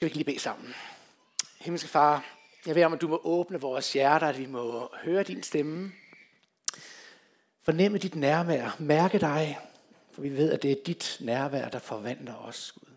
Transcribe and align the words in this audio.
Skal 0.00 0.06
vi 0.06 0.08
ikke 0.08 0.18
lige 0.18 0.34
bede 0.34 0.38
sammen? 0.38 0.74
Himmelske 1.60 1.88
Far, 1.88 2.24
jeg 2.66 2.74
beder 2.74 2.86
om, 2.86 2.92
at 2.92 3.00
du 3.00 3.08
må 3.08 3.20
åbne 3.24 3.60
vores 3.60 3.92
hjerter, 3.92 4.26
at 4.26 4.38
vi 4.38 4.46
må 4.46 4.88
høre 5.02 5.22
din 5.22 5.42
stemme. 5.42 5.92
Fornemme 7.62 7.98
dit 7.98 8.14
nærvær, 8.14 8.76
mærke 8.78 9.18
dig, 9.18 9.58
for 10.12 10.22
vi 10.22 10.36
ved, 10.36 10.52
at 10.52 10.62
det 10.62 10.72
er 10.72 10.84
dit 10.86 11.16
nærvær, 11.20 11.68
der 11.68 11.78
forvandler 11.78 12.34
os, 12.34 12.72
Gud. 12.72 12.94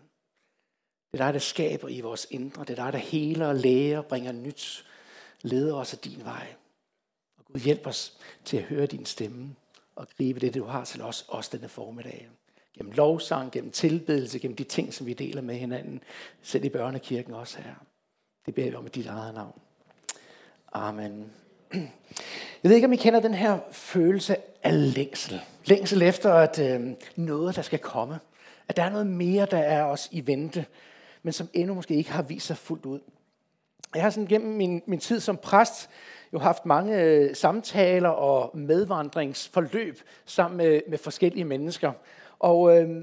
Det 1.12 1.20
er 1.20 1.24
dig, 1.24 1.34
der 1.34 1.40
skaber 1.40 1.88
i 1.88 2.00
vores 2.00 2.26
indre. 2.30 2.64
Det 2.64 2.78
er 2.78 2.84
dig, 2.84 2.92
der 2.92 2.98
heler 2.98 3.46
og 3.46 3.54
læger, 3.54 4.02
bringer 4.02 4.32
nyt, 4.32 4.86
leder 5.42 5.74
os 5.74 5.92
af 5.92 5.98
din 5.98 6.24
vej. 6.24 6.54
Og 7.38 7.44
Gud, 7.44 7.60
hjælp 7.60 7.86
os 7.86 8.18
til 8.44 8.56
at 8.56 8.62
høre 8.62 8.86
din 8.86 9.06
stemme 9.06 9.56
og 9.96 10.08
gribe 10.16 10.40
det, 10.40 10.54
du 10.54 10.64
har 10.64 10.84
til 10.84 11.02
os, 11.02 11.24
også 11.28 11.50
denne 11.52 11.68
formiddag 11.68 12.30
gennem 12.78 12.92
lovsang, 12.92 13.52
gennem 13.52 13.70
tilbedelse, 13.70 14.38
gennem 14.38 14.56
de 14.56 14.64
ting, 14.64 14.94
som 14.94 15.06
vi 15.06 15.12
deler 15.12 15.42
med 15.42 15.54
hinanden, 15.54 16.00
selv 16.42 16.64
i 16.64 16.68
børnekirken 16.68 17.34
også 17.34 17.58
her. 17.58 17.74
Det 18.46 18.54
beder 18.54 18.70
vi 18.70 18.76
om 18.76 18.86
i 18.86 18.88
dit 18.88 19.06
eget 19.06 19.34
navn. 19.34 19.60
Amen. 20.72 21.32
Jeg 22.62 22.68
ved 22.68 22.74
ikke, 22.74 22.86
om 22.86 22.92
I 22.92 22.96
kender 22.96 23.20
den 23.20 23.34
her 23.34 23.58
følelse 23.70 24.36
af 24.62 24.94
længsel. 24.94 25.40
Længsel 25.64 26.02
efter, 26.02 26.32
at 26.34 26.58
øh, 26.58 26.90
noget, 27.16 27.56
der 27.56 27.62
skal 27.62 27.78
komme. 27.78 28.18
At 28.68 28.76
der 28.76 28.82
er 28.82 28.90
noget 28.90 29.06
mere, 29.06 29.46
der 29.50 29.58
er 29.58 29.84
os 29.84 30.08
i 30.12 30.26
vente, 30.26 30.66
men 31.22 31.32
som 31.32 31.48
endnu 31.52 31.74
måske 31.74 31.94
ikke 31.94 32.12
har 32.12 32.22
vist 32.22 32.46
sig 32.46 32.56
fuldt 32.56 32.86
ud. 32.86 33.00
Jeg 33.94 34.02
har 34.02 34.10
sådan 34.10 34.26
gennem 34.26 34.52
min, 34.52 34.82
min 34.86 35.00
tid 35.00 35.20
som 35.20 35.36
præst 35.36 35.90
jo 36.32 36.38
haft 36.38 36.66
mange 36.66 37.00
øh, 37.02 37.36
samtaler 37.36 38.08
og 38.08 38.58
medvandringsforløb 38.58 40.00
sammen 40.24 40.56
med, 40.56 40.80
med 40.88 40.98
forskellige 40.98 41.44
mennesker. 41.44 41.92
Og 42.44 42.76
øh, 42.76 43.02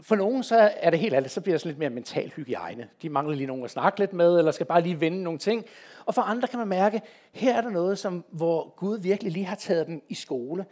for 0.00 0.16
nogen 0.16 0.42
så 0.42 0.70
er 0.76 0.90
det 0.90 0.98
helt 0.98 1.14
andet, 1.14 1.30
så 1.30 1.40
bliver 1.40 1.54
det 1.54 1.60
sådan 1.60 1.70
lidt 1.70 1.78
mere 1.78 1.90
mental 1.90 2.32
hygiejne. 2.36 2.88
De 3.02 3.08
mangler 3.08 3.36
lige 3.36 3.46
nogen 3.46 3.64
at 3.64 3.70
snakke 3.70 3.98
lidt 3.98 4.12
med, 4.12 4.38
eller 4.38 4.52
skal 4.52 4.66
bare 4.66 4.80
lige 4.80 5.00
vende 5.00 5.22
nogle 5.22 5.38
ting. 5.38 5.64
Og 6.04 6.14
for 6.14 6.22
andre 6.22 6.48
kan 6.48 6.58
man 6.58 6.68
mærke, 6.68 7.02
her 7.32 7.56
er 7.56 7.60
der 7.60 7.70
noget, 7.70 7.98
som, 7.98 8.24
hvor 8.30 8.74
Gud 8.76 8.98
virkelig 8.98 9.32
lige 9.32 9.44
har 9.44 9.56
taget 9.56 9.86
dem 9.86 10.02
i 10.08 10.14
skole. 10.14 10.64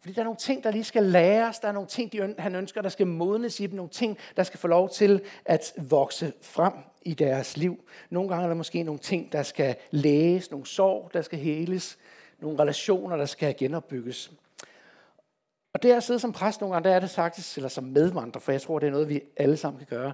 Fordi 0.00 0.14
der 0.14 0.20
er 0.20 0.24
nogle 0.24 0.36
ting, 0.36 0.64
der 0.64 0.70
lige 0.70 0.84
skal 0.84 1.02
læres, 1.02 1.58
der 1.58 1.68
er 1.68 1.72
nogle 1.72 1.88
ting, 1.88 2.12
de, 2.12 2.34
han 2.38 2.54
ønsker, 2.54 2.82
der 2.82 2.88
skal 2.88 3.06
modnes 3.06 3.60
i 3.60 3.66
dem, 3.66 3.76
nogle 3.76 3.90
ting, 3.90 4.18
der 4.36 4.42
skal 4.42 4.60
få 4.60 4.68
lov 4.68 4.88
til 4.88 5.20
at 5.44 5.72
vokse 5.76 6.32
frem 6.42 6.72
i 7.02 7.14
deres 7.14 7.56
liv. 7.56 7.84
Nogle 8.10 8.28
gange 8.28 8.44
er 8.44 8.48
der 8.48 8.54
måske 8.54 8.82
nogle 8.82 8.98
ting, 8.98 9.32
der 9.32 9.42
skal 9.42 9.76
læges, 9.90 10.50
nogle 10.50 10.66
sår, 10.66 11.10
der 11.12 11.22
skal 11.22 11.38
heles, 11.38 11.98
nogle 12.40 12.58
relationer, 12.58 13.16
der 13.16 13.26
skal 13.26 13.54
genopbygges. 13.58 14.32
Og 15.78 15.82
det 15.82 15.92
at 15.92 16.02
sidde 16.02 16.20
som 16.20 16.32
præst 16.32 16.60
nogle 16.60 16.74
gange, 16.74 16.88
der 16.88 16.94
er 16.94 17.00
det 17.00 17.10
faktisk, 17.10 17.56
eller 17.56 17.68
som 17.68 17.84
medvandrer, 17.84 18.40
for 18.40 18.52
jeg 18.52 18.62
tror, 18.62 18.78
det 18.78 18.86
er 18.86 18.90
noget, 18.90 19.08
vi 19.08 19.20
alle 19.36 19.56
sammen 19.56 19.78
kan 19.78 19.86
gøre. 19.98 20.12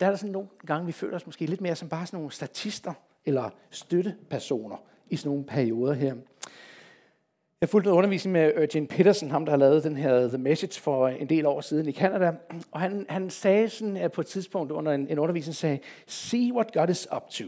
Der 0.00 0.06
er 0.06 0.10
der 0.10 0.16
sådan 0.16 0.32
nogle 0.32 0.48
gange, 0.66 0.86
vi 0.86 0.92
føler 0.92 1.16
os 1.16 1.26
måske 1.26 1.46
lidt 1.46 1.60
mere 1.60 1.76
som 1.76 1.88
bare 1.88 2.06
sådan 2.06 2.16
nogle 2.16 2.32
statister, 2.32 2.92
eller 3.24 3.50
støttepersoner 3.70 4.76
i 5.10 5.16
sådan 5.16 5.30
nogle 5.30 5.44
perioder 5.44 5.92
her. 5.92 6.14
Jeg 7.60 7.68
fulgte 7.68 7.90
en 7.90 7.96
undervisning 7.96 8.32
med 8.32 8.52
øh, 8.54 8.62
Eugene 8.62 8.86
Peterson, 8.86 9.30
ham 9.30 9.44
der 9.44 9.52
har 9.52 9.56
lavet 9.56 9.84
den 9.84 9.96
her 9.96 10.28
The 10.28 10.38
Message 10.38 10.80
for 10.80 11.08
en 11.08 11.28
del 11.28 11.46
år 11.46 11.60
siden 11.60 11.88
i 11.88 11.92
Canada. 11.92 12.32
Og 12.70 12.80
han, 12.80 13.06
han 13.08 13.30
sagde 13.30 13.68
sådan, 13.68 13.96
at 13.96 14.12
på 14.12 14.20
et 14.20 14.26
tidspunkt 14.26 14.72
under 14.72 14.92
en, 14.92 15.08
en 15.08 15.18
undervisning, 15.18 15.54
sagde, 15.54 15.78
see 16.06 16.52
what 16.52 16.72
God 16.72 16.88
is 16.88 17.08
up 17.16 17.28
to. 17.30 17.44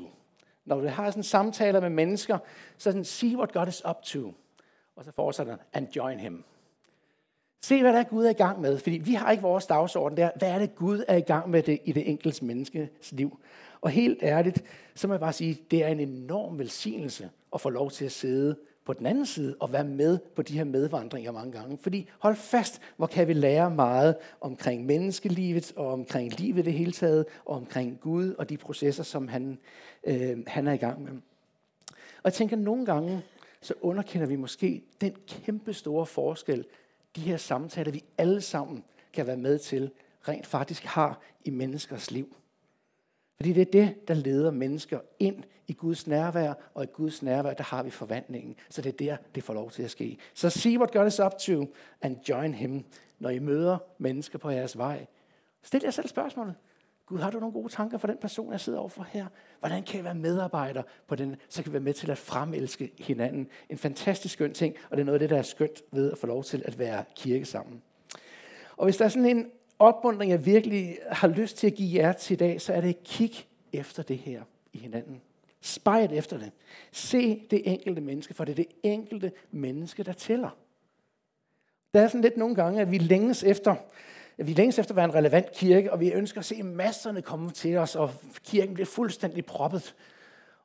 Når 0.64 0.80
du 0.80 0.86
har 0.86 1.11
sådan 1.11 1.23
samtaler 1.23 1.80
med 1.80 1.91
mennesker, 1.91 2.39
så 2.78 2.91
sådan, 2.91 3.05
see 3.05 3.36
what 3.36 3.53
God 3.53 3.69
is 3.69 3.83
up 3.89 4.03
to. 4.03 4.34
Og 4.97 5.05
så 5.05 5.12
fortsætter 5.12 5.53
han, 5.53 5.61
and 5.73 5.97
join 5.97 6.20
him. 6.20 6.45
Se, 7.62 7.80
hvad 7.82 7.92
der 7.92 7.98
er 7.98 8.04
Gud 8.04 8.24
er 8.24 8.30
i 8.30 8.32
gang 8.32 8.60
med. 8.60 8.78
Fordi 8.78 8.96
vi 8.96 9.14
har 9.14 9.30
ikke 9.30 9.42
vores 9.42 9.66
dagsorden 9.66 10.16
der. 10.16 10.30
Hvad 10.36 10.50
er 10.50 10.58
det, 10.58 10.74
Gud 10.74 11.04
er 11.08 11.16
i 11.16 11.20
gang 11.20 11.50
med 11.50 11.62
det, 11.62 11.78
i 11.84 11.92
det 11.92 12.10
enkelte 12.10 12.44
menneskes 12.44 13.12
liv? 13.12 13.38
Og 13.80 13.90
helt 13.90 14.18
ærligt, 14.22 14.64
så 14.94 15.06
må 15.06 15.12
jeg 15.12 15.20
bare 15.20 15.32
sige, 15.32 15.58
det 15.70 15.84
er 15.84 15.88
en 15.88 16.00
enorm 16.00 16.58
velsignelse 16.58 17.30
at 17.54 17.60
få 17.60 17.70
lov 17.70 17.90
til 17.90 18.04
at 18.04 18.12
sidde 18.12 18.56
på 18.86 18.92
den 18.92 19.06
anden 19.06 19.27
side 19.27 19.56
og 19.60 19.72
være 19.72 19.84
med 19.84 20.18
på 20.36 20.42
de 20.42 20.52
her 20.52 20.64
medvandringer 20.64 21.32
mange 21.32 21.52
gange. 21.52 21.78
Fordi 21.78 22.08
hold 22.18 22.36
fast, 22.36 22.80
hvor 22.96 23.06
kan 23.06 23.28
vi 23.28 23.33
lære 23.33 23.70
meget 23.70 24.16
omkring 24.40 24.86
menneskelivet 24.86 25.72
og 25.77 25.92
omkring 25.92 26.40
livet 26.40 26.64
det 26.64 26.72
hele 26.72 26.92
taget, 26.92 27.27
og 27.45 27.56
omkring 27.56 28.00
Gud 28.00 28.34
og 28.39 28.48
de 28.48 28.56
processer, 28.56 29.02
som 29.02 29.28
han, 29.28 29.58
øh, 30.05 30.39
han 30.46 30.66
er 30.66 30.72
i 30.72 30.77
gang 30.77 31.02
med. 31.02 31.12
Og 31.92 32.24
jeg 32.24 32.33
tænker, 32.33 32.56
nogle 32.56 32.86
gange, 32.86 33.22
så 33.61 33.74
underkender 33.80 34.27
vi 34.27 34.36
måske 34.36 34.83
den 35.00 35.12
kæmpe 35.28 35.72
store 35.72 36.06
forskel, 36.06 36.64
de 37.16 37.20
her 37.20 37.36
samtaler, 37.36 37.92
vi 37.92 38.04
alle 38.18 38.40
sammen 38.40 38.84
kan 39.12 39.27
være 39.27 39.36
med 39.36 39.58
til, 39.58 39.90
rent 40.28 40.46
faktisk 40.46 40.84
har 40.84 41.20
i 41.44 41.50
menneskers 41.50 42.10
liv. 42.10 42.36
Fordi 43.36 43.52
det 43.52 43.60
er 43.60 43.70
det, 43.84 44.08
der 44.08 44.14
leder 44.14 44.50
mennesker 44.50 45.00
ind 45.18 45.44
i 45.66 45.72
Guds 45.72 46.06
nærvær, 46.06 46.54
og 46.74 46.84
i 46.84 46.86
Guds 46.86 47.22
nærvær, 47.22 47.54
der 47.54 47.64
har 47.64 47.82
vi 47.82 47.90
forvandlingen. 47.90 48.56
Så 48.70 48.82
det 48.82 48.92
er 48.92 48.96
der, 48.96 49.16
det 49.34 49.42
får 49.42 49.54
lov 49.54 49.70
til 49.70 49.82
at 49.82 49.90
ske. 49.90 50.18
Så 50.34 50.50
see 50.50 50.78
what 50.78 50.92
God 50.92 51.06
is 51.06 51.20
up 51.20 51.32
to, 51.38 51.74
and 52.02 52.16
join 52.28 52.54
him, 52.54 52.84
når 53.18 53.30
I 53.30 53.38
møder 53.38 53.78
mennesker 53.98 54.38
på 54.38 54.50
jeres 54.50 54.78
vej. 54.78 55.06
Stil 55.62 55.80
jer 55.84 55.90
selv 55.90 56.08
spørgsmålet. 56.08 56.54
Gud, 57.06 57.18
har 57.18 57.30
du 57.30 57.40
nogle 57.40 57.52
gode 57.52 57.72
tanker 57.72 57.98
for 57.98 58.06
den 58.06 58.17
person, 58.20 58.52
jeg 58.52 58.61
sidder 58.61 58.78
overfor 58.78 59.06
her? 59.11 59.27
Hvordan 59.61 59.83
kan 59.83 59.96
jeg 59.96 60.05
være 60.05 60.14
medarbejder 60.14 60.83
på 61.06 61.17
den, 61.17 61.36
så 61.48 61.62
kan 61.62 61.72
vi 61.72 61.72
være 61.72 61.83
med 61.83 61.94
til 61.94 62.11
at 62.11 62.18
fremelske 62.18 62.92
hinanden? 62.98 63.48
En 63.70 63.78
fantastisk 63.78 64.34
skøn 64.34 64.55
ting, 64.55 64.74
og 64.90 64.96
det 64.96 65.00
er 65.00 65.05
noget 65.05 65.14
af 65.14 65.20
det, 65.20 65.30
der 65.30 65.39
er 65.39 65.42
skønt 65.42 65.83
ved 65.92 66.12
at 66.12 66.18
få 66.18 66.27
lov 66.27 66.45
til 66.45 66.62
at 66.64 66.78
være 66.78 67.05
kirke 67.16 67.45
sammen. 67.45 67.83
Og 68.77 68.84
hvis 68.84 68.96
der 68.96 69.05
er 69.05 69.08
sådan 69.08 69.36
en 69.36 69.50
opmundring, 69.78 70.30
jeg 70.30 70.46
virkelig 70.46 70.98
har 71.11 71.28
lyst 71.28 71.56
til 71.56 71.66
at 71.66 71.74
give 71.74 72.02
jer 72.02 72.12
til 72.12 72.34
i 72.34 72.36
dag, 72.36 72.61
så 72.61 72.72
er 72.72 72.80
det 72.80 73.02
kig 73.05 73.46
efter 73.72 74.02
det 74.02 74.18
her 74.18 74.42
i 74.72 74.78
hinanden. 74.78 75.20
Spejl 75.61 76.12
efter 76.12 76.39
det. 76.39 76.52
Se 76.92 77.42
det 77.50 77.62
enkelte 77.64 78.00
menneske, 78.00 78.34
for 78.34 78.45
det 78.45 78.52
er 78.52 78.56
det 78.56 78.68
enkelte 78.83 79.33
menneske, 79.50 80.02
der 80.02 80.12
tæller. 80.12 80.50
Der 81.95 82.00
er 82.00 82.08
sådan 82.08 82.20
lidt 82.20 82.36
nogle 82.36 82.55
gange, 82.55 82.80
at 82.80 82.90
vi 82.90 82.98
længes 82.98 83.45
efter 83.45 83.74
vi 84.36 84.52
længes 84.52 84.79
efter 84.79 84.92
at 84.92 84.97
være 84.97 85.05
en 85.05 85.14
relevant 85.14 85.52
kirke, 85.52 85.92
og 85.92 86.01
vi 86.01 86.13
ønsker 86.13 86.39
at 86.39 86.45
se 86.45 86.63
masserne 86.63 87.23
komme 87.23 87.51
til 87.51 87.77
os, 87.77 87.97
og 87.97 88.11
kirken 88.45 88.74
bliver 88.74 88.86
fuldstændig 88.86 89.47
proppet. 89.47 89.95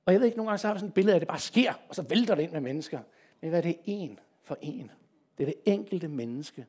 Og 0.06 0.14
jeg 0.14 0.20
ved 0.20 0.28
ikke, 0.28 0.38
nogle 0.38 0.50
gange 0.50 0.58
så 0.58 0.68
har 0.68 0.74
vi 0.74 0.80
sådan 0.80 0.88
et 0.88 0.94
billede 0.94 1.14
af, 1.14 1.16
at 1.16 1.22
det 1.22 1.28
bare 1.28 1.40
sker, 1.40 1.74
og 1.90 1.96
så 1.96 2.02
vælter 2.02 2.36
det 2.36 2.44
ind 2.44 2.52
med 2.52 2.62
mennesker. 2.62 3.00
Men 3.42 3.50
hvad 3.50 3.60
er 3.60 3.64
det 3.64 3.78
en 3.86 4.20
for 4.44 4.58
en? 4.62 4.92
Det 5.38 5.44
er 5.44 5.48
det 5.48 5.74
enkelte 5.74 6.08
menneske. 6.08 6.66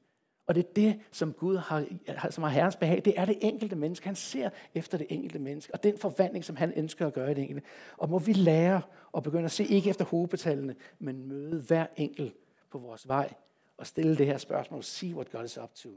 Og 0.46 0.54
det 0.54 0.64
er 0.64 0.72
det, 0.76 1.00
som 1.12 1.32
Gud 1.32 1.56
har, 1.56 1.86
som 2.30 2.44
har 2.44 2.50
Herrens 2.50 2.76
behag. 2.76 3.02
Det 3.04 3.14
er 3.16 3.24
det 3.24 3.38
enkelte 3.40 3.76
menneske. 3.76 4.06
Han 4.06 4.16
ser 4.16 4.50
efter 4.74 4.98
det 4.98 5.06
enkelte 5.10 5.38
menneske. 5.38 5.74
Og 5.74 5.82
den 5.82 5.98
forvandling, 5.98 6.44
som 6.44 6.56
han 6.56 6.72
ønsker 6.72 7.06
at 7.06 7.12
gøre 7.12 7.30
i 7.30 7.34
det 7.34 7.42
enkelte. 7.42 7.68
Og 7.96 8.10
må 8.10 8.18
vi 8.18 8.32
lære 8.32 8.82
at 9.16 9.22
begynde 9.22 9.44
at 9.44 9.50
se 9.50 9.64
ikke 9.64 9.90
efter 9.90 10.04
hovedbetallene, 10.04 10.74
men 10.98 11.28
møde 11.28 11.60
hver 11.60 11.86
enkelt 11.96 12.34
på 12.70 12.78
vores 12.78 13.08
vej. 13.08 13.32
Og 13.76 13.86
stille 13.86 14.16
det 14.18 14.26
her 14.26 14.38
spørgsmål. 14.38 14.82
See 14.82 15.14
what 15.14 15.30
God 15.30 15.44
is 15.44 15.58
up 15.58 15.74
to 15.74 15.88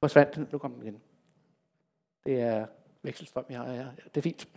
forsvandt 0.00 0.34
den. 0.34 0.48
Nu 0.52 0.58
kom 0.58 0.72
den 0.72 0.82
igen. 0.82 1.00
Det 2.26 2.40
er 2.40 2.66
vekselstrøm, 3.02 3.44
jeg 3.50 3.58
har 3.58 3.72
her. 3.72 3.86
Det 4.14 4.16
er 4.16 4.22
fint. 4.22 4.48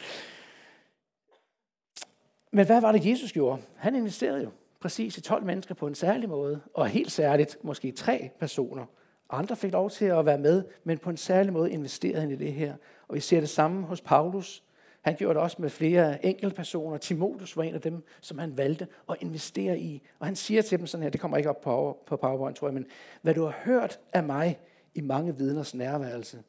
Men 2.52 2.66
hvad 2.66 2.82
var 2.82 2.92
det, 2.92 3.06
Jesus 3.06 3.32
gjorde? 3.32 3.62
Han 3.76 3.96
investerede 3.96 4.44
jo 4.44 4.50
præcis 4.80 5.18
i 5.18 5.22
12 5.22 5.44
mennesker 5.44 5.76
på 5.76 5.88
en 5.88 5.96
særlig 5.96 6.30
måde, 6.30 6.62
og 6.74 6.88
helt 6.88 7.12
særligt 7.12 7.64
måske 7.64 7.92
tre 7.92 8.30
personer. 8.40 8.86
Andre 9.30 9.56
fik 9.56 9.72
lov 9.72 9.90
til 9.90 10.06
at 10.06 10.26
være 10.26 10.38
med, 10.38 10.64
men 10.84 10.98
på 10.98 11.10
en 11.10 11.18
særlig 11.18 11.54
måde 11.54 11.72
investerede 11.72 12.22
han 12.22 12.32
i 12.32 12.36
det 12.36 12.54
her. 12.54 12.76
Og 13.08 13.16
vi 13.16 13.20
ser 13.20 13.40
det 13.40 13.50
samme 13.50 13.86
hos 13.86 14.02
Paulus. 14.02 14.64
Han 15.02 15.16
gjorde 15.16 15.34
det 15.34 15.42
også 15.42 15.58
med 15.60 15.70
flere 15.70 16.26
enkelte 16.26 16.56
personer. 16.56 16.98
Timotheus 16.98 17.58
var 17.58 17.64
en 17.64 17.76
af 17.76 17.82
dem, 17.82 18.04
som 18.22 18.38
han 18.38 18.58
valgte 18.58 18.88
at 19.10 19.16
investere 19.20 19.80
i. 19.80 20.02
Og 20.20 20.26
han 20.26 20.36
siger 20.36 20.62
til 20.62 20.80
dem 20.80 20.88
sådan 20.88 21.04
her, 21.04 21.10
det 21.10 21.22
kommer 21.22 21.38
ikke 21.38 21.50
op 21.50 21.62
på 21.62 21.98
PowerPoint, 22.06 22.58
tror 22.58 22.68
jeg, 22.68 22.74
men 22.74 22.86
hvad 23.22 23.34
du 23.34 23.44
har 23.44 23.60
hørt 23.64 24.00
af 24.14 24.24
mig 24.24 24.60
i 24.94 25.02
mange 25.02 25.38
vidners 25.38 25.76
nærværelse, 25.76 26.44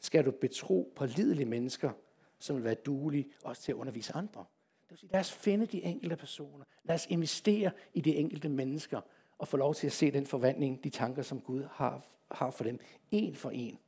skal 0.00 0.24
du 0.24 0.30
betro 0.30 0.92
på 0.96 1.06
lidelige 1.06 1.46
mennesker, 1.46 1.90
som 2.38 2.56
vil 2.56 2.64
være 2.64 2.74
duelige 2.74 3.26
også 3.44 3.62
til 3.62 3.72
at 3.72 3.76
undervise 3.76 4.12
andre. 4.14 4.44
Det 4.82 4.90
vil 4.90 4.98
sige, 4.98 5.12
lad 5.12 5.20
os 5.20 5.32
finde 5.32 5.66
de 5.66 5.82
enkelte 5.82 6.16
personer. 6.16 6.64
Lad 6.84 6.94
os 6.94 7.06
investere 7.06 7.70
i 7.94 8.00
de 8.00 8.16
enkelte 8.16 8.48
mennesker 8.48 9.00
og 9.38 9.48
få 9.48 9.56
lov 9.56 9.74
til 9.74 9.86
at 9.86 9.92
se 9.92 10.10
den 10.10 10.26
forvandling, 10.26 10.84
de 10.84 10.90
tanker, 10.90 11.22
som 11.22 11.40
Gud 11.40 11.62
har, 11.72 12.06
har 12.30 12.50
for 12.50 12.64
dem. 12.64 12.78
En 13.10 13.34
for 13.34 13.50
en. 13.50 13.78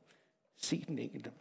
Se 0.57 0.85
den 0.87 0.99
enkelte. 0.99 1.31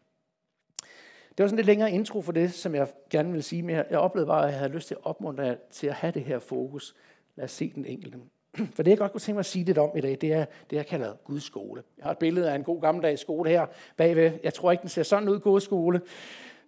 Det 1.31 1.44
var 1.44 1.46
sådan 1.46 1.56
lidt 1.56 1.66
længere 1.66 1.93
intro 1.93 2.22
for 2.22 2.32
det, 2.32 2.52
som 2.52 2.75
jeg 2.75 2.93
gerne 3.11 3.32
vil 3.32 3.43
sige, 3.43 3.62
men 3.62 3.76
jeg 3.76 3.99
oplevede 3.99 4.26
bare, 4.26 4.46
at 4.46 4.50
jeg 4.50 4.58
havde 4.58 4.72
lyst 4.72 4.88
til 4.88 4.94
at 4.94 5.06
opmuntre 5.06 5.44
jer 5.44 5.56
til 5.70 5.87
at 5.87 5.94
have 5.94 6.12
det 6.12 6.25
her 6.25 6.38
fokus. 6.38 6.94
Lad 7.37 7.44
os 7.44 7.50
se 7.50 7.72
den 7.75 7.84
enkelte. 7.84 8.19
For 8.75 8.83
det, 8.83 8.91
jeg 8.91 8.99
godt 8.99 9.12
kunne 9.12 9.21
tænke 9.21 9.37
mig 9.37 9.41
at 9.41 9.47
sige 9.47 9.65
lidt 9.65 9.79
om 9.79 9.91
i 9.97 10.00
dag, 10.00 10.19
det 10.21 10.33
er 10.33 10.45
det, 10.71 10.77
jeg 10.77 10.87
kalder 10.87 11.15
Guds 11.25 11.45
skole. 11.45 11.83
Jeg 11.99 12.05
har 12.05 12.11
et 12.11 12.19
billede 12.19 12.50
af 12.50 12.55
en 12.55 12.65
god 12.65 12.81
gammeldags 12.81 13.21
skole 13.21 13.50
her 13.50 13.67
bagved. 13.97 14.33
Jeg 14.45 14.55
tror 14.55 14.73
ikke, 14.73 14.83
den 14.83 14.89
ser 14.89 15.03
sådan 15.03 15.29
ud, 15.29 15.41
Guds 15.41 15.65
skole. 15.65 16.00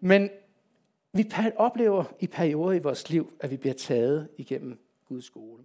Men 0.00 0.31
vi 1.12 1.32
oplever 1.56 2.05
i 2.21 2.27
perioder 2.27 2.73
i 2.73 2.79
vores 2.79 3.11
liv, 3.11 3.32
at 3.41 3.50
vi 3.50 3.56
bliver 3.56 3.75
taget 3.75 4.29
igennem 4.38 4.79
Guds 5.09 5.25
skole. 5.25 5.65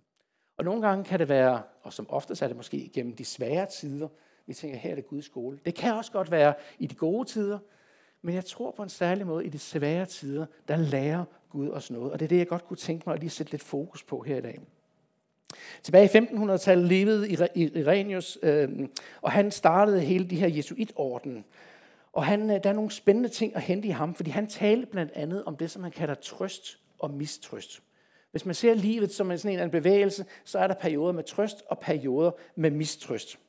Og 0.58 0.66
nogle 0.66 0.88
gange 0.88 1.04
kan 1.04 1.20
det 1.20 1.30
være, 1.30 1.62
og 1.82 1.94
som 1.94 2.10
oftest 2.10 2.42
er 2.42 2.48
det 2.48 2.56
måske 2.56 2.78
igennem 2.78 3.16
de 3.16 3.26
svære 3.26 3.66
tider, 3.66 4.08
vi 4.46 4.54
tænker, 4.54 4.78
her 4.78 4.92
er 4.92 4.96
det 4.96 5.08
Guds 5.08 5.26
skole. 5.26 5.60
Det 5.66 5.76
kan 5.76 5.94
også 5.94 6.12
godt 6.12 6.32
være 6.32 6.54
i 6.80 6.88
de 6.88 6.96
gode 6.96 7.28
tider, 7.28 7.60
Men 8.22 8.36
jeg 8.36 8.46
tror 8.46 8.72
på 8.72 8.84
en 8.84 8.90
særlig 8.90 9.28
måde, 9.28 9.46
i 9.46 9.50
de 9.50 9.60
svære 9.60 10.06
tider, 10.06 10.46
der 10.68 10.78
lærer 10.78 11.26
Gud 11.50 11.70
os 11.70 11.92
noget. 11.92 12.12
Og 12.12 12.20
det 12.20 12.26
er 12.26 12.30
det, 12.30 12.38
jeg 12.38 12.48
godt 12.48 12.66
kunne 12.66 12.78
tænke 12.78 13.04
mig 13.08 13.14
at 13.14 13.20
lige 13.20 13.30
sætte 13.30 13.52
lidt 13.52 13.64
fokus 13.64 14.04
på 14.04 14.22
her 14.22 14.38
i 14.38 14.42
dag. 14.42 14.60
Tilbage 15.84 16.06
i 16.06 16.18
1500-tallet 16.18 16.88
levede 16.88 17.50
Irenius, 17.56 18.38
øh, 18.44 18.70
og 19.22 19.32
han 19.32 19.52
startede 19.52 20.02
hele 20.02 20.26
de 20.30 20.36
her 20.36 20.48
jesuitorden. 20.48 21.46
Og 22.14 22.26
han, 22.26 22.50
øh, 22.50 22.64
der 22.64 22.70
er 22.70 22.74
nogle 22.74 22.92
spændende 22.92 23.30
ting 23.30 23.56
at 23.56 23.62
hente 23.62 23.88
i 23.88 23.92
ham, 23.92 24.16
fordi 24.16 24.30
han 24.30 24.48
talte 24.48 24.86
blandt 24.86 25.12
andet 25.16 25.44
om 25.44 25.58
det, 25.58 25.72
som 25.72 25.82
man 25.82 25.92
kalder 25.92 26.14
trøst 26.14 26.80
og 27.00 27.12
mistrøst. 27.12 27.82
Hvis 28.32 28.46
man 28.46 28.56
ser 28.56 28.74
livet 28.74 29.12
som 29.14 29.32
en, 29.32 29.38
sådan 29.38 29.58
en, 29.58 29.64
en 29.64 29.70
bevægelse, 29.70 30.26
så 30.44 30.60
er 30.60 30.68
der 30.68 30.74
perioder 30.74 31.12
med 31.12 31.24
trøst 31.24 31.64
og 31.70 31.80
perioder 31.80 32.32
med 32.56 32.72
mistrøst. 32.72 33.40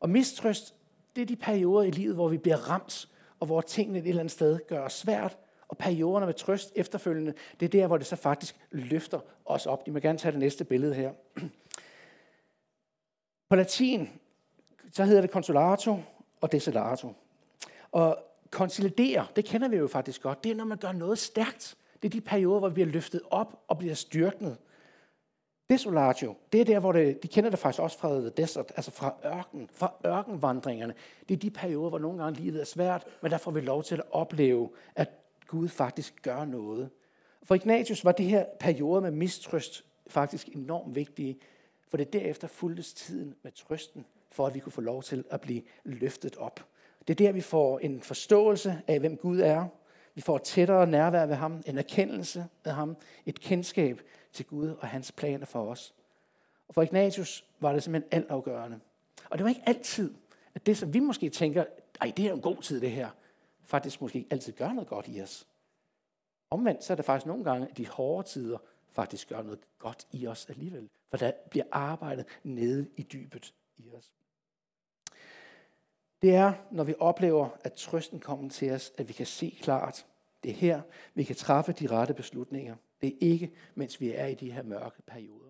Og 0.00 0.10
mistrøst, 0.10 0.74
det 1.16 1.22
er 1.22 1.26
de 1.26 1.36
perioder 1.36 1.82
i 1.82 1.90
livet, 1.90 2.14
hvor 2.14 2.28
vi 2.28 2.38
bliver 2.38 2.70
ramt, 2.70 3.08
og 3.40 3.46
hvor 3.46 3.60
tingene 3.60 3.98
et 3.98 4.08
eller 4.08 4.20
andet 4.20 4.32
sted 4.32 4.58
gør 4.68 4.80
os 4.80 4.92
svært, 4.92 5.38
og 5.70 5.78
perioderne 5.78 6.26
med 6.26 6.34
trøst 6.34 6.72
efterfølgende, 6.74 7.34
det 7.60 7.66
er 7.66 7.70
der, 7.80 7.86
hvor 7.86 7.96
det 7.96 8.06
så 8.06 8.16
faktisk 8.16 8.56
løfter 8.70 9.20
os 9.44 9.66
op. 9.66 9.82
I 9.86 9.90
må 9.90 9.98
gerne 9.98 10.18
tage 10.18 10.32
det 10.32 10.40
næste 10.40 10.64
billede 10.64 10.94
her. 10.94 11.12
På 13.48 13.56
latin, 13.56 14.08
så 14.92 15.04
hedder 15.04 15.20
det 15.20 15.30
consolato 15.30 15.98
og 16.40 16.52
desolato. 16.52 17.12
Og 17.92 18.18
konsolidere, 18.50 19.26
det 19.36 19.44
kender 19.44 19.68
vi 19.68 19.76
jo 19.76 19.88
faktisk 19.88 20.22
godt. 20.22 20.44
Det 20.44 20.52
er, 20.52 20.56
når 20.56 20.64
man 20.64 20.78
gør 20.78 20.92
noget 20.92 21.18
stærkt. 21.18 21.76
Det 22.02 22.08
er 22.08 22.10
de 22.10 22.20
perioder, 22.20 22.58
hvor 22.58 22.68
vi 22.68 22.74
bliver 22.74 22.88
løftet 22.88 23.20
op 23.30 23.62
og 23.68 23.78
bliver 23.78 23.94
styrknet. 23.94 24.56
Desolatio, 25.70 26.34
det 26.52 26.60
er 26.60 26.64
der, 26.64 26.78
hvor 26.78 26.92
det, 26.92 27.22
de 27.22 27.28
kender 27.28 27.50
det 27.50 27.58
faktisk 27.58 27.82
også 27.82 27.98
fra 27.98 28.20
the 28.20 28.28
desert, 28.28 28.72
altså 28.76 28.90
fra 28.90 29.14
ørken, 29.24 29.70
fra 29.72 29.92
ørkenvandringerne. 30.06 30.94
Det 31.28 31.34
er 31.34 31.38
de 31.38 31.50
perioder, 31.50 31.88
hvor 31.88 31.98
nogle 31.98 32.22
gange 32.22 32.40
livet 32.40 32.60
er 32.60 32.64
svært, 32.64 33.04
men 33.22 33.30
der 33.30 33.38
får 33.38 33.50
vi 33.50 33.60
lov 33.60 33.82
til 33.82 33.94
at 33.94 34.02
opleve, 34.10 34.70
at 34.94 35.19
Gud 35.50 35.68
faktisk 35.68 36.22
gør 36.22 36.44
noget. 36.44 36.90
For 37.42 37.54
Ignatius 37.54 38.04
var 38.04 38.12
det 38.12 38.26
her 38.26 38.44
periode 38.60 39.00
med 39.00 39.10
mistrøst 39.10 39.84
faktisk 40.06 40.48
enormt 40.48 40.94
vigtige, 40.94 41.38
for 41.88 41.96
det 41.96 42.12
derefter 42.12 42.48
fuldtes 42.48 42.94
tiden 42.94 43.34
med 43.42 43.52
trøsten, 43.52 44.06
for 44.30 44.46
at 44.46 44.54
vi 44.54 44.60
kunne 44.60 44.72
få 44.72 44.80
lov 44.80 45.02
til 45.02 45.24
at 45.30 45.40
blive 45.40 45.62
løftet 45.84 46.36
op. 46.36 46.66
Det 47.08 47.20
er 47.20 47.26
der, 47.26 47.32
vi 47.32 47.40
får 47.40 47.78
en 47.78 48.00
forståelse 48.00 48.82
af, 48.86 49.00
hvem 49.00 49.16
Gud 49.16 49.40
er. 49.40 49.66
Vi 50.14 50.20
får 50.20 50.36
et 50.36 50.42
tættere 50.42 50.86
nærvær 50.86 51.26
ved 51.26 51.34
ham, 51.34 51.62
en 51.66 51.78
erkendelse 51.78 52.46
af 52.64 52.74
ham, 52.74 52.96
et 53.26 53.40
kendskab 53.40 54.02
til 54.32 54.46
Gud 54.46 54.68
og 54.68 54.88
hans 54.88 55.12
planer 55.12 55.46
for 55.46 55.70
os. 55.70 55.94
Og 56.68 56.74
for 56.74 56.82
Ignatius 56.82 57.44
var 57.60 57.72
det 57.72 57.82
simpelthen 57.82 58.22
altafgørende. 58.22 58.80
Og 59.30 59.38
det 59.38 59.44
var 59.44 59.48
ikke 59.48 59.62
altid, 59.66 60.14
at 60.54 60.66
det, 60.66 60.76
som 60.76 60.94
vi 60.94 61.00
måske 61.00 61.28
tænker, 61.28 61.64
ej, 62.00 62.12
det 62.16 62.26
er 62.26 62.32
en 62.32 62.40
god 62.40 62.62
tid, 62.62 62.80
det 62.80 62.90
her, 62.90 63.08
faktisk 63.70 64.00
måske 64.00 64.18
ikke 64.18 64.32
altid 64.32 64.52
gør 64.52 64.72
noget 64.72 64.88
godt 64.88 65.08
i 65.08 65.22
os. 65.22 65.46
Omvendt 66.50 66.84
så 66.84 66.92
er 66.92 66.94
det 66.94 67.04
faktisk 67.04 67.26
nogle 67.26 67.44
gange, 67.44 67.68
at 67.70 67.76
de 67.76 67.88
hårde 67.88 68.28
tider 68.28 68.58
faktisk 68.88 69.28
gør 69.28 69.42
noget 69.42 69.60
godt 69.78 70.06
i 70.12 70.26
os 70.26 70.50
alligevel. 70.50 70.88
For 71.10 71.16
der 71.16 71.32
bliver 71.50 71.66
arbejdet 71.72 72.26
nede 72.42 72.90
i 72.96 73.02
dybet 73.02 73.54
i 73.78 73.90
os. 73.92 74.12
Det 76.22 76.34
er, 76.34 76.52
når 76.70 76.84
vi 76.84 76.94
oplever, 76.98 77.48
at 77.64 77.72
trøsten 77.72 78.20
kommer 78.20 78.50
til 78.50 78.72
os, 78.72 78.92
at 78.98 79.08
vi 79.08 79.12
kan 79.12 79.26
se 79.26 79.58
klart. 79.62 80.06
Det 80.42 80.50
er 80.50 80.54
her, 80.54 80.82
vi 81.14 81.24
kan 81.24 81.36
træffe 81.36 81.72
de 81.72 81.86
rette 81.86 82.14
beslutninger. 82.14 82.76
Det 83.00 83.08
er 83.08 83.18
ikke, 83.20 83.52
mens 83.74 84.00
vi 84.00 84.12
er 84.12 84.26
i 84.26 84.34
de 84.34 84.52
her 84.52 84.62
mørke 84.62 85.02
perioder. 85.02 85.49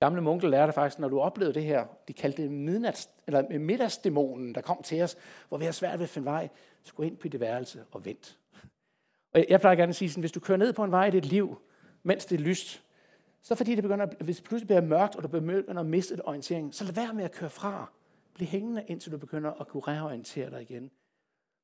Gamle 0.00 0.20
munke 0.20 0.48
lærte 0.48 0.72
faktisk, 0.72 0.98
når 0.98 1.08
du 1.08 1.20
oplevede 1.20 1.54
det 1.54 1.64
her, 1.64 1.86
de 2.08 2.12
kaldte 2.12 2.42
det 2.42 2.50
midnats, 2.50 3.10
eller 3.26 3.58
middagsdæmonen, 3.58 4.54
der 4.54 4.60
kom 4.60 4.82
til 4.82 5.02
os, 5.02 5.16
hvor 5.48 5.58
vi 5.58 5.64
har 5.64 5.72
svært 5.72 5.98
ved 5.98 6.04
at 6.04 6.10
finde 6.10 6.26
vej, 6.26 6.48
så 6.82 6.94
gå 6.94 7.02
ind 7.02 7.16
på 7.16 7.28
det 7.28 7.40
værelse 7.40 7.84
og 7.92 8.04
vent. 8.04 8.38
Og 9.34 9.44
jeg 9.48 9.60
plejer 9.60 9.76
gerne 9.76 9.90
at 9.90 9.96
sige 9.96 10.10
sådan, 10.10 10.22
hvis 10.22 10.32
du 10.32 10.40
kører 10.40 10.58
ned 10.58 10.72
på 10.72 10.84
en 10.84 10.90
vej 10.90 11.06
i 11.06 11.10
dit 11.10 11.24
liv, 11.24 11.58
mens 12.02 12.26
det 12.26 12.40
er 12.40 12.44
lyst, 12.44 12.82
så 13.42 13.54
fordi 13.54 13.74
det 13.74 13.82
begynder, 13.82 14.06
hvis 14.20 14.36
det 14.36 14.44
pludselig 14.44 14.66
bliver 14.66 14.80
mørkt, 14.80 15.16
og 15.16 15.22
du 15.22 15.28
begynder 15.28 15.80
at 15.80 15.86
miste 15.86 16.14
et 16.14 16.20
orientering, 16.24 16.74
så 16.74 16.84
lad 16.84 16.92
være 16.92 17.14
med 17.14 17.24
at 17.24 17.32
køre 17.32 17.50
fra. 17.50 17.90
Bliv 18.34 18.48
hængende, 18.48 18.84
indtil 18.86 19.12
du 19.12 19.18
begynder 19.18 19.50
at 19.60 19.68
kunne 19.68 19.82
reorientere 19.82 20.50
dig 20.50 20.62
igen. 20.62 20.90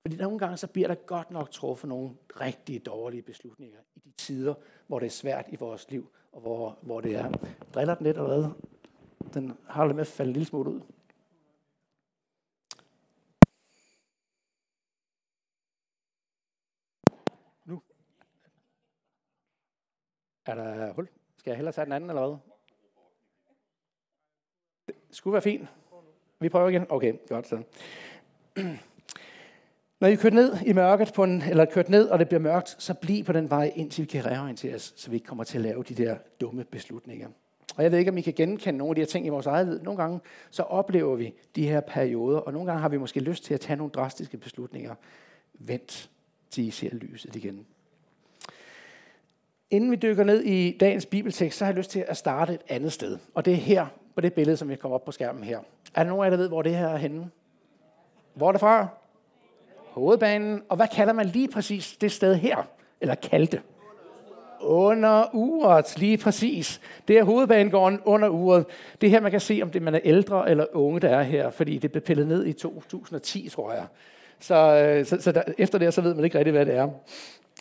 Fordi 0.04 0.16
nogle 0.16 0.38
gange 0.38 0.56
så 0.56 0.66
bliver 0.66 0.88
der 0.88 0.94
godt 0.94 1.30
nok 1.30 1.50
truffet 1.50 1.88
nogle 1.88 2.16
rigtig 2.40 2.86
dårlige 2.86 3.22
beslutninger 3.22 3.78
i 3.94 3.98
de 3.98 4.10
tider, 4.10 4.54
hvor 4.86 4.98
det 4.98 5.06
er 5.06 5.10
svært 5.10 5.44
i 5.48 5.56
vores 5.56 5.90
liv, 5.90 6.10
og 6.32 6.40
hvor, 6.40 6.78
hvor 6.82 7.00
det 7.00 7.14
er. 7.14 7.32
Driller 7.74 7.94
den 7.94 8.04
lidt 8.04 8.16
eller 8.16 8.38
hvad? 8.38 8.50
Den 9.34 9.58
har 9.68 9.86
det 9.86 9.96
med 9.96 10.00
at 10.00 10.06
falde 10.06 10.28
en 10.28 10.32
lille 10.32 10.46
smule 10.46 10.70
ud. 10.70 10.80
Nu. 17.64 17.82
Er 20.46 20.54
der 20.54 20.92
hul? 20.92 21.08
Skal 21.36 21.50
jeg 21.50 21.56
hellere 21.56 21.72
tage 21.72 21.84
den 21.84 21.92
anden 21.92 22.10
eller 22.10 22.26
hvad? 22.26 22.38
Det 24.86 25.16
skulle 25.16 25.32
være 25.32 25.42
fint. 25.42 25.68
Vi 26.40 26.48
prøver 26.48 26.68
igen. 26.68 26.86
Okay, 26.90 27.14
godt 27.28 27.46
så. 27.46 27.62
Når 30.04 30.08
I 30.08 30.14
kørt 30.14 30.34
ned 30.34 30.56
i 30.66 30.72
mørket, 30.72 31.12
på 31.12 31.24
en, 31.24 31.42
eller 31.42 31.64
kørt 31.64 31.88
ned, 31.88 32.08
og 32.08 32.18
det 32.18 32.28
bliver 32.28 32.40
mørkt, 32.40 32.76
så 32.78 32.94
bliv 32.94 33.24
på 33.24 33.32
den 33.32 33.50
vej, 33.50 33.72
indtil 33.76 34.02
vi 34.02 34.06
kan 34.06 34.26
reorienteres, 34.26 34.94
så 34.96 35.10
vi 35.10 35.16
ikke 35.16 35.26
kommer 35.26 35.44
til 35.44 35.58
at 35.58 35.62
lave 35.62 35.82
de 35.82 35.94
der 35.94 36.16
dumme 36.40 36.64
beslutninger. 36.64 37.28
Og 37.76 37.82
jeg 37.82 37.92
ved 37.92 37.98
ikke, 37.98 38.10
om 38.10 38.18
I 38.18 38.20
kan 38.20 38.32
genkende 38.32 38.78
nogle 38.78 38.90
af 38.90 38.94
de 38.94 39.00
her 39.00 39.06
ting 39.06 39.26
i 39.26 39.28
vores 39.28 39.46
eget 39.46 39.68
liv. 39.68 39.82
Nogle 39.82 40.02
gange 40.02 40.20
så 40.50 40.62
oplever 40.62 41.16
vi 41.16 41.34
de 41.56 41.68
her 41.68 41.80
perioder, 41.80 42.38
og 42.38 42.52
nogle 42.52 42.66
gange 42.66 42.80
har 42.80 42.88
vi 42.88 42.96
måske 42.96 43.20
lyst 43.20 43.44
til 43.44 43.54
at 43.54 43.60
tage 43.60 43.76
nogle 43.76 43.90
drastiske 43.90 44.36
beslutninger. 44.36 44.94
Vent, 45.54 46.10
til 46.50 46.64
I 46.64 46.70
ser 46.70 46.94
lyset 46.94 47.36
igen. 47.36 47.66
Inden 49.70 49.90
vi 49.90 49.96
dykker 49.96 50.24
ned 50.24 50.42
i 50.42 50.76
dagens 50.80 51.06
bibeltekst, 51.06 51.58
så 51.58 51.64
har 51.64 51.72
jeg 51.72 51.78
lyst 51.78 51.90
til 51.90 52.04
at 52.08 52.16
starte 52.16 52.54
et 52.54 52.62
andet 52.68 52.92
sted. 52.92 53.18
Og 53.34 53.44
det 53.44 53.52
er 53.52 53.56
her, 53.56 53.86
på 54.14 54.20
det 54.20 54.32
billede, 54.34 54.56
som 54.56 54.70
jeg 54.70 54.78
kommer 54.78 54.94
op 54.94 55.04
på 55.04 55.12
skærmen 55.12 55.44
her. 55.44 55.58
Er 55.94 56.02
der 56.02 56.10
nogen 56.10 56.24
af 56.24 56.26
jer, 56.26 56.30
der 56.30 56.36
ved, 56.36 56.48
hvor 56.48 56.62
det 56.62 56.76
her 56.76 56.88
er 56.88 56.96
henne? 56.96 57.30
Hvor 58.34 58.48
er 58.48 58.52
det 58.52 58.60
fra? 58.60 58.88
Hovedbanen. 59.94 60.62
Og 60.68 60.76
hvad 60.76 60.88
kalder 60.88 61.12
man 61.12 61.26
lige 61.26 61.48
præcis 61.48 61.96
det 62.00 62.12
sted 62.12 62.34
her? 62.34 62.56
Eller 63.00 63.14
kaldte? 63.14 63.60
Under 64.60 65.34
uret, 65.34 65.98
lige 65.98 66.18
præcis. 66.18 66.80
Det 67.08 67.18
er 67.18 67.24
hovedbanegården 67.24 68.00
under 68.04 68.28
uret. 68.28 68.66
Det 69.00 69.06
er 69.06 69.10
her, 69.10 69.20
man 69.20 69.30
kan 69.30 69.40
se, 69.40 69.60
om 69.62 69.70
det 69.70 69.82
man 69.82 69.94
er 69.94 70.00
ældre 70.04 70.50
eller 70.50 70.66
unge, 70.72 71.00
der 71.00 71.08
er 71.08 71.22
her, 71.22 71.50
fordi 71.50 71.78
det 71.78 71.92
blev 71.92 72.02
pillet 72.02 72.26
ned 72.26 72.46
i 72.46 72.52
2010, 72.52 73.48
tror 73.48 73.72
jeg. 73.72 73.86
Så, 74.40 74.54
øh, 74.54 75.06
så, 75.06 75.20
så 75.20 75.32
der, 75.32 75.42
efter 75.58 75.78
det, 75.78 75.94
så 75.94 76.00
ved 76.00 76.14
man 76.14 76.24
ikke 76.24 76.38
rigtig, 76.38 76.52
hvad 76.52 76.66
det 76.66 76.74
er. 76.74 76.88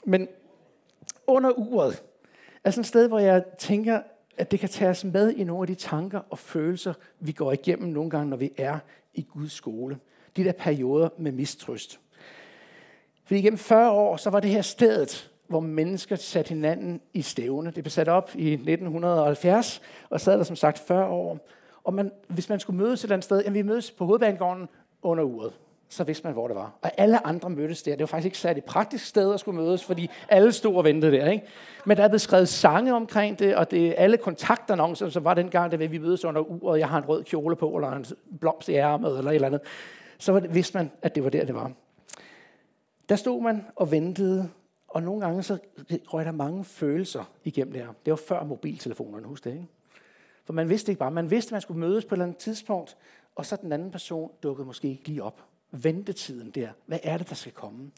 Men 0.06 0.28
under 1.28 1.50
uret 1.50 2.04
er 2.64 2.72
sådan 2.72 2.82
et 2.82 2.88
sted, 2.88 3.08
hvor 3.08 3.20
jeg 3.20 3.44
tænker, 3.58 4.00
at 4.38 4.52
det 4.52 4.60
kan 4.60 4.70
tage 4.70 4.90
os 4.90 5.04
med 5.04 5.34
i 5.34 5.44
nogle 5.44 5.64
af 5.64 5.68
de 5.68 5.76
tanker 5.76 6.20
og 6.30 6.40
følelser, 6.40 6.94
vi 7.20 7.32
går 7.32 7.52
igennem 7.52 7.90
nogle 7.90 8.10
gange, 8.10 8.30
når 8.30 8.38
vi 8.38 8.52
er 8.58 8.80
i 9.14 9.22
Guds 9.22 9.52
skole. 9.52 9.98
De 10.38 10.44
der 10.44 10.52
perioder 10.52 11.10
med 11.18 11.32
mistrøst. 11.32 12.00
Fordi 13.26 13.40
igennem 13.40 13.58
40 13.58 13.92
år, 13.92 14.18
så 14.18 14.30
var 14.30 14.40
det 14.40 14.50
her 14.50 14.62
stedet, 14.62 15.32
hvor 15.48 15.60
mennesker 15.60 16.16
satte 16.16 16.50
hinanden 16.50 17.02
i 17.14 17.22
stævne. 17.22 17.72
Det 17.72 17.84
blev 17.84 17.92
sat 17.92 18.08
op 18.08 18.32
i 18.36 18.54
1970, 18.54 19.82
og 20.10 20.22
sad 20.22 20.38
der 20.38 20.44
som 20.44 20.56
sagt 20.56 20.80
40 20.80 21.08
år. 21.08 21.48
Og 21.84 21.94
man, 21.94 22.12
hvis 22.28 22.50
man 22.50 22.60
skulle 22.60 22.78
mødes 22.78 23.00
et 23.00 23.04
eller 23.04 23.16
andet 23.16 23.24
sted, 23.24 23.42
jamen 23.42 23.54
vi 23.54 23.62
mødes 23.62 23.92
på 23.92 24.06
hovedbanegården 24.06 24.68
under 25.02 25.24
uret 25.24 25.54
så 25.94 26.04
vidste 26.04 26.28
man, 26.28 26.34
hvor 26.34 26.48
det 26.48 26.56
var. 26.56 26.72
Og 26.82 26.92
alle 26.98 27.28
andre 27.28 27.50
mødtes 27.50 27.84
der. 27.84 27.92
Det 27.92 28.00
var 28.00 28.06
faktisk 28.06 28.26
ikke 28.26 28.38
særlig 28.38 28.64
praktisk 28.64 29.06
sted 29.06 29.34
at 29.34 29.40
skulle 29.40 29.62
mødes, 29.62 29.84
fordi 29.84 30.10
alle 30.30 30.52
stod 30.52 30.76
og 30.76 30.84
ventede 30.84 31.12
der. 31.12 31.30
Ikke? 31.30 31.46
Men 31.86 31.98
der 31.98 32.04
er 32.04 32.08
blevet 32.08 32.22
skrevet 32.22 32.50
sange 32.50 32.96
omkring 32.96 33.40
det, 33.40 33.56
og 33.56 33.72
det 33.72 33.96
alle 33.98 34.18
kontaktannoncer, 34.18 35.10
som 35.10 35.24
var 35.24 35.34
dengang, 35.34 35.72
der 35.72 35.78
vi 35.78 35.98
mødes 35.98 36.26
under 36.26 36.42
uret, 36.42 36.80
jeg 36.80 36.88
har 36.88 36.98
en 36.98 37.06
rød 37.10 37.24
kjole 37.24 37.56
på, 37.56 37.70
eller 37.76 37.92
en 37.92 38.06
blomst 38.40 38.70
i 38.70 38.74
ærmet, 38.74 39.18
eller 39.18 39.32
et 39.32 39.36
eller 39.36 39.48
andet. 39.48 39.62
Så 40.18 40.40
vidste 40.40 40.78
man, 40.78 40.92
at 41.02 41.16
det 41.16 41.24
var 41.24 41.30
der, 41.30 41.46
det 41.46 41.56
var. 41.56 41.72
Der 43.14 43.18
stod 43.18 43.42
man 43.42 43.66
og 43.76 43.92
ventede, 43.92 44.50
og 44.88 45.04
nogle 45.04 45.26
gange 45.26 45.44
så 45.44 45.58
røg 45.84 46.26
der 46.26 46.32
mange 46.32 46.64
følelser 46.64 47.32
igennem 47.44 47.74
det 47.74 47.82
her. 47.82 47.94
Det 48.06 48.12
var 48.12 48.18
før 48.18 48.44
mobiltelefonerne, 48.44 49.28
husk 49.28 49.44
det, 49.44 49.52
ikke? 49.52 49.68
For 50.46 50.54
man 50.54 50.70
vidste 50.70 50.92
ikke 50.92 51.00
bare, 51.00 51.12
man 51.12 51.32
vidste, 51.32 51.50
at 51.50 51.52
man 51.52 51.62
skulle 51.62 51.80
mødes 51.80 52.06
på 52.06 52.16
et 52.16 52.18
eller 52.18 52.26
andet 52.26 52.38
tidspunkt, 52.38 52.98
og 53.36 53.46
så 53.46 53.56
den 53.56 53.72
anden 53.72 53.92
person 53.92 54.32
dukkede 54.44 54.66
måske 54.66 54.90
ikke 54.90 55.08
lige 55.08 55.24
op 55.24 55.44
ventetiden 55.72 56.52
der. 56.52 56.70
Hvad 56.86 57.00
er 57.04 57.18
det, 57.18 57.30
der 57.30 57.36
skal 57.36 57.52
komme? 57.52 57.92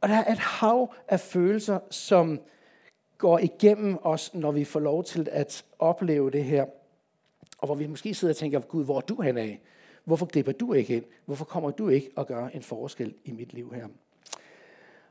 Og 0.00 0.08
der 0.08 0.14
er 0.14 0.32
et 0.32 0.38
hav 0.38 0.94
af 1.08 1.20
følelser, 1.20 1.78
som 1.90 2.40
går 3.18 3.38
igennem 3.38 3.98
os, 4.02 4.34
når 4.34 4.52
vi 4.52 4.64
får 4.64 4.80
lov 4.80 5.04
til 5.04 5.28
at 5.32 5.64
opleve 5.78 6.30
det 6.30 6.44
her. 6.44 6.66
Og 7.58 7.66
hvor 7.66 7.74
vi 7.74 7.86
måske 7.86 8.14
sidder 8.14 8.32
og 8.32 8.36
tænker, 8.36 8.60
Gud, 8.60 8.84
hvor 8.84 8.96
er 8.96 9.00
du 9.00 9.20
hen 9.20 9.38
af? 9.38 9.60
Hvorfor 10.04 10.26
griber 10.26 10.52
du 10.52 10.72
ikke 10.72 10.96
ind? 10.96 11.04
Hvorfor 11.24 11.44
kommer 11.44 11.70
du 11.70 11.88
ikke 11.88 12.10
og 12.16 12.26
gør 12.26 12.46
en 12.46 12.62
forskel 12.62 13.14
i 13.24 13.32
mit 13.32 13.52
liv 13.52 13.72
her? 13.74 13.86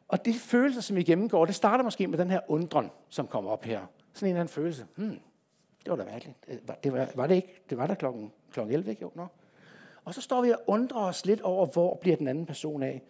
Og 0.07 0.25
de 0.25 0.33
følelser, 0.33 0.81
som 0.81 0.95
vi 0.95 1.03
gennemgår, 1.03 1.45
det 1.45 1.55
starter 1.55 1.83
måske 1.83 2.07
med 2.07 2.17
den 2.17 2.31
her 2.31 2.39
undren, 2.47 2.91
som 3.09 3.27
kommer 3.27 3.51
op 3.51 3.63
her. 3.63 3.85
Sådan 4.13 4.27
en 4.27 4.29
eller 4.29 4.41
anden 4.41 4.53
følelse. 4.53 4.85
Hmm, 4.95 5.19
det 5.83 5.91
var 5.91 5.95
da 5.95 6.03
mærkeligt. 6.03 6.37
Øh, 6.47 6.57
det 6.83 6.93
var, 6.93 7.07
var 7.15 7.27
det 7.27 7.35
ikke? 7.35 7.61
Det 7.69 7.77
var 7.77 7.87
der 7.87 7.95
klokken, 7.95 8.31
klokken 8.51 8.75
11, 8.75 8.89
ikke? 8.89 9.01
Jo, 9.01 9.11
no. 9.15 9.25
Og 10.05 10.13
så 10.13 10.21
står 10.21 10.41
vi 10.41 10.51
og 10.51 10.59
undrer 10.67 11.01
os 11.01 11.25
lidt 11.25 11.41
over, 11.41 11.65
hvor 11.65 11.95
bliver 12.01 12.17
den 12.17 12.27
anden 12.27 12.45
person 12.45 12.83
af. 12.83 13.01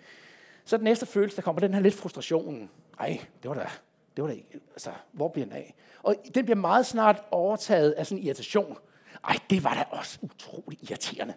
Så 0.66 0.78
den 0.78 0.84
næste 0.84 1.06
følelse, 1.06 1.36
der 1.36 1.42
kommer, 1.42 1.60
den 1.60 1.74
her 1.74 1.82
lidt 1.82 1.94
frustrationen. 1.94 2.70
Ej, 3.00 3.20
det 3.44 3.50
var 3.50 3.56
da, 3.56 3.70
det 4.16 4.22
var 4.22 4.28
da 4.28 4.36
ikke, 4.36 4.60
altså, 4.72 4.90
hvor 5.12 5.28
bliver 5.28 5.46
den 5.46 5.56
af? 5.56 5.76
Og 6.04 6.16
den 6.36 6.46
bliver 6.46 6.58
meget 6.58 6.86
snart 6.86 7.24
overtaget 7.32 7.92
af 7.92 8.06
sådan 8.06 8.22
en 8.22 8.26
irritation. 8.28 8.78
Ej, 9.24 9.36
det 9.50 9.64
var 9.64 9.74
da 9.74 9.98
også 9.98 10.20
utrolig 10.22 10.90
irriterende. 10.90 11.34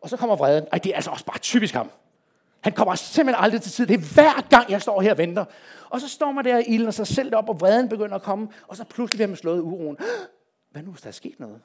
Og 0.00 0.08
så 0.08 0.16
kommer 0.16 0.36
vreden. 0.36 0.66
Ej, 0.72 0.78
det 0.78 0.92
er 0.92 0.96
altså 0.96 1.10
også 1.10 1.24
bare 1.24 1.38
typisk 1.38 1.74
ham. 1.74 1.90
Han 2.64 2.72
kommer 2.72 2.94
simpelthen 2.94 3.44
aldrig 3.44 3.62
til 3.62 3.72
tid. 3.72 3.86
Det 3.86 3.94
er 3.94 4.14
hver 4.14 4.48
gang, 4.48 4.70
jeg 4.70 4.82
står 4.82 5.00
her 5.00 5.10
og 5.10 5.18
venter. 5.18 5.44
Og 5.90 6.00
så 6.00 6.08
står 6.08 6.32
man 6.32 6.44
der 6.44 6.58
i 6.58 6.64
ilden, 6.66 6.88
og 6.88 6.94
så 6.94 7.04
selv 7.04 7.34
op, 7.34 7.48
og 7.48 7.60
vreden 7.60 7.88
begynder 7.88 8.14
at 8.14 8.22
komme. 8.22 8.48
Og 8.68 8.76
så 8.76 8.84
pludselig 8.84 9.18
bliver 9.18 9.28
man 9.28 9.36
slået 9.36 9.60
uroen. 9.60 9.96
Hvad 10.70 10.82
nu, 10.82 10.90
hvis 10.90 11.02
der 11.02 11.08
er 11.08 11.12
sket 11.12 11.40
noget? 11.40 11.60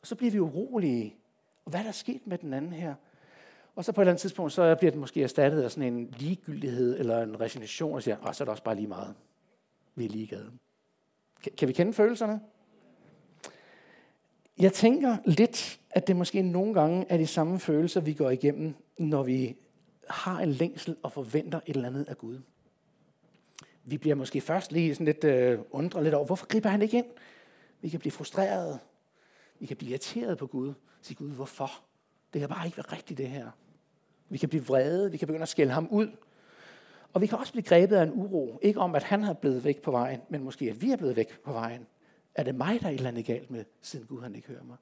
Og 0.00 0.06
så 0.06 0.14
bliver 0.14 0.30
vi 0.30 0.40
urolige. 0.40 1.16
Og 1.64 1.70
hvad 1.70 1.80
er 1.80 1.84
der 1.84 1.92
sket 1.92 2.26
med 2.26 2.38
den 2.38 2.54
anden 2.54 2.72
her? 2.72 2.94
Og 3.76 3.84
så 3.84 3.92
på 3.92 4.00
et 4.00 4.02
eller 4.02 4.12
andet 4.12 4.20
tidspunkt, 4.20 4.52
så 4.52 4.74
bliver 4.74 4.90
den 4.90 5.00
måske 5.00 5.22
erstattet 5.22 5.62
af 5.62 5.70
sådan 5.70 5.94
en 5.94 6.14
ligegyldighed 6.18 6.98
eller 6.98 7.22
en 7.22 7.40
resignation, 7.40 7.94
og 7.94 8.02
siger, 8.02 8.16
og 8.16 8.34
så 8.34 8.44
er 8.44 8.46
det 8.46 8.50
også 8.50 8.62
bare 8.62 8.74
lige 8.74 8.88
meget. 8.88 9.14
Vi 9.94 10.04
er 10.04 10.08
ligeglade. 10.08 10.50
Kan, 11.42 11.52
kan 11.58 11.68
vi 11.68 11.72
kende 11.72 11.92
følelserne? 11.92 12.40
Jeg 14.58 14.72
tænker 14.72 15.16
lidt, 15.24 15.80
at 15.90 16.06
det 16.06 16.16
måske 16.16 16.42
nogle 16.42 16.74
gange 16.74 17.06
er 17.08 17.16
de 17.16 17.26
samme 17.26 17.58
følelser, 17.58 18.00
vi 18.00 18.12
går 18.12 18.30
igennem, 18.30 18.74
når 18.98 19.22
vi 19.22 19.56
har 20.10 20.40
en 20.40 20.50
længsel 20.50 20.96
og 21.02 21.12
forventer 21.12 21.60
et 21.66 21.76
eller 21.76 21.88
andet 21.88 22.08
af 22.08 22.18
Gud. 22.18 22.40
Vi 23.84 23.98
bliver 23.98 24.14
måske 24.14 24.40
først 24.40 24.72
lige 24.72 24.94
sådan 24.94 25.06
lidt 25.06 25.24
øh, 25.24 25.58
undret 25.70 26.02
lidt 26.02 26.14
over, 26.14 26.26
hvorfor 26.26 26.46
griber 26.46 26.68
han 26.68 26.82
ikke 26.82 26.98
ind? 26.98 27.06
Vi 27.80 27.88
kan 27.88 28.00
blive 28.00 28.12
frustreret. 28.12 28.80
Vi 29.58 29.66
kan 29.66 29.76
blive 29.76 29.90
irriteret 29.90 30.38
på 30.38 30.46
Gud. 30.46 30.74
Sige, 31.02 31.16
Gud, 31.16 31.30
hvorfor? 31.30 31.70
Det 32.32 32.40
kan 32.40 32.48
bare 32.48 32.66
ikke 32.66 32.76
være 32.76 32.92
rigtigt, 32.92 33.18
det 33.18 33.28
her. 33.28 33.50
Vi 34.28 34.38
kan 34.38 34.48
blive 34.48 34.64
vrede. 34.64 35.10
Vi 35.10 35.16
kan 35.16 35.26
begynde 35.28 35.42
at 35.42 35.48
skælde 35.48 35.72
ham 35.72 35.88
ud. 35.90 36.08
Og 37.12 37.20
vi 37.20 37.26
kan 37.26 37.38
også 37.38 37.52
blive 37.52 37.64
grebet 37.64 37.96
af 37.96 38.02
en 38.02 38.12
uro. 38.12 38.58
Ikke 38.62 38.80
om, 38.80 38.94
at 38.94 39.02
han 39.02 39.22
har 39.22 39.32
blevet 39.32 39.64
væk 39.64 39.82
på 39.82 39.90
vejen, 39.90 40.20
men 40.28 40.42
måske, 40.42 40.70
at 40.70 40.82
vi 40.82 40.90
er 40.90 40.96
blevet 40.96 41.16
væk 41.16 41.40
på 41.40 41.52
vejen. 41.52 41.86
Er 42.34 42.42
det 42.42 42.54
mig, 42.54 42.80
der 42.80 42.86
er 42.86 42.90
et 42.90 42.96
eller 42.96 43.08
andet 43.08 43.26
galt 43.26 43.50
med, 43.50 43.64
siden 43.80 44.06
Gud 44.06 44.22
han 44.22 44.34
ikke 44.34 44.48
hører 44.48 44.64
mig? 44.64 44.76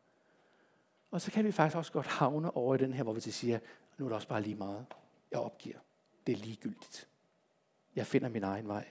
Og 1.10 1.20
så 1.20 1.30
kan 1.30 1.44
vi 1.44 1.52
faktisk 1.52 1.76
også 1.76 1.92
godt 1.92 2.06
havne 2.06 2.56
over 2.56 2.74
i 2.74 2.78
den 2.78 2.94
her, 2.94 3.02
hvor 3.02 3.12
vi 3.12 3.20
siger, 3.20 3.58
nu 3.98 4.04
er 4.04 4.08
det 4.08 4.16
også 4.16 4.28
bare 4.28 4.42
lige 4.42 4.56
meget. 4.56 4.86
Jeg 5.32 5.40
opgiver. 5.40 5.78
Det 6.26 6.32
er 6.32 6.36
ligegyldigt. 6.36 7.08
Jeg 7.96 8.06
finder 8.06 8.28
min 8.28 8.42
egen 8.42 8.68
vej. 8.68 8.88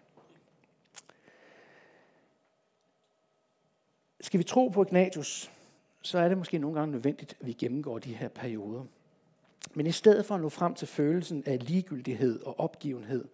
Skal 4.22 4.38
vi 4.38 4.44
tro 4.44 4.68
på 4.68 4.84
Ignatius, 4.84 5.52
så 6.02 6.20
er 6.20 6.28
det 6.28 6.38
måske 6.38 6.58
nogle 6.58 6.80
gange 6.80 6.92
nødvendigt, 6.92 7.38
at 7.40 7.48
vi 7.48 7.54
gennemgår 7.54 8.00
de 8.00 8.16
her 8.16 8.28
perioder. 8.28 8.86
Men 9.74 9.88
i 9.88 9.92
stedet 9.92 10.26
for 10.26 10.36
at 10.36 10.42
nå 10.42 10.50
frem 10.50 10.76
til 10.76 10.88
følelsen 10.88 11.44
af 11.46 11.68
ligegyldighed 11.68 12.44
og 12.44 12.60
opgivenhed, 12.60 13.28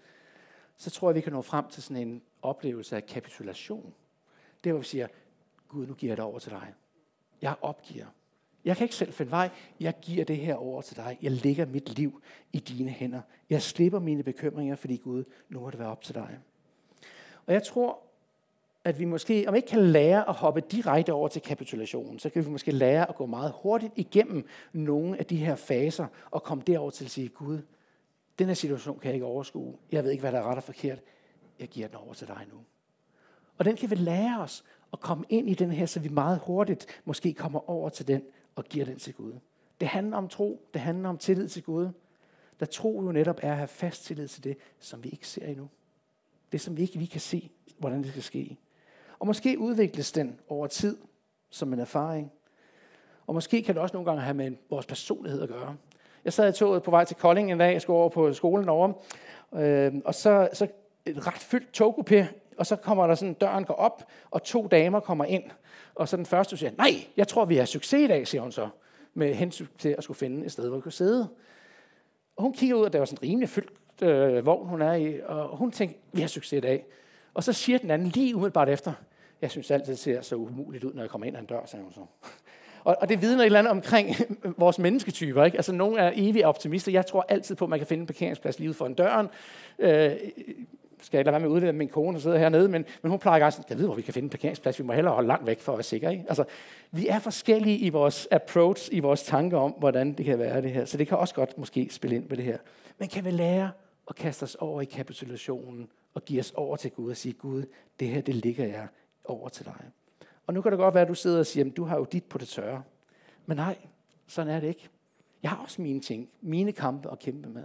så 0.77 0.89
tror 0.89 1.09
jeg, 1.09 1.15
vi 1.15 1.21
kan 1.21 1.33
nå 1.33 1.41
frem 1.41 1.69
til 1.69 1.83
sådan 1.83 2.07
en 2.07 2.21
oplevelse 2.41 2.95
af 2.95 3.05
kapitulation. 3.05 3.93
Det 4.63 4.69
er, 4.69 4.73
hvor 4.73 4.79
vi 4.79 4.85
siger, 4.85 5.07
Gud, 5.67 5.87
nu 5.87 5.93
giver 5.93 6.11
jeg 6.11 6.17
det 6.17 6.25
over 6.25 6.39
til 6.39 6.51
dig. 6.51 6.73
Jeg 7.41 7.55
opgiver. 7.61 8.05
Jeg 8.67 8.77
kan 8.77 8.85
ikke 8.85 8.95
selv 8.95 9.13
finde 9.13 9.31
vej. 9.31 9.49
Jeg 9.79 9.93
giver 10.01 10.25
det 10.25 10.37
her 10.37 10.55
over 10.55 10.81
til 10.81 10.97
dig. 10.97 11.17
Jeg 11.21 11.31
lægger 11.31 11.65
mit 11.65 11.97
liv 11.97 12.21
i 12.53 12.59
dine 12.59 12.89
hænder. 12.89 13.21
Jeg 13.49 13.61
slipper 13.61 13.99
mine 13.99 14.23
bekymringer, 14.23 14.75
fordi 14.75 14.97
Gud, 14.97 15.23
nu 15.49 15.59
må 15.59 15.69
det 15.69 15.79
være 15.79 15.87
op 15.87 16.01
til 16.01 16.15
dig. 16.15 16.39
Og 17.45 17.53
jeg 17.53 17.63
tror, 17.63 17.99
at 18.83 18.99
vi 18.99 19.05
måske, 19.05 19.45
om 19.47 19.55
ikke 19.55 19.67
kan 19.67 19.83
lære 19.83 20.29
at 20.29 20.35
hoppe 20.35 20.61
direkte 20.61 21.13
over 21.13 21.27
til 21.27 21.41
kapitulationen, 21.41 22.19
så 22.19 22.29
kan 22.29 22.45
vi 22.45 22.49
måske 22.49 22.71
lære 22.71 23.09
at 23.09 23.15
gå 23.15 23.25
meget 23.25 23.53
hurtigt 23.61 23.93
igennem 23.95 24.47
nogle 24.73 25.19
af 25.19 25.25
de 25.25 25.37
her 25.37 25.55
faser 25.55 26.07
og 26.31 26.43
komme 26.43 26.63
derover 26.67 26.89
til 26.89 27.05
at 27.05 27.11
sige, 27.11 27.29
Gud, 27.29 27.59
den 28.39 28.47
her 28.47 28.53
situation 28.53 28.99
kan 28.99 29.07
jeg 29.07 29.13
ikke 29.13 29.25
overskue. 29.25 29.75
Jeg 29.91 30.03
ved 30.03 30.11
ikke, 30.11 30.21
hvad 30.21 30.31
der 30.31 30.39
er 30.39 30.43
ret 30.43 30.57
og 30.57 30.63
forkert. 30.63 30.99
Jeg 31.59 31.67
giver 31.67 31.87
den 31.87 31.97
over 31.97 32.13
til 32.13 32.27
dig 32.27 32.45
nu. 32.51 32.57
Og 33.57 33.65
den 33.65 33.75
kan 33.75 33.89
vi 33.89 33.95
lære 33.95 34.39
os 34.39 34.63
at 34.93 34.99
komme 34.99 35.25
ind 35.29 35.49
i 35.49 35.53
den 35.53 35.71
her, 35.71 35.85
så 35.85 35.99
vi 35.99 36.09
meget 36.09 36.39
hurtigt 36.39 37.01
måske 37.05 37.33
kommer 37.33 37.69
over 37.69 37.89
til 37.89 38.07
den 38.07 38.21
og 38.57 38.63
giver 38.63 38.85
den 38.85 38.99
til 38.99 39.13
Gud. 39.13 39.33
Det 39.79 39.87
handler 39.87 40.17
om 40.17 40.27
tro. 40.27 40.67
Det 40.73 40.81
handler 40.81 41.09
om 41.09 41.17
tillid 41.17 41.47
til 41.47 41.63
Gud. 41.63 41.89
Der 42.59 42.65
tro 42.65 43.01
jo 43.03 43.11
netop 43.11 43.39
er 43.41 43.51
at 43.51 43.57
have 43.57 43.67
fast 43.67 44.05
tillid 44.05 44.27
til 44.27 44.43
det, 44.43 44.57
som 44.79 45.03
vi 45.03 45.09
ikke 45.09 45.27
ser 45.27 45.45
endnu. 45.45 45.69
Det, 46.51 46.61
som 46.61 46.77
vi 46.77 46.81
ikke 46.81 46.99
vi 46.99 47.05
kan 47.05 47.21
se, 47.21 47.49
hvordan 47.77 48.03
det 48.03 48.11
skal 48.11 48.23
ske. 48.23 48.57
Og 49.19 49.27
måske 49.27 49.59
udvikles 49.59 50.11
den 50.11 50.39
over 50.49 50.67
tid 50.67 50.97
som 51.49 51.73
en 51.73 51.79
erfaring. 51.79 52.31
Og 53.27 53.33
måske 53.33 53.63
kan 53.63 53.75
det 53.75 53.81
også 53.81 53.93
nogle 53.93 54.05
gange 54.05 54.21
have 54.21 54.33
med 54.33 54.51
vores 54.69 54.85
personlighed 54.85 55.41
at 55.41 55.49
gøre. 55.49 55.77
Jeg 56.25 56.33
sad 56.33 56.49
i 56.53 56.57
toget 56.57 56.83
på 56.83 56.91
vej 56.91 57.05
til 57.05 57.15
Kolding 57.15 57.51
en 57.51 57.57
dag, 57.57 57.73
jeg 57.73 57.81
skulle 57.81 57.97
over 57.97 58.09
på 58.09 58.33
skolen 58.33 58.69
over, 58.69 58.93
øh, 59.53 59.93
og 60.05 60.15
så, 60.15 60.49
så 60.53 60.67
et 61.05 61.27
ret 61.27 61.33
fyldt 61.33 61.81
togkupé, 61.81 62.25
og 62.57 62.65
så 62.65 62.75
kommer 62.75 63.07
der 63.07 63.15
sådan, 63.15 63.33
døren 63.33 63.63
går 63.63 63.73
op, 63.73 64.03
og 64.31 64.43
to 64.43 64.67
damer 64.67 64.99
kommer 64.99 65.25
ind. 65.25 65.43
Og 65.95 66.07
så 66.07 66.17
den 66.17 66.25
første 66.25 66.57
siger, 66.57 66.71
nej, 66.77 66.91
jeg 67.17 67.27
tror, 67.27 67.45
vi 67.45 67.55
har 67.55 67.65
succes 67.65 67.99
i 67.99 68.07
dag, 68.07 68.27
siger 68.27 68.41
hun 68.41 68.51
så, 68.51 68.69
med 69.13 69.33
hensyn 69.33 69.67
til 69.77 69.95
at 69.97 70.03
skulle 70.03 70.17
finde 70.17 70.45
et 70.45 70.51
sted, 70.51 70.67
hvor 70.67 70.77
vi 70.77 70.81
kunne 70.81 70.91
sidde. 70.91 71.27
Og 72.35 72.43
hun 72.43 72.53
kigger 72.53 72.75
ud, 72.75 72.85
og 72.85 72.93
der 72.93 72.99
var 72.99 73.05
sådan 73.05 73.27
en 73.27 73.29
rimelig 73.29 73.49
fyldt 73.49 74.01
øh, 74.01 74.45
vogn, 74.45 74.67
hun 74.67 74.81
er 74.81 74.93
i, 74.93 75.21
og 75.25 75.57
hun 75.57 75.71
tænker, 75.71 75.95
vi 76.11 76.21
har 76.21 76.27
succes 76.27 76.57
i 76.57 76.59
dag. 76.59 76.85
Og 77.33 77.43
så 77.43 77.53
siger 77.53 77.79
den 77.79 77.91
anden 77.91 78.07
lige 78.07 78.35
umiddelbart 78.35 78.69
efter, 78.69 78.93
jeg 79.41 79.51
synes 79.51 79.71
altid, 79.71 79.93
det 79.93 79.99
ser 79.99 80.21
så 80.21 80.35
umuligt 80.35 80.83
ud, 80.83 80.93
når 80.93 81.01
jeg 81.01 81.09
kommer 81.09 81.27
ind 81.27 81.35
ad 81.35 81.41
en 81.41 81.47
dør, 81.47 81.65
sagde 81.65 81.83
hun 81.83 81.93
så. 81.93 82.01
Og, 82.83 82.97
og 83.01 83.09
det 83.09 83.21
vidner 83.21 83.41
et 83.41 83.45
eller 83.45 83.59
andet 83.59 83.71
omkring 83.71 84.15
vores 84.57 84.79
mennesketyper. 84.79 85.43
Ikke? 85.43 85.57
Altså, 85.57 85.71
nogle 85.71 85.99
er 85.99 86.11
evige 86.15 86.47
optimister. 86.47 86.91
Jeg 86.91 87.05
tror 87.05 87.25
altid 87.29 87.55
på, 87.55 87.65
at 87.65 87.69
man 87.69 87.79
kan 87.79 87.87
finde 87.87 88.01
en 88.01 88.07
parkeringsplads 88.07 88.59
lige 88.59 88.69
ud 88.69 88.73
for 88.73 88.85
en 88.85 88.93
døren. 88.93 89.27
Øh, 89.79 90.11
skal 91.01 91.17
jeg 91.17 91.25
lade 91.25 91.33
være 91.33 91.39
med 91.39 91.49
at 91.49 91.51
udlede 91.51 91.73
min 91.73 91.89
kone, 91.89 92.13
der 92.13 92.21
sidder 92.21 92.37
hernede, 92.37 92.69
men, 92.69 92.85
men 93.01 93.09
hun 93.09 93.19
plejer 93.19 93.39
ganske, 93.39 93.63
jeg 93.69 93.77
ved, 93.77 93.85
hvor 93.85 93.95
vi 93.95 94.01
kan 94.01 94.13
finde 94.13 94.25
en 94.25 94.29
parkeringsplads, 94.29 94.79
vi 94.79 94.83
må 94.83 94.93
hellere 94.93 95.13
holde 95.13 95.27
langt 95.27 95.47
væk 95.47 95.59
for 95.59 95.71
at 95.71 95.77
være 95.77 95.83
sikre. 95.83 96.11
Ikke? 96.11 96.25
Altså, 96.27 96.43
vi 96.91 97.07
er 97.07 97.19
forskellige 97.19 97.77
i 97.77 97.89
vores 97.89 98.27
approach, 98.31 98.89
i 98.91 98.99
vores 98.99 99.23
tanker 99.23 99.57
om, 99.57 99.71
hvordan 99.71 100.13
det 100.13 100.25
kan 100.25 100.39
være 100.39 100.61
det 100.61 100.71
her. 100.71 100.85
Så 100.85 100.97
det 100.97 101.07
kan 101.07 101.17
også 101.17 101.35
godt 101.35 101.57
måske 101.57 101.87
spille 101.91 102.15
ind 102.15 102.29
på 102.29 102.35
det 102.35 102.43
her. 102.43 102.57
Men 102.97 103.09
kan 103.09 103.25
vi 103.25 103.31
lære 103.31 103.71
at 104.09 104.15
kaste 104.15 104.43
os 104.43 104.55
over 104.55 104.81
i 104.81 104.85
kapitulationen 104.85 105.87
og 106.13 106.25
give 106.25 106.39
os 106.39 106.51
over 106.51 106.75
til 106.75 106.91
Gud 106.91 107.09
og 107.09 107.17
sige, 107.17 107.33
Gud, 107.33 107.63
det 107.99 108.07
her, 108.07 108.21
det 108.21 108.35
ligger 108.35 108.65
jeg 108.65 108.87
over 109.25 109.49
til 109.49 109.65
dig. 109.65 109.83
Og 110.47 110.53
nu 110.53 110.61
kan 110.61 110.71
det 110.71 110.79
godt 110.79 110.93
være, 110.93 111.01
at 111.01 111.09
du 111.09 111.13
sidder 111.13 111.39
og 111.39 111.45
siger, 111.45 111.69
du 111.69 111.83
har 111.83 111.97
jo 111.97 112.05
dit 112.11 112.23
på 112.23 112.37
det 112.37 112.47
tørre. 112.47 112.83
Men 113.45 113.57
nej, 113.57 113.77
sådan 114.27 114.53
er 114.53 114.59
det 114.59 114.67
ikke. 114.67 114.89
Jeg 115.43 115.51
har 115.51 115.57
også 115.57 115.81
mine 115.81 115.99
ting, 115.99 116.29
mine 116.41 116.71
kampe 116.71 117.11
at 117.11 117.19
kæmpe 117.19 117.49
med. 117.49 117.63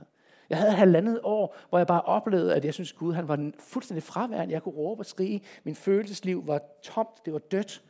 Jeg 0.50 0.58
havde 0.58 0.72
halvandet 0.72 1.20
år, 1.22 1.56
hvor 1.68 1.78
jeg 1.78 1.86
bare 1.86 2.02
oplevede, 2.02 2.54
at 2.54 2.64
jeg 2.64 2.74
synes, 2.74 2.92
Gud 2.92 3.12
han 3.12 3.28
var 3.28 3.50
fuldstændig 3.58 4.02
fraværende. 4.02 4.54
Jeg 4.54 4.62
kunne 4.62 4.74
råbe 4.74 5.00
og 5.00 5.06
skrige. 5.06 5.42
Min 5.64 5.74
følelsesliv 5.74 6.46
var 6.46 6.60
tomt. 6.82 7.24
Det 7.24 7.32
var 7.32 7.38
dødt. 7.38 7.82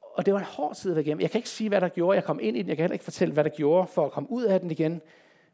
Og 0.00 0.26
det 0.26 0.34
var 0.34 0.40
en 0.40 0.46
hård 0.46 0.74
tid 0.74 0.90
at 0.90 0.96
være 0.96 1.04
igennem. 1.04 1.20
Jeg 1.20 1.30
kan 1.30 1.38
ikke 1.38 1.48
sige, 1.48 1.68
hvad 1.68 1.80
der 1.80 1.88
gjorde. 1.88 2.16
Jeg 2.16 2.24
kom 2.24 2.40
ind 2.42 2.56
i 2.56 2.62
den. 2.62 2.68
Jeg 2.68 2.76
kan 2.76 2.82
heller 2.82 2.92
ikke 2.92 3.04
fortælle, 3.04 3.34
hvad 3.34 3.44
der 3.44 3.50
gjorde 3.50 3.86
for 3.86 4.06
at 4.06 4.12
komme 4.12 4.30
ud 4.30 4.44
af 4.44 4.60
den 4.60 4.70
igen. 4.70 5.00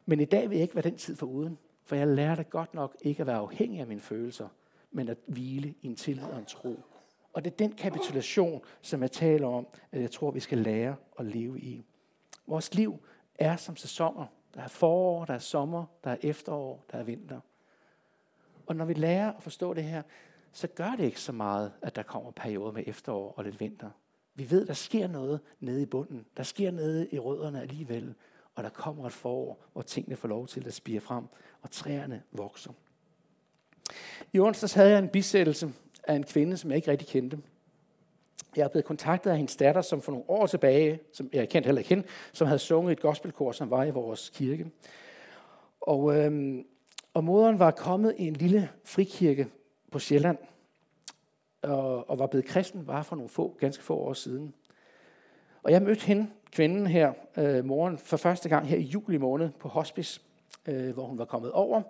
Men 0.05 0.19
i 0.19 0.25
dag 0.25 0.49
vil 0.49 0.55
jeg 0.55 0.63
ikke 0.63 0.75
være 0.75 0.83
den 0.83 0.97
tid 0.97 1.15
for 1.15 1.25
uden. 1.25 1.57
For 1.85 1.95
jeg 1.95 2.07
lærte 2.07 2.43
godt 2.43 2.73
nok 2.73 2.95
ikke 3.01 3.21
at 3.21 3.27
være 3.27 3.37
afhængig 3.37 3.79
af 3.79 3.87
mine 3.87 4.01
følelser, 4.01 4.47
men 4.91 5.09
at 5.09 5.17
hvile 5.25 5.73
i 5.81 5.87
en 5.87 5.95
tillid 5.95 6.23
og 6.23 6.39
en 6.39 6.45
tro. 6.45 6.79
Og 7.33 7.45
det 7.45 7.51
er 7.51 7.57
den 7.57 7.71
kapitulation, 7.71 8.61
som 8.81 9.01
jeg 9.01 9.11
taler 9.11 9.47
om, 9.47 9.67
at 9.91 10.01
jeg 10.01 10.11
tror, 10.11 10.31
vi 10.31 10.39
skal 10.39 10.57
lære 10.57 10.95
at 11.19 11.25
leve 11.25 11.59
i. 11.59 11.83
Vores 12.47 12.73
liv 12.73 12.99
er 13.39 13.55
som 13.55 13.75
sæsoner. 13.75 14.25
Der 14.55 14.61
er 14.61 14.67
forår, 14.67 15.25
der 15.25 15.33
er 15.33 15.39
sommer, 15.39 15.85
der 16.03 16.11
er 16.11 16.17
efterår, 16.21 16.85
der 16.91 16.97
er 16.97 17.03
vinter. 17.03 17.39
Og 18.65 18.75
når 18.75 18.85
vi 18.85 18.93
lærer 18.93 19.33
at 19.33 19.43
forstå 19.43 19.73
det 19.73 19.83
her, 19.83 20.01
så 20.51 20.67
gør 20.67 20.91
det 20.97 21.03
ikke 21.03 21.21
så 21.21 21.31
meget, 21.31 21.71
at 21.81 21.95
der 21.95 22.03
kommer 22.03 22.31
perioder 22.31 22.71
med 22.71 22.83
efterår 22.87 23.33
og 23.37 23.43
lidt 23.43 23.59
vinter. 23.59 23.89
Vi 24.35 24.51
ved, 24.51 24.65
der 24.65 24.73
sker 24.73 25.07
noget 25.07 25.39
nede 25.59 25.81
i 25.81 25.85
bunden. 25.85 26.25
Der 26.37 26.43
sker 26.43 26.71
nede 26.71 27.07
i 27.11 27.19
rødderne 27.19 27.61
alligevel. 27.61 28.15
Og 28.55 28.63
der 28.63 28.69
kommer 28.69 29.05
et 29.05 29.13
forår, 29.13 29.63
hvor 29.73 29.81
tingene 29.81 30.15
får 30.15 30.27
lov 30.27 30.47
til 30.47 30.67
at 30.67 30.73
spire 30.73 30.99
frem, 30.99 31.25
og 31.61 31.71
træerne 31.71 32.23
vokser. 32.31 32.71
I 34.33 34.39
onsdags 34.39 34.73
havde 34.73 34.89
jeg 34.89 34.99
en 34.99 35.09
bisættelse 35.09 35.73
af 36.03 36.15
en 36.15 36.23
kvinde, 36.23 36.57
som 36.57 36.69
jeg 36.69 36.75
ikke 36.75 36.91
rigtig 36.91 37.07
kendte. 37.07 37.39
Jeg 38.55 38.63
er 38.63 38.67
blevet 38.67 38.85
kontaktet 38.85 39.31
af 39.31 39.37
hendes 39.37 39.55
datter, 39.55 39.81
som 39.81 40.01
for 40.01 40.11
nogle 40.11 40.29
år 40.29 40.47
tilbage, 40.47 40.99
som 41.13 41.29
jeg 41.33 41.49
kendte 41.49 41.67
heller 41.67 41.79
ikke 41.79 41.89
hende, 41.89 42.07
som 42.33 42.47
havde 42.47 42.59
sunget 42.59 42.91
et 42.91 42.99
gospelkor, 42.99 43.51
som 43.51 43.69
var 43.69 43.83
i 43.83 43.91
vores 43.91 44.29
kirke. 44.29 44.71
Og, 45.81 46.17
øhm, 46.17 46.65
og 47.13 47.23
moderen 47.23 47.59
var 47.59 47.71
kommet 47.71 48.15
i 48.17 48.27
en 48.27 48.33
lille 48.33 48.69
frikirke 48.83 49.47
på 49.91 49.99
Sjælland, 49.99 50.37
og, 51.61 52.09
og 52.09 52.19
var 52.19 52.27
blevet 52.27 52.45
kristen 52.45 52.85
bare 52.85 53.03
for 53.03 53.15
nogle 53.15 53.29
få, 53.29 53.57
ganske 53.59 53.83
få 53.83 53.95
år 53.95 54.13
siden. 54.13 54.53
Og 55.63 55.71
jeg 55.71 55.81
mødte 55.81 56.05
hende, 56.05 56.27
kvinden 56.51 56.87
her, 56.87 57.13
øh, 57.37 57.65
moren, 57.65 57.97
for 57.97 58.17
første 58.17 58.49
gang 58.49 58.67
her 58.67 58.77
i 58.77 58.81
juli 58.81 59.17
måned 59.17 59.49
på 59.59 59.67
hospice, 59.67 60.21
øh, 60.65 60.93
hvor 60.93 61.05
hun 61.05 61.17
var 61.17 61.25
kommet 61.25 61.51
over. 61.51 61.81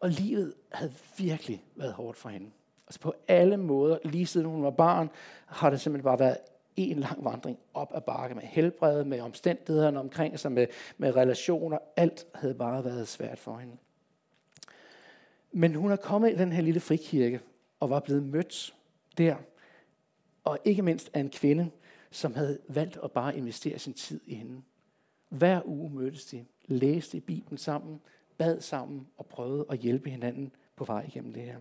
Og 0.00 0.08
livet 0.08 0.54
havde 0.72 0.92
virkelig 1.18 1.64
været 1.76 1.92
hårdt 1.92 2.18
for 2.18 2.28
hende. 2.28 2.50
Altså 2.86 3.00
på 3.00 3.14
alle 3.28 3.56
måder, 3.56 3.98
lige 4.04 4.26
siden 4.26 4.46
hun 4.46 4.62
var 4.62 4.70
barn, 4.70 5.10
har 5.46 5.70
det 5.70 5.80
simpelthen 5.80 6.04
bare 6.04 6.18
været 6.18 6.36
en 6.76 6.98
lang 6.98 7.24
vandring 7.24 7.58
op 7.74 7.92
ad 7.94 8.00
bakke 8.00 8.34
med 8.34 8.42
helbred, 8.42 9.04
med 9.04 9.20
omstændighederne 9.20 10.00
omkring 10.00 10.40
sig, 10.40 10.52
med, 10.52 10.66
med 10.98 11.16
relationer. 11.16 11.78
Alt 11.96 12.26
havde 12.34 12.54
bare 12.54 12.84
været 12.84 13.08
svært 13.08 13.38
for 13.38 13.56
hende. 13.56 13.76
Men 15.52 15.74
hun 15.74 15.90
er 15.90 15.96
kommet 15.96 16.32
i 16.32 16.36
den 16.36 16.52
her 16.52 16.62
lille 16.62 16.80
frikirke 16.80 17.40
og 17.80 17.90
var 17.90 18.00
blevet 18.00 18.22
mødt 18.22 18.74
der. 19.18 19.36
Og 20.44 20.58
ikke 20.64 20.82
mindst 20.82 21.10
af 21.14 21.20
en 21.20 21.30
kvinde, 21.30 21.70
som 22.10 22.34
havde 22.34 22.58
valgt 22.68 22.98
at 23.04 23.12
bare 23.12 23.36
investere 23.36 23.78
sin 23.78 23.92
tid 23.92 24.20
i 24.26 24.34
hende. 24.34 24.62
Hver 25.28 25.60
uge 25.64 25.90
mødtes 25.90 26.24
de, 26.24 26.44
læste 26.66 27.16
i 27.16 27.20
Bibelen 27.20 27.58
sammen, 27.58 28.00
bad 28.38 28.60
sammen 28.60 29.06
og 29.16 29.26
prøvede 29.26 29.66
at 29.70 29.78
hjælpe 29.78 30.10
hinanden 30.10 30.52
på 30.76 30.84
vej 30.84 31.04
igennem 31.08 31.32
det 31.32 31.42
her. 31.42 31.56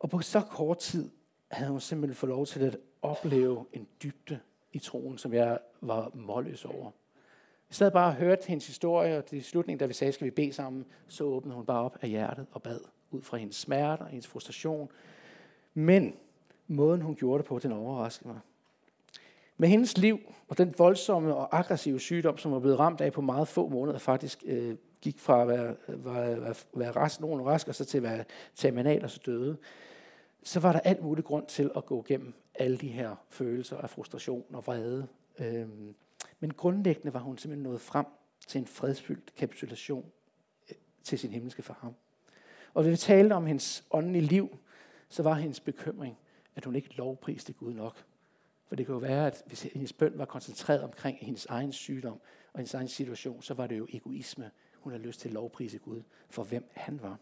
Og 0.00 0.10
på 0.10 0.20
så 0.20 0.40
kort 0.40 0.78
tid 0.78 1.10
havde 1.50 1.70
hun 1.70 1.80
simpelthen 1.80 2.14
fået 2.14 2.30
lov 2.30 2.46
til 2.46 2.60
at 2.60 2.76
opleve 3.02 3.66
en 3.72 3.86
dybde 4.02 4.38
i 4.72 4.78
troen, 4.78 5.18
som 5.18 5.34
jeg 5.34 5.58
var 5.80 6.10
målløs 6.14 6.64
over. 6.64 6.90
I 7.70 7.72
stedet 7.72 7.92
bare 7.92 8.12
hørte 8.12 8.48
hendes 8.48 8.66
historie, 8.66 9.18
og 9.18 9.24
til 9.24 9.44
slutningen, 9.44 9.78
da 9.78 9.86
vi 9.86 9.92
sagde, 9.92 10.12
skal 10.12 10.24
vi 10.24 10.30
bede 10.30 10.52
sammen, 10.52 10.86
så 11.08 11.24
åbnede 11.24 11.56
hun 11.56 11.66
bare 11.66 11.84
op 11.84 11.98
af 12.02 12.08
hjertet 12.08 12.46
og 12.52 12.62
bad 12.62 12.80
ud 13.10 13.22
fra 13.22 13.36
hendes 13.36 13.56
smerte 13.56 14.00
og 14.00 14.08
hendes 14.08 14.26
frustration. 14.26 14.90
Men 15.74 16.14
måden, 16.66 17.00
hun 17.00 17.14
gjorde 17.14 17.38
det 17.38 17.46
på, 17.46 17.58
den 17.58 17.72
overraskede 17.72 18.28
mig. 18.28 18.40
Med 19.56 19.68
hendes 19.68 19.98
liv 19.98 20.20
og 20.48 20.58
den 20.58 20.74
voldsomme 20.78 21.34
og 21.34 21.58
aggressive 21.58 22.00
sygdom, 22.00 22.38
som 22.38 22.52
var 22.52 22.58
blevet 22.58 22.78
ramt 22.78 23.00
af 23.00 23.12
på 23.12 23.20
meget 23.20 23.48
få 23.48 23.68
måneder, 23.68 23.98
faktisk 23.98 24.42
øh, 24.46 24.76
gik 25.00 25.18
fra 25.18 25.42
at 25.42 25.48
være, 25.48 25.76
være, 25.88 26.42
være, 26.42 26.54
være 26.74 26.90
rask, 26.90 27.20
nogen 27.20 27.46
rask, 27.46 27.68
og 27.68 27.74
så 27.74 27.84
til 27.84 27.96
at 27.96 28.02
være 28.02 28.24
terminal 28.54 29.04
og 29.04 29.10
så 29.10 29.20
døde, 29.26 29.56
så 30.42 30.60
var 30.60 30.72
der 30.72 30.80
alt 30.80 31.02
muligt 31.02 31.26
grund 31.26 31.46
til 31.46 31.70
at 31.76 31.86
gå 31.86 32.04
igennem 32.08 32.34
alle 32.54 32.78
de 32.78 32.88
her 32.88 33.16
følelser 33.28 33.76
af 33.76 33.90
frustration 33.90 34.44
og 34.52 34.66
vrede. 34.66 35.06
Øhm, 35.38 35.94
men 36.40 36.54
grundlæggende 36.54 37.14
var 37.14 37.20
hun 37.20 37.38
simpelthen 37.38 37.62
nået 37.62 37.80
frem 37.80 38.06
til 38.46 38.58
en 38.58 38.66
fredsfyldt 38.66 39.34
kapitulation 39.34 40.04
øh, 40.70 40.76
til 41.02 41.18
sin 41.18 41.30
himmelske 41.30 41.62
far. 41.62 41.92
Og 42.74 42.82
hvis 42.82 42.92
vi 42.92 42.96
talte 42.96 43.32
om 43.32 43.46
hendes 43.46 43.84
åndelige 43.90 44.24
liv, 44.24 44.58
så 45.08 45.22
var 45.22 45.34
hendes 45.34 45.60
bekymring, 45.60 46.18
at 46.56 46.64
hun 46.64 46.76
ikke 46.76 46.96
lovpriste 46.96 47.52
Gud 47.52 47.74
nok. 47.74 48.04
For 48.66 48.76
det 48.76 48.86
kan 48.86 48.92
jo 48.92 48.98
være, 48.98 49.26
at 49.26 49.42
hvis 49.46 49.62
hendes 49.62 49.92
bøn 49.92 50.12
var 50.14 50.24
koncentreret 50.24 50.82
omkring 50.82 51.18
hendes 51.20 51.46
egen 51.46 51.72
sygdom 51.72 52.20
og 52.52 52.58
hendes 52.58 52.74
egen 52.74 52.88
situation, 52.88 53.42
så 53.42 53.54
var 53.54 53.66
det 53.66 53.78
jo 53.78 53.86
egoisme. 53.90 54.50
Hun 54.80 54.92
havde 54.92 55.04
lyst 55.04 55.20
til 55.20 55.28
at 55.28 55.34
lovprise 55.34 55.78
Gud 55.78 56.02
for, 56.30 56.42
hvem 56.42 56.70
han 56.72 57.02
var. 57.02 57.18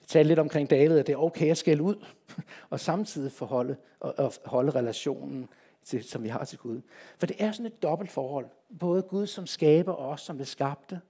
Vi 0.00 0.06
talte 0.06 0.28
lidt 0.28 0.38
omkring 0.38 0.70
David, 0.70 0.98
at 0.98 1.06
det 1.06 1.12
er 1.12 1.16
okay 1.16 1.50
at 1.50 1.58
skælde 1.58 1.82
ud, 1.82 2.04
og 2.70 2.80
samtidig 2.80 3.32
forholde 3.32 3.76
og, 4.00 4.14
og 4.18 4.32
holde 4.44 4.70
relationen, 4.70 5.48
til, 5.86 6.04
som 6.04 6.22
vi 6.22 6.28
har 6.28 6.44
til 6.44 6.58
Gud. 6.58 6.80
For 7.18 7.26
det 7.26 7.36
er 7.38 7.52
sådan 7.52 7.66
et 7.66 7.82
dobbelt 7.82 8.10
forhold. 8.10 8.46
Både 8.78 9.02
Gud 9.02 9.26
som 9.26 9.46
skaber 9.46 9.92
og 9.92 10.08
os 10.08 10.20
som 10.20 10.38
det 10.38 10.48
skabte, 10.48 11.00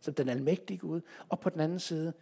som 0.00 0.14
den 0.14 0.28
almægtige 0.28 0.78
Gud, 0.78 1.00
og 1.28 1.40
på 1.40 1.50
den 1.50 1.60
anden 1.60 1.78
side 1.78 2.12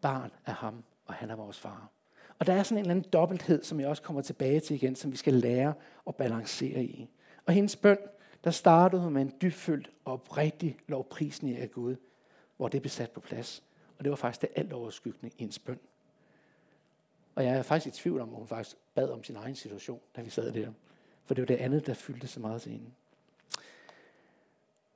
barn 0.00 0.30
af 0.46 0.54
ham, 0.54 0.84
og 1.06 1.14
han 1.14 1.30
er 1.30 1.36
vores 1.36 1.58
far. 1.58 1.90
Og 2.38 2.46
der 2.46 2.52
er 2.52 2.62
sådan 2.62 2.78
en 2.78 2.80
eller 2.80 2.94
anden 2.94 3.10
dobbelthed, 3.10 3.62
som 3.62 3.80
jeg 3.80 3.88
også 3.88 4.02
kommer 4.02 4.22
tilbage 4.22 4.60
til 4.60 4.76
igen, 4.76 4.96
som 4.96 5.12
vi 5.12 5.16
skal 5.16 5.34
lære 5.34 5.74
at 6.06 6.16
balancere 6.16 6.84
i. 6.84 7.08
Og 7.46 7.52
hendes 7.52 7.76
bøn, 7.76 7.98
der 8.46 8.52
startede 8.52 9.02
hun 9.02 9.12
med 9.12 9.22
en 9.22 9.32
dybfølt 9.42 9.90
og 10.04 10.12
oprigtig 10.12 10.76
lovprisning 10.86 11.56
af 11.56 11.70
Gud, 11.70 11.96
hvor 12.56 12.68
det 12.68 12.82
blev 12.82 12.90
sat 12.90 13.10
på 13.10 13.20
plads. 13.20 13.62
Og 13.98 14.04
det 14.04 14.10
var 14.10 14.16
faktisk 14.16 14.40
det 14.40 14.48
alt 14.56 14.72
overskyggende 14.72 15.28
i 15.28 15.38
hendes 15.38 15.58
bøn. 15.58 15.78
Og 17.34 17.44
jeg 17.44 17.56
er 17.56 17.62
faktisk 17.62 17.98
i 17.98 18.02
tvivl 18.02 18.20
om, 18.20 18.28
at 18.28 18.36
hun 18.36 18.46
faktisk 18.46 18.76
bad 18.94 19.10
om 19.10 19.24
sin 19.24 19.36
egen 19.36 19.54
situation, 19.54 20.00
da 20.16 20.22
vi 20.22 20.30
sad 20.30 20.52
der. 20.52 20.72
For 21.24 21.34
det 21.34 21.42
var 21.42 21.46
det 21.46 21.56
andet, 21.56 21.86
der 21.86 21.94
fyldte 21.94 22.26
så 22.26 22.40
meget 22.40 22.62
til 22.62 22.72
hende. 22.72 22.86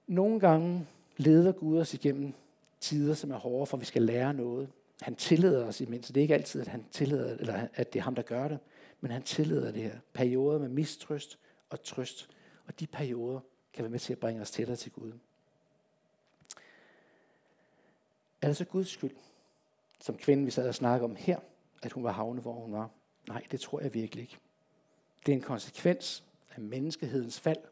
Nogle 0.07 0.40
gange 0.40 0.87
leder 1.16 1.52
Gud 1.52 1.78
os 1.78 1.95
igennem 1.95 2.33
tider, 2.80 3.14
som 3.14 3.30
er 3.30 3.37
hårde, 3.37 3.66
for 3.66 3.76
vi 3.76 3.85
skal 3.85 4.02
lære 4.02 4.35
noget. 4.35 4.69
Han 5.02 5.14
tillader 5.14 5.66
os 5.66 5.80
imens. 5.80 6.07
Det 6.07 6.16
er 6.16 6.23
ikke 6.23 6.35
altid, 6.35 6.61
at 6.61 6.69
han 6.69 6.85
tillader, 6.90 7.37
eller 7.37 7.69
at 7.75 7.92
det 7.92 7.99
er 7.99 8.02
ham, 8.02 8.14
der 8.14 8.23
gør 8.23 8.49
det, 8.49 8.59
men 9.01 9.11
han 9.11 9.22
tillader 9.22 9.72
det 9.72 9.83
her. 9.83 9.98
Perioder 10.12 10.59
med 10.59 10.68
mistrøst 10.68 11.38
og 11.70 11.83
trøst. 11.83 12.29
Og 12.70 12.80
de 12.80 12.87
perioder 12.87 13.40
kan 13.72 13.83
være 13.83 13.90
med 13.90 13.98
til 13.98 14.12
at 14.12 14.18
bringe 14.18 14.42
os 14.42 14.50
tættere 14.50 14.76
til 14.76 14.92
Gud. 14.92 15.12
Er 18.42 18.46
det 18.46 18.56
så 18.56 18.64
Guds 18.64 18.88
skyld, 18.88 19.16
som 20.00 20.16
kvinden, 20.16 20.46
vi 20.46 20.50
sad 20.50 20.68
og 20.68 20.74
snakkede 20.74 21.04
om 21.04 21.16
her, 21.16 21.38
at 21.83 21.92
hun 21.92 22.04
var 22.04 22.12
havnet, 22.12 22.42
hvor 22.42 22.52
hun 22.52 22.72
var? 22.72 22.90
Nej, 23.28 23.42
det 23.50 23.61
tror 23.61 23.80
jeg 23.80 23.94
virkelig 23.94 24.22
ikke. 24.22 24.38
Det 25.26 25.33
er 25.33 25.37
en 25.37 25.42
konsekvens 25.42 26.24
af 26.54 26.61
menneskehedens 26.61 27.40
fald, 27.40 27.62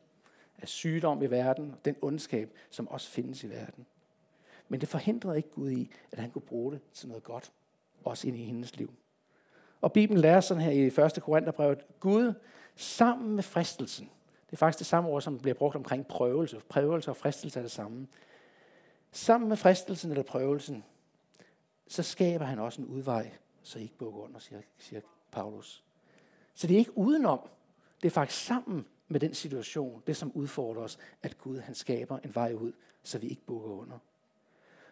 af 0.59 0.69
sygdom 0.69 1.23
i 1.23 1.27
verden, 1.27 1.71
og 1.71 1.85
den 1.85 1.97
ondskab, 2.03 2.51
som 2.71 2.89
også 2.89 3.09
findes 3.11 3.45
i 3.45 3.51
verden. 3.51 3.87
Men 4.69 4.81
det 4.81 4.89
forhindrede 4.89 5.37
ikke 5.37 5.51
Gud 5.51 5.71
i, 5.71 5.91
at 6.13 6.19
han 6.19 6.31
kunne 6.31 6.43
bruge 6.43 6.73
det 6.73 6.81
til 6.93 7.09
noget 7.09 7.25
godt, 7.25 7.53
også 8.05 8.29
ind 8.29 8.37
i 8.37 8.45
hendes 8.45 8.77
liv. 8.77 8.95
Og 9.81 9.93
Bibelen 9.93 10.21
lærer 10.21 10.41
sådan 10.41 10.63
her 10.63 10.71
i 10.71 10.87
1. 10.87 11.23
Korintherbrevet, 11.23 12.01
Gud 12.01 12.35
sammen 12.77 13.35
med 13.35 13.43
fristelsen, 13.43 14.11
det 14.51 14.53
er 14.53 14.57
faktisk 14.57 14.79
det 14.79 14.87
samme 14.87 15.11
ord, 15.11 15.23
som 15.23 15.39
bliver 15.39 15.55
brugt 15.55 15.77
omkring 15.77 16.07
prøvelse. 16.07 16.61
Prøvelse 16.69 17.11
og 17.11 17.17
fristelse 17.17 17.61
er 17.61 17.63
det 17.63 17.71
samme. 17.71 18.07
Sammen 19.13 19.49
med 19.49 19.57
fristelsen 19.57 20.11
eller 20.11 20.23
prøvelsen, 20.23 20.85
så 21.89 22.03
skaber 22.03 22.45
han 22.45 22.59
også 22.59 22.83
en 22.83 22.87
udvej, 22.87 23.33
så 23.63 23.79
I 23.79 23.83
ikke 23.83 23.99
bukker 23.99 24.21
under, 24.21 24.39
siger, 24.39 24.61
siger 24.79 25.01
Paulus. 25.31 25.85
Så 26.55 26.67
det 26.67 26.75
er 26.75 26.79
ikke 26.79 26.99
udenom. 26.99 27.41
Det 28.03 28.09
er 28.09 28.11
faktisk 28.11 28.45
sammen 28.45 28.87
med 29.09 29.21
den 29.21 29.35
situation, 29.35 30.03
det 30.07 30.17
som 30.17 30.33
udfordrer 30.35 30.83
os, 30.83 30.99
at 31.23 31.39
Gud 31.39 31.59
han 31.59 31.75
skaber 31.75 32.19
en 32.19 32.35
vej 32.35 32.53
ud, 32.53 32.73
så 33.03 33.19
vi 33.19 33.29
ikke 33.29 33.43
bukker 33.43 33.71
under. 33.71 33.99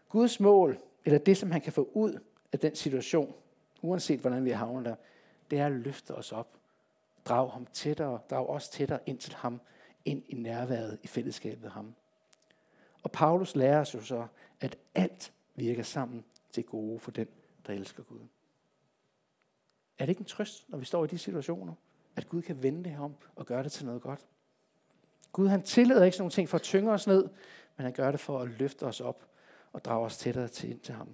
Guds 0.09 0.41
mål, 0.41 0.79
eller 1.05 1.19
det 1.19 1.37
som 1.37 1.51
han 1.51 1.61
kan 1.61 1.73
få 1.73 1.91
ud 1.93 2.19
af 2.53 2.59
den 2.59 2.75
situation, 2.75 3.35
uanset 3.83 4.21
hvordan 4.21 4.45
vi 4.45 4.51
havner 4.51 4.83
der, 4.83 4.97
det 5.51 5.59
er 5.59 5.67
at 5.67 5.73
løfte 5.73 6.15
os 6.15 6.33
op. 6.33 6.56
Drag 7.27 7.51
ham 7.51 7.67
tættere, 7.73 8.21
drag 8.31 8.49
os 8.51 8.69
tættere 8.69 8.99
ind 9.07 9.19
til 9.19 9.35
ham, 9.35 9.61
ind 10.05 10.23
i 10.29 10.35
nærværet 10.35 10.99
i 11.03 11.07
fællesskabet 11.07 11.63
med 11.63 11.71
ham. 11.71 11.95
Og 13.03 13.13
Paulus 13.13 13.57
lærer 13.57 13.81
os 13.81 13.95
jo 13.95 14.01
så, 14.01 14.27
at 14.61 14.79
alt 14.95 15.33
virker 15.55 15.83
sammen 15.83 16.25
til 16.53 16.65
gode 16.65 17.01
for 17.01 17.11
den, 17.11 17.29
der 17.67 17.73
elsker 17.73 18.03
Gud. 18.03 18.21
Er 19.99 20.07
det 20.07 20.09
ikke 20.09 20.21
en 20.21 20.27
trøst, 20.27 20.69
når 20.69 20.79
vi 20.79 20.85
står 20.85 21.05
i 21.05 21.09
de 21.09 21.19
situationer, 21.19 21.75
at 22.17 22.29
Gud 22.29 22.43
kan 22.43 22.63
vende 22.63 22.85
det 22.85 22.93
her 22.93 23.01
om 23.01 23.15
og 23.37 23.47
gøre 23.47 23.63
det 23.63 23.73
til 23.73 23.87
noget 23.87 24.03
godt? 24.03 24.27
Gud 25.33 25.49
han 25.49 25.63
tillader 25.63 26.05
ikke 26.05 26.17
sådan 26.17 26.23
nogle 26.23 26.33
ting 26.33 26.49
for 26.49 26.57
at 26.57 26.63
tynge 26.63 26.93
os 26.93 27.07
ned, 27.07 27.23
men 27.77 27.85
han 27.85 27.93
gør 27.93 28.11
det 28.11 28.21
for 28.21 28.41
at 28.41 28.49
løfte 28.49 28.83
os 28.83 29.01
op 29.01 29.27
og 29.73 29.85
drage 29.85 30.05
os 30.05 30.19
tættere 30.19 30.49
til, 30.49 30.71
ind 30.71 30.81
til 30.81 30.95
ham. 30.95 31.09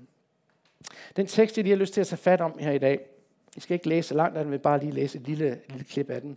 Den 1.17 1.27
tekst, 1.27 1.57
jeg 1.57 1.65
lige 1.65 1.73
har 1.77 1.81
lyst 1.81 1.95
til 1.95 2.01
at 2.01 2.07
tage 2.07 2.17
fat 2.17 2.41
om 2.41 2.59
her 2.59 2.73
i 2.73 2.79
dag, 2.79 3.09
i 3.57 3.61
skal 3.61 3.75
ikke 3.75 3.89
læse 3.89 4.09
så 4.09 4.15
langt 4.15 4.39
af 4.39 4.45
den, 4.45 4.53
vil 4.53 4.59
bare 4.59 4.81
lige 4.81 4.93
læse 4.93 5.19
et 5.19 5.27
lille, 5.27 5.61
lille 5.69 5.85
klip 5.85 6.11
af 6.11 6.21
den. 6.21 6.37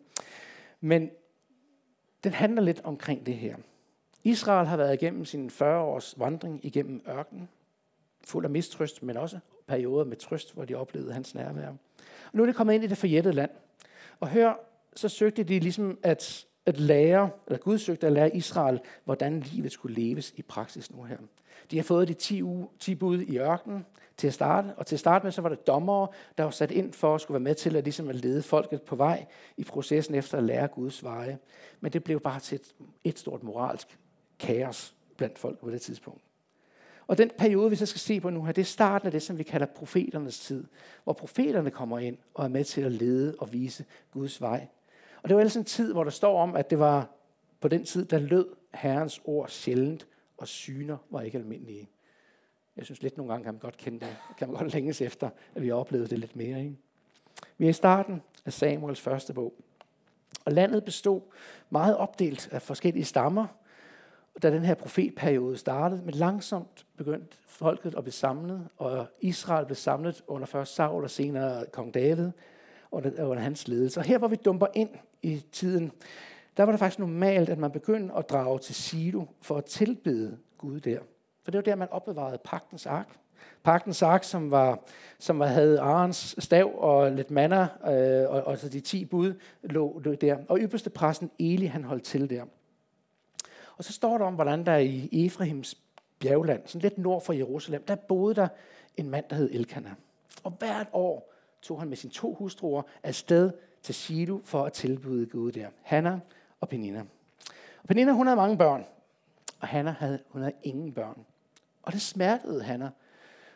Men 0.82 1.10
den 2.23 2.34
handler 2.34 2.62
lidt 2.62 2.82
omkring 2.84 3.25
det 3.25 3.36
her. 3.36 3.56
Israel 4.23 4.67
har 4.67 4.78
været 4.78 4.93
igennem 4.93 5.25
sin 5.25 5.49
40 5.49 5.82
års 5.82 6.19
vandring 6.19 6.65
igennem 6.65 7.04
ørkenen, 7.08 7.49
fuld 8.23 8.45
af 8.45 8.51
mistrøst, 8.51 9.04
men 9.04 9.17
også 9.17 9.39
perioder 9.67 10.06
med 10.06 10.17
trøst, 10.17 10.54
hvor 10.54 10.65
de 10.65 10.75
oplevede 10.75 11.13
hans 11.13 11.36
nærvær. 11.36 11.67
Og 11.67 11.78
nu 12.34 12.41
er 12.41 12.45
det 12.45 12.56
kommet 12.56 12.73
ind 12.73 12.84
i 12.84 12.88
det 12.88 12.97
forjættede 12.97 13.36
land. 13.36 13.51
Og 14.19 14.30
hør, 14.30 14.54
så 14.95 15.10
søgte 15.10 15.43
de 15.43 15.60
ligesom 15.60 15.99
at, 16.04 16.45
at 16.65 16.80
lære, 16.80 17.30
eller 17.47 17.60
Gud 17.60 17.78
søgte 17.78 18.08
at 18.08 18.13
lære 18.13 18.36
Israel, 18.36 18.80
hvordan 19.06 19.39
livet 19.39 19.71
skulle 19.71 19.95
leves 19.95 20.34
i 20.38 20.41
praksis 20.41 20.91
nu 20.91 21.04
her. 21.04 21.17
De 21.71 21.75
har 21.78 21.84
fået 21.84 22.08
de 22.08 22.13
10, 22.13 22.43
uge, 22.43 22.67
10 22.80 22.95
bud 22.95 23.21
i 23.21 23.38
ørkenen 23.38 23.86
til 24.17 24.28
at 24.28 24.34
starte, 24.34 24.73
og 24.78 24.86
til 24.86 24.95
at 24.95 24.99
starte 24.99 25.25
med, 25.25 25.32
så 25.32 25.41
var 25.41 25.49
der 25.49 25.56
dommere, 25.56 26.08
der 26.38 26.43
var 26.43 26.51
sat 26.51 26.71
ind 26.71 26.93
for 26.93 27.15
at 27.15 27.21
skulle 27.21 27.36
være 27.36 27.43
med 27.43 27.56
til 27.56 27.75
at, 27.75 27.84
ligesom 27.84 28.10
at 28.10 28.15
lede 28.15 28.43
folket 28.43 28.82
på 28.82 28.95
vej 28.95 29.25
i 29.58 29.63
processen 29.63 30.15
efter 30.15 30.38
at 30.38 30.43
lære 30.43 30.67
Guds 30.67 31.04
veje. 31.04 31.38
Men 31.80 31.93
det 31.93 32.04
blev 32.04 32.19
bare 32.19 32.39
til 32.39 32.56
et, 32.56 32.75
et 33.04 33.19
stort 33.19 33.43
moralsk 33.43 33.99
kaos 34.39 34.95
blandt 35.17 35.39
folk 35.39 35.60
på 35.60 35.69
det 35.69 35.82
tidspunkt. 35.82 36.21
Og 37.08 37.17
den 37.17 37.32
periode, 37.38 37.69
vi 37.69 37.75
så 37.75 37.86
skal 37.86 37.99
se 37.99 38.19
på 38.19 38.30
nu 38.30 38.43
her, 38.43 38.51
det 38.51 38.62
er 38.62 38.65
starten 38.65 39.06
af 39.06 39.12
det, 39.12 39.21
som 39.21 39.38
vi 39.38 39.43
kalder 39.43 39.65
profeternes 39.65 40.39
tid, 40.39 40.63
hvor 41.04 41.13
profeterne 41.13 41.71
kommer 41.71 41.99
ind 41.99 42.17
og 42.34 42.45
er 42.45 42.49
med 42.49 42.63
til 42.63 42.82
at 42.82 42.91
lede 42.91 43.36
og 43.39 43.54
vise 43.54 43.86
Guds 44.12 44.41
vej. 44.41 44.67
Og 45.25 45.29
det 45.29 45.35
var 45.35 45.41
ellers 45.41 45.55
en 45.55 45.65
tid, 45.65 45.93
hvor 45.93 46.03
der 46.03 46.11
står 46.11 46.41
om, 46.41 46.55
at 46.55 46.69
det 46.69 46.79
var 46.79 47.09
på 47.61 47.67
den 47.67 47.85
tid, 47.85 48.05
der 48.05 48.19
lød 48.19 48.47
Herrens 48.73 49.21
ord 49.23 49.49
sjældent, 49.49 50.07
og 50.38 50.47
syner 50.47 50.97
var 51.09 51.21
ikke 51.21 51.38
almindelige. 51.38 51.89
Jeg 52.77 52.85
synes 52.85 53.01
lidt 53.01 53.17
nogle 53.17 53.33
gange 53.33 53.43
kan 53.43 53.53
man 53.53 53.59
godt 53.59 53.77
kende 53.77 53.99
det. 53.99 54.17
Kan 54.38 54.47
man 54.47 54.57
godt 54.57 54.73
længes 54.73 55.01
efter, 55.01 55.29
at 55.55 55.61
vi 55.61 55.67
har 55.67 55.75
oplevet 55.75 56.09
det 56.09 56.19
lidt 56.19 56.35
mere. 56.35 56.59
Ikke? 56.59 56.75
Vi 57.57 57.65
er 57.65 57.69
i 57.69 57.73
starten 57.73 58.21
af 58.45 58.53
Samuels 58.53 59.01
første 59.01 59.33
bog. 59.33 59.53
Og 60.45 60.51
landet 60.51 60.85
bestod 60.85 61.21
meget 61.69 61.97
opdelt 61.97 62.49
af 62.51 62.61
forskellige 62.61 63.05
stammer, 63.05 63.47
da 64.41 64.51
den 64.51 64.65
her 64.65 64.73
profetperiode 64.73 65.57
startede, 65.57 66.01
men 66.01 66.15
langsomt 66.15 66.85
begyndte 66.97 67.38
folket 67.47 67.95
at 67.95 68.03
blive 68.03 68.13
samlet, 68.13 68.67
og 68.77 69.07
Israel 69.21 69.65
blev 69.65 69.75
samlet 69.75 70.23
under 70.27 70.45
først 70.45 70.75
Saul 70.75 71.03
og 71.03 71.09
senere 71.09 71.65
kong 71.71 71.93
David. 71.93 72.31
under, 72.91 73.25
under 73.25 73.43
hans 73.43 73.67
ledelse. 73.67 73.99
Og 73.99 74.03
her 74.03 74.17
hvor 74.17 74.27
vi 74.27 74.35
dumper 74.35 74.67
ind 74.73 74.89
i 75.25 75.45
tiden, 75.51 75.91
der 76.57 76.63
var 76.63 76.71
det 76.71 76.79
faktisk 76.79 76.99
normalt, 76.99 77.49
at 77.49 77.57
man 77.57 77.71
begyndte 77.71 78.15
at 78.15 78.29
drage 78.29 78.59
til 78.59 78.75
Silo 78.75 79.25
for 79.41 79.57
at 79.57 79.65
tilbede 79.65 80.38
Gud 80.57 80.79
der. 80.79 80.99
For 81.43 81.51
det 81.51 81.57
var 81.57 81.61
der, 81.61 81.75
man 81.75 81.89
opbevarede 81.91 82.38
pagtens 82.43 82.85
ark. 82.85 83.07
Pagtens 83.63 84.01
ark, 84.01 84.23
som, 84.23 84.51
var, 84.51 84.79
som 85.19 85.39
var, 85.39 85.45
havde 85.45 85.79
Arens 85.79 86.35
stav 86.39 86.71
og 86.77 87.11
lidt 87.11 87.31
manna, 87.31 87.61
øh, 87.61 88.29
og, 88.29 88.43
og 88.43 88.57
så 88.57 88.69
de 88.69 88.79
ti 88.79 89.05
bud 89.05 89.33
lå, 89.63 89.99
lå 89.99 90.15
der. 90.15 90.38
Og 90.47 90.59
ypperste 90.61 90.89
præsten 90.89 91.31
Eli, 91.39 91.65
han 91.65 91.83
holdt 91.83 92.03
til 92.03 92.29
der. 92.29 92.43
Og 93.77 93.83
så 93.83 93.93
står 93.93 94.17
der 94.17 94.25
om, 94.25 94.35
hvordan 94.35 94.65
der 94.65 94.77
i 94.77 95.25
Efraims 95.25 95.77
bjergland, 96.19 96.61
sådan 96.65 96.81
lidt 96.81 96.97
nord 96.97 97.21
for 97.21 97.33
Jerusalem, 97.33 97.83
der 97.83 97.95
boede 97.95 98.35
der 98.35 98.47
en 98.97 99.09
mand, 99.09 99.25
der 99.29 99.35
hed 99.35 99.49
Elkanah. 99.51 99.93
Og 100.43 100.51
hvert 100.51 100.88
år 100.93 101.33
tog 101.61 101.79
han 101.79 101.89
med 101.89 101.97
sine 101.97 102.13
to 102.13 102.33
hustruer 102.33 102.81
afsted 103.03 103.51
til 103.86 103.95
Shilu 103.95 104.41
for 104.43 104.65
at 104.65 104.74
tilbyde 104.74 105.26
Gud 105.26 105.52
der. 105.52 105.69
Hanna 105.82 106.19
og 106.62 106.69
Penina. 106.69 107.00
Og 107.82 107.88
Penina, 107.88 108.12
hun 108.12 108.28
havde 108.28 108.38
mange 108.38 108.58
børn, 108.58 108.86
og 109.60 109.67
Hanna 109.67 109.91
havde, 109.91 110.19
hun 110.30 110.41
havde 110.41 110.56
ingen 110.63 110.93
børn. 110.93 111.26
Og 111.84 111.93
det 111.93 112.02
smertede 112.02 112.63
Hanna. 112.63 112.89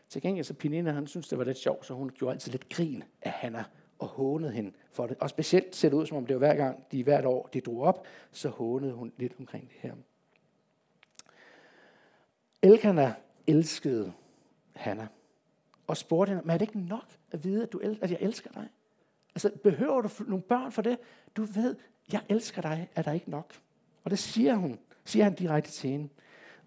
Til 0.10 0.22
gengæld 0.22 0.46
så 0.46 0.54
Penina, 0.54 0.92
han 0.92 1.08
synes 1.08 1.28
det 1.28 1.38
var 1.38 1.44
lidt 1.44 1.58
sjovt, 1.58 1.86
så 1.86 1.94
hun 1.94 2.10
gjorde 2.10 2.34
altid 2.34 2.52
lidt 2.52 2.70
grin 2.70 3.04
af 3.22 3.32
Hanna 3.32 3.63
og 4.00 4.08
hånede 4.08 4.52
hende 4.52 4.72
for 4.92 5.08
det. 5.08 5.18
Og 5.18 5.30
specielt 5.30 5.76
ser 5.76 5.89
det 5.89 5.98
ud, 5.98 6.06
som 6.06 6.18
om 6.18 6.26
det 6.26 6.34
var 6.34 6.39
hver 6.39 6.56
gang, 6.56 6.86
de 6.92 7.04
hvert 7.04 7.26
år 7.26 7.50
de 7.54 7.62
drog 7.62 7.82
op, 7.82 8.06
så 8.32 8.50
hånede 8.50 8.94
hun 8.94 9.12
lidt 9.18 9.34
omkring 9.39 9.70
det 9.70 9.78
her. 9.80 9.94
Elkana 12.62 13.13
elskede 13.48 14.13
Hanna 14.76 15.08
og 15.88 15.98
spurgte 15.98 16.30
hende, 16.30 16.44
men 16.44 16.54
er 16.54 16.58
det 16.58 16.68
ikke 16.68 16.80
nok 16.80 17.06
at 17.32 17.44
vide, 17.44 17.63
at, 17.63 17.72
du 17.74 17.80
el- 17.80 18.00
at 18.02 18.12
jeg 18.12 18.18
elsker 18.22 18.52
dig? 18.52 18.68
Altså, 19.45 19.60
behøver 19.63 20.02
du 20.02 20.10
nogle 20.28 20.43
børn 20.43 20.71
for 20.71 20.82
det? 20.82 20.97
Du 21.36 21.43
ved, 21.43 21.75
jeg 22.12 22.21
elsker 22.30 22.62
dig, 22.62 22.89
er 22.95 23.02
der 23.02 23.12
ikke 23.12 23.30
nok. 23.30 23.54
Og 24.04 24.12
det 24.12 24.19
siger 24.19 24.56
hun, 24.56 24.80
siger 25.06 25.23
han 25.23 25.36
direkte 25.36 25.71
til 25.71 25.89
hende. 25.89 26.10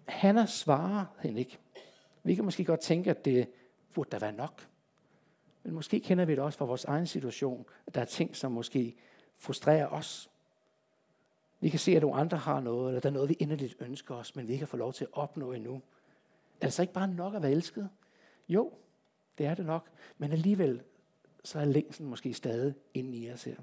Hanna 0.07 0.45
svarer 0.45 1.05
hende 1.19 1.39
ikke. 1.39 1.59
Vi 2.23 2.35
kan 2.35 2.45
måske 2.45 2.65
godt 2.65 2.79
tænke, 2.79 3.09
at 3.09 3.25
det 3.25 3.49
burde 3.93 4.09
der 4.11 4.19
være 4.19 4.31
nok. 4.31 4.67
Men 5.63 5.73
måske 5.73 5.99
kender 5.99 6.25
vi 6.25 6.31
det 6.31 6.39
også 6.39 6.57
fra 6.57 6.65
vores 6.65 6.85
egen 6.85 7.07
situation, 7.07 7.65
at 7.87 7.95
der 7.95 8.01
er 8.01 8.05
ting, 8.05 8.35
som 8.35 8.51
måske 8.51 8.95
frustrerer 9.37 9.87
os. 9.87 10.29
Vi 11.59 11.69
kan 11.69 11.79
se, 11.79 11.95
at 11.95 12.01
nogle 12.01 12.19
andre 12.19 12.37
har 12.37 12.59
noget, 12.59 12.87
eller 12.87 12.99
der 12.99 13.09
er 13.09 13.13
noget, 13.13 13.29
vi 13.29 13.33
inderligt 13.39 13.75
ønsker 13.79 14.15
os, 14.15 14.35
men 14.35 14.47
vi 14.47 14.53
ikke 14.53 14.61
har 14.61 14.67
fået 14.67 14.79
lov 14.79 14.93
til 14.93 15.03
at 15.03 15.09
opnå 15.13 15.51
endnu. 15.51 15.81
Er 16.61 16.65
det 16.65 16.73
så 16.73 16.81
ikke 16.81 16.93
bare 16.93 17.07
nok 17.07 17.35
at 17.35 17.41
være 17.41 17.51
elsket? 17.51 17.89
Jo, 18.49 18.73
det 19.37 19.45
er 19.45 19.55
det 19.55 19.65
nok. 19.65 19.89
Men 20.17 20.31
alligevel, 20.31 20.81
så 21.43 21.59
er 21.59 21.65
længsen 21.65 22.05
måske 22.05 22.33
stadig 22.33 22.73
inde 22.93 23.17
i 23.17 23.31
os 23.31 23.43
her. 23.43 23.55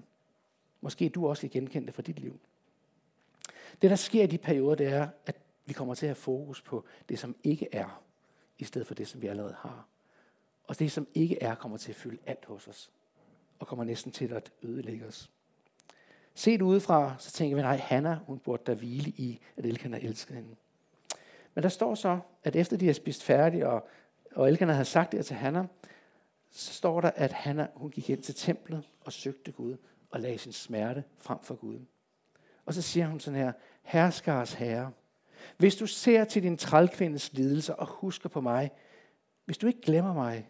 Måske 0.81 1.09
du 1.09 1.29
også 1.29 1.41
kan 1.41 1.51
genkende 1.51 1.87
det 1.87 1.95
fra 1.95 2.03
dit 2.03 2.19
liv. 2.19 2.41
Det, 3.83 3.91
der 3.91 3.97
sker 3.97 4.23
i 4.23 4.27
de 4.27 4.39
perioder, 4.39 4.75
det 4.75 4.87
er, 4.87 5.09
at 5.27 5.37
vi 5.67 5.73
kommer 5.73 5.95
til 5.95 6.07
at 6.07 6.09
have 6.09 6.15
fokus 6.15 6.63
på 6.63 6.85
det, 7.09 7.19
som 7.19 7.37
ikke 7.45 7.69
er, 7.73 8.03
i 8.59 8.65
stedet 8.65 8.87
for 8.87 8.95
det, 8.95 9.09
som 9.09 9.23
vi 9.23 9.27
allerede 9.27 9.57
har. 9.59 9.87
Og 10.65 10.79
det, 10.79 10.93
som 10.93 11.07
ikke 11.15 11.43
er, 11.43 11.55
kommer 11.55 11.77
til 11.77 11.93
at 11.93 11.97
fylde 11.97 12.19
alt 12.27 12.45
hos 12.45 12.69
os, 12.69 12.91
og 13.59 13.67
kommer 13.67 13.85
næsten 13.85 14.13
til 14.13 14.33
at 14.33 14.53
ødelægge 14.63 15.07
os. 15.07 15.31
Set 16.35 16.63
udefra, 16.63 17.15
så 17.19 17.33
tænker 17.33 17.57
vi, 17.57 17.63
nej, 17.63 17.77
Hanna, 17.77 18.19
hun 18.27 18.39
burde 18.39 18.63
da 18.67 18.75
hvile 18.75 19.11
i, 19.11 19.41
at 19.57 19.67
Elkanah 19.67 20.05
elskede 20.05 20.37
hende. 20.37 20.57
Men 21.55 21.63
der 21.63 21.69
står 21.69 21.95
så, 21.95 22.19
at 22.45 22.57
efter 22.57 22.77
de 22.77 22.87
har 22.87 22.93
spist 22.93 23.23
færdigt, 23.23 23.65
og, 23.65 23.89
og 24.35 24.49
Elkanah 24.49 24.75
havde 24.75 24.85
sagt 24.85 25.13
det 25.13 25.27
til 25.27 25.37
Hanna, 25.37 25.67
så 26.51 26.73
står 26.73 27.01
der, 27.01 27.11
at 27.11 27.33
Hanna, 27.33 27.69
hun 27.75 27.91
gik 27.91 28.09
hen 28.09 28.23
til 28.23 28.35
templet 28.35 28.89
og 29.01 29.13
søgte 29.13 29.53
Gud 29.53 29.77
og 30.11 30.21
lagde 30.21 30.39
sin 30.39 30.53
smerte 30.53 31.05
frem 31.19 31.39
for 31.43 31.55
Gud. 31.55 31.79
Og 32.67 32.75
så 32.75 32.83
siger 32.83 33.07
hun 33.07 33.21
sådan 33.21 33.41
her, 33.41 33.53
herskars 33.83 34.53
herre, 34.53 34.93
hvis 35.57 35.77
du 35.77 35.87
ser 35.87 36.25
til 36.25 36.43
din 36.43 36.57
trælkvindes 36.57 37.33
lidelser 37.33 37.75
og 37.75 37.87
husker 37.87 38.29
på 38.29 38.41
mig, 38.41 38.71
hvis 39.45 39.59
du 39.59 39.67
ikke 39.67 39.81
glemmer 39.81 40.15
mig, 40.15 40.49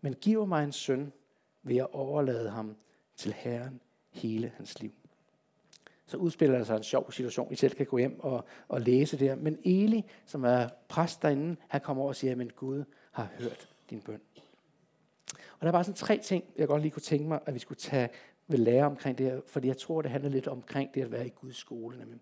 men 0.00 0.14
giver 0.14 0.46
mig 0.46 0.64
en 0.64 0.72
søn, 0.72 1.12
vil 1.62 1.76
jeg 1.76 1.86
overlade 1.92 2.50
ham 2.50 2.76
til 3.16 3.32
Herren 3.32 3.80
hele 4.10 4.52
hans 4.56 4.80
liv. 4.80 4.92
Så 6.06 6.16
udspiller 6.16 6.58
der 6.58 6.64
sig 6.64 6.76
en 6.76 6.82
sjov 6.82 7.12
situation. 7.12 7.52
I 7.52 7.56
selv 7.56 7.74
kan 7.74 7.86
gå 7.86 7.98
hjem 7.98 8.20
og, 8.20 8.44
og 8.68 8.80
læse 8.80 9.18
det 9.18 9.28
her. 9.28 9.34
Men 9.34 9.58
Eli, 9.64 10.04
som 10.26 10.44
er 10.44 10.68
præst 10.88 11.22
derinde, 11.22 11.56
han 11.68 11.80
kommer 11.80 12.02
over 12.02 12.10
og 12.10 12.16
siger, 12.16 12.40
at 12.40 12.56
Gud 12.56 12.84
har 13.12 13.28
hørt 13.38 13.68
din 13.90 14.00
bøn. 14.00 14.20
Og 15.58 15.60
der 15.60 15.66
er 15.68 15.72
bare 15.72 15.84
sådan 15.84 15.96
tre 15.96 16.18
ting, 16.18 16.44
jeg 16.56 16.68
godt 16.68 16.82
lige 16.82 16.92
kunne 16.92 17.02
tænke 17.02 17.28
mig, 17.28 17.40
at 17.46 17.54
vi 17.54 17.58
skulle 17.58 17.78
tage 17.78 18.08
ved 18.48 18.58
lære 18.58 18.84
omkring 18.86 19.18
det 19.18 19.26
her, 19.26 19.40
fordi 19.46 19.68
jeg 19.68 19.76
tror, 19.76 20.02
det 20.02 20.10
handler 20.10 20.30
lidt 20.30 20.48
omkring 20.48 20.94
det 20.94 21.02
at 21.02 21.12
være 21.12 21.26
i 21.26 21.30
Guds 21.30 21.56
skole. 21.56 21.98
Nemlig. 21.98 22.20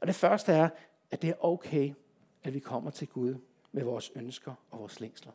Og 0.00 0.06
det 0.06 0.14
første 0.14 0.52
er, 0.52 0.68
at 1.10 1.22
det 1.22 1.30
er 1.30 1.44
okay, 1.44 1.92
at 2.44 2.54
vi 2.54 2.58
kommer 2.58 2.90
til 2.90 3.08
Gud 3.08 3.34
med 3.72 3.84
vores 3.84 4.12
ønsker 4.14 4.54
og 4.70 4.80
vores 4.80 5.00
længsler. 5.00 5.32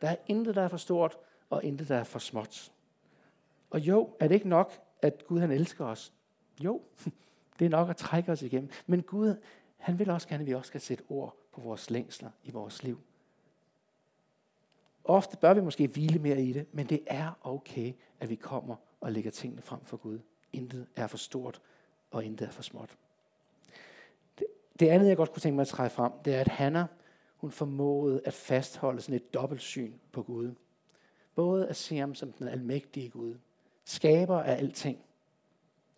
Der 0.00 0.08
er 0.08 0.16
intet, 0.26 0.54
der 0.54 0.62
er 0.62 0.68
for 0.68 0.76
stort, 0.76 1.18
og 1.50 1.64
intet, 1.64 1.88
der 1.88 1.96
er 1.96 2.04
for 2.04 2.18
småt. 2.18 2.72
Og 3.70 3.80
jo, 3.80 4.16
er 4.20 4.28
det 4.28 4.34
ikke 4.34 4.48
nok, 4.48 4.72
at 5.02 5.26
Gud 5.26 5.40
han 5.40 5.50
elsker 5.50 5.84
os? 5.84 6.12
Jo, 6.60 6.82
det 7.58 7.64
er 7.64 7.68
nok 7.68 7.90
at 7.90 7.96
trække 7.96 8.32
os 8.32 8.42
igennem. 8.42 8.70
Men 8.86 9.02
Gud, 9.02 9.36
han 9.76 9.98
vil 9.98 10.10
også 10.10 10.28
gerne, 10.28 10.40
at 10.40 10.46
vi 10.46 10.54
også 10.54 10.68
skal 10.68 10.80
sætte 10.80 11.04
ord 11.08 11.36
på 11.52 11.60
vores 11.60 11.90
længsler 11.90 12.30
i 12.44 12.50
vores 12.50 12.82
liv. 12.82 13.00
Ofte 15.04 15.36
bør 15.36 15.54
vi 15.54 15.60
måske 15.60 15.86
hvile 15.86 16.18
mere 16.18 16.42
i 16.42 16.52
det, 16.52 16.66
men 16.72 16.86
det 16.86 17.00
er 17.06 17.38
okay, 17.42 17.92
at 18.20 18.30
vi 18.30 18.34
kommer 18.34 18.76
og 19.00 19.12
lægger 19.12 19.30
tingene 19.30 19.62
frem 19.62 19.80
for 19.84 19.96
Gud. 19.96 20.18
Intet 20.52 20.86
er 20.96 21.06
for 21.06 21.16
stort, 21.16 21.60
og 22.10 22.24
intet 22.24 22.46
er 22.46 22.50
for 22.50 22.62
småt. 22.62 22.96
Det, 24.38 24.46
det 24.80 24.88
andet, 24.88 25.08
jeg 25.08 25.16
godt 25.16 25.32
kunne 25.32 25.40
tænke 25.40 25.54
mig 25.56 25.62
at 25.62 25.68
træde 25.68 25.90
frem, 25.90 26.12
det 26.24 26.34
er, 26.34 26.40
at 26.40 26.48
Hanna, 26.48 26.86
hun 27.36 27.50
formåede 27.50 28.20
at 28.24 28.34
fastholde 28.34 29.00
sådan 29.00 29.14
et 29.14 29.34
dobbeltsyn 29.34 29.92
på 30.12 30.22
Gud. 30.22 30.54
Både 31.34 31.68
at 31.68 31.76
se 31.76 31.96
ham 31.96 32.14
som 32.14 32.32
den 32.32 32.48
almægtige 32.48 33.08
Gud, 33.08 33.34
skaber 33.84 34.42
af 34.42 34.56
alting. 34.56 34.98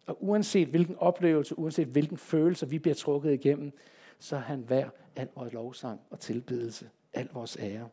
Og 0.06 0.16
uanset 0.20 0.68
hvilken 0.68 0.96
oplevelse, 0.98 1.58
uanset 1.58 1.88
hvilken 1.88 2.16
følelse 2.16 2.68
vi 2.68 2.78
bliver 2.78 2.94
trukket 2.94 3.32
igennem, 3.32 3.72
så 4.18 4.36
er 4.36 4.40
han 4.40 4.68
værd 4.68 4.90
al 5.16 5.28
vores 5.34 5.52
lovsang 5.52 6.00
og 6.10 6.20
tilbedelse, 6.20 6.90
al 7.12 7.28
vores 7.32 7.56
ære. 7.60 7.88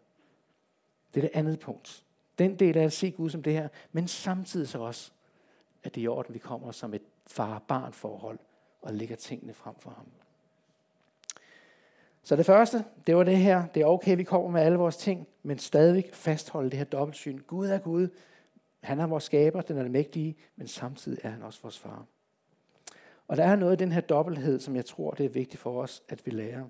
Det 1.14 1.24
er 1.24 1.30
det 1.30 1.38
andet 1.38 1.60
punkt. 1.60 2.04
Den 2.40 2.56
del 2.56 2.78
af 2.78 2.84
at 2.84 2.94
se 2.94 3.12
Gud 3.12 3.30
som 3.30 3.44
det 3.44 3.54
her, 3.54 3.68
men 3.92 4.08
samtidig 4.08 4.68
så 4.68 4.80
også, 4.80 5.12
at 5.84 5.96
det 5.96 6.02
er 6.02 6.06
i 6.06 6.08
orden, 6.08 6.34
vi 6.34 6.40
kommer 6.40 6.72
som 6.72 6.94
et 6.94 7.02
far-barn 7.28 7.94
forhold 7.94 8.40
og 8.82 8.94
lægger 8.94 9.16
tingene 9.16 9.54
frem 9.54 9.76
for 9.80 9.90
ham. 9.90 10.06
Så 12.24 12.36
det 12.36 12.46
første, 12.46 12.86
det 13.08 13.16
var 13.16 13.24
det 13.24 13.38
her. 13.38 13.68
Det 13.68 13.82
er 13.82 13.86
okay, 13.86 14.18
vi 14.18 14.24
kommer 14.24 14.50
med 14.50 14.62
alle 14.62 14.78
vores 14.78 14.98
ting, 14.98 15.28
men 15.44 15.60
stadigvæk 15.60 16.14
fastholde 16.14 16.70
det 16.70 16.78
her 16.78 16.86
dobbeltsyn. 16.86 17.40
Gud 17.48 17.68
er 17.68 17.78
Gud. 17.78 18.08
Han 18.82 19.00
er 19.00 19.08
vores 19.08 19.24
skaber, 19.24 19.62
den 19.62 19.78
er 19.78 19.90
mægtige, 19.90 20.36
men 20.56 20.68
samtidig 20.68 21.20
er 21.24 21.30
han 21.30 21.44
også 21.44 21.60
vores 21.62 21.80
far. 21.80 22.06
Og 23.28 23.38
der 23.38 23.44
er 23.44 23.56
noget 23.56 23.74
i 23.74 23.84
den 23.84 23.92
her 23.92 24.02
dobbelthed, 24.02 24.60
som 24.60 24.76
jeg 24.76 24.86
tror, 24.86 25.12
det 25.12 25.26
er 25.26 25.30
vigtigt 25.30 25.62
for 25.62 25.82
os, 25.82 26.04
at 26.10 26.26
vi 26.26 26.32
lærer. 26.32 26.64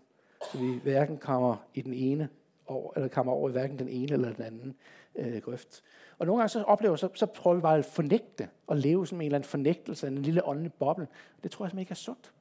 Så 0.52 0.58
vi 0.58 0.80
hverken 0.84 1.18
kommer 1.18 1.56
i 1.74 1.82
den 1.82 1.94
ene 1.94 2.30
over, 2.68 2.94
eller 2.96 3.08
kommer 3.08 3.34
over 3.34 3.50
i 3.50 3.52
hverken 3.52 3.80
den 3.80 3.90
ene 3.90 4.14
eller 4.14 4.34
den 4.34 4.44
anden 4.44 4.76
øh, 5.16 5.38
grøft. 5.38 5.84
Og 6.18 6.26
nogle 6.26 6.40
gange 6.40 6.50
så 6.50 6.64
oplever 6.64 6.96
så, 6.96 7.10
så 7.14 7.26
prøver 7.26 7.56
vi 7.56 7.62
bare 7.62 7.78
at 7.78 7.86
fornægte, 7.86 8.50
og 8.68 8.78
leve 8.78 9.08
som 9.08 9.22
en 9.22 9.26
eller 9.26 9.36
anden 9.36 9.50
fornægtelse, 9.50 10.08
en 10.08 10.18
lille 10.18 10.48
åndelig 10.48 10.74
boble. 10.74 11.08
Det 11.44 11.52
tror 11.52 11.66
jeg 11.66 11.70
simpelthen 11.70 11.80
ikke 11.80 11.92
er 11.92 11.96
sundt. 11.96 12.34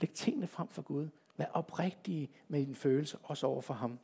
Læg 0.00 0.10
tingene 0.10 0.46
frem 0.46 0.68
for 0.68 0.82
Gud. 0.82 1.08
Vær 1.36 1.46
oprigtig 1.52 2.30
med 2.48 2.66
din 2.66 2.74
følelse, 2.74 3.18
også 3.22 3.46
over 3.46 3.60
for 3.60 3.74
ham. 3.74 3.98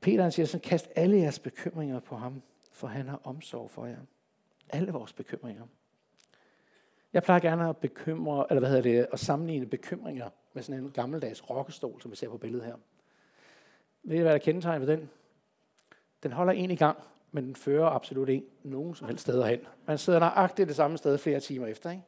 Peter 0.00 0.22
han 0.22 0.32
siger 0.32 0.46
sådan, 0.46 0.60
kast 0.60 0.88
alle 0.96 1.16
jeres 1.16 1.38
bekymringer 1.38 2.00
på 2.00 2.16
ham, 2.16 2.42
for 2.72 2.86
han 2.86 3.08
har 3.08 3.20
omsorg 3.24 3.70
for 3.70 3.86
jer. 3.86 4.00
Alle 4.70 4.92
vores 4.92 5.12
bekymringer. 5.12 5.62
Jeg 7.12 7.22
plejer 7.22 7.40
gerne 7.40 7.68
at 7.68 7.76
bekymre, 7.76 8.46
eller 8.50 8.60
hvad 8.60 8.68
hedder 8.68 8.82
det, 8.82 9.06
at 9.12 9.20
sammenligne 9.20 9.66
bekymringer 9.66 10.28
med 10.52 10.62
sådan 10.62 10.84
en 10.84 10.90
gammeldags 10.90 11.50
rokkestol, 11.50 12.02
som 12.02 12.10
vi 12.10 12.16
ser 12.16 12.28
på 12.28 12.38
billedet 12.38 12.66
her. 12.66 12.76
Ved 14.04 14.18
I, 14.18 14.20
hvad 14.20 14.32
der 14.32 14.38
kendetegner 14.38 14.78
ved 14.78 14.96
den? 14.96 15.10
Den 16.22 16.32
holder 16.32 16.52
en 16.52 16.70
i 16.70 16.76
gang, 16.76 16.98
men 17.32 17.44
den 17.44 17.56
fører 17.56 17.86
absolut 17.86 18.28
ikke 18.28 18.46
nogen 18.62 18.94
som 18.94 19.08
helst 19.08 19.22
steder 19.22 19.46
hen. 19.46 19.60
Man 19.86 19.98
sidder 19.98 20.18
nøjagtigt 20.18 20.68
det 20.68 20.76
samme 20.76 20.98
sted 20.98 21.18
flere 21.18 21.40
timer 21.40 21.66
efter. 21.66 21.90
Ikke? 21.90 22.02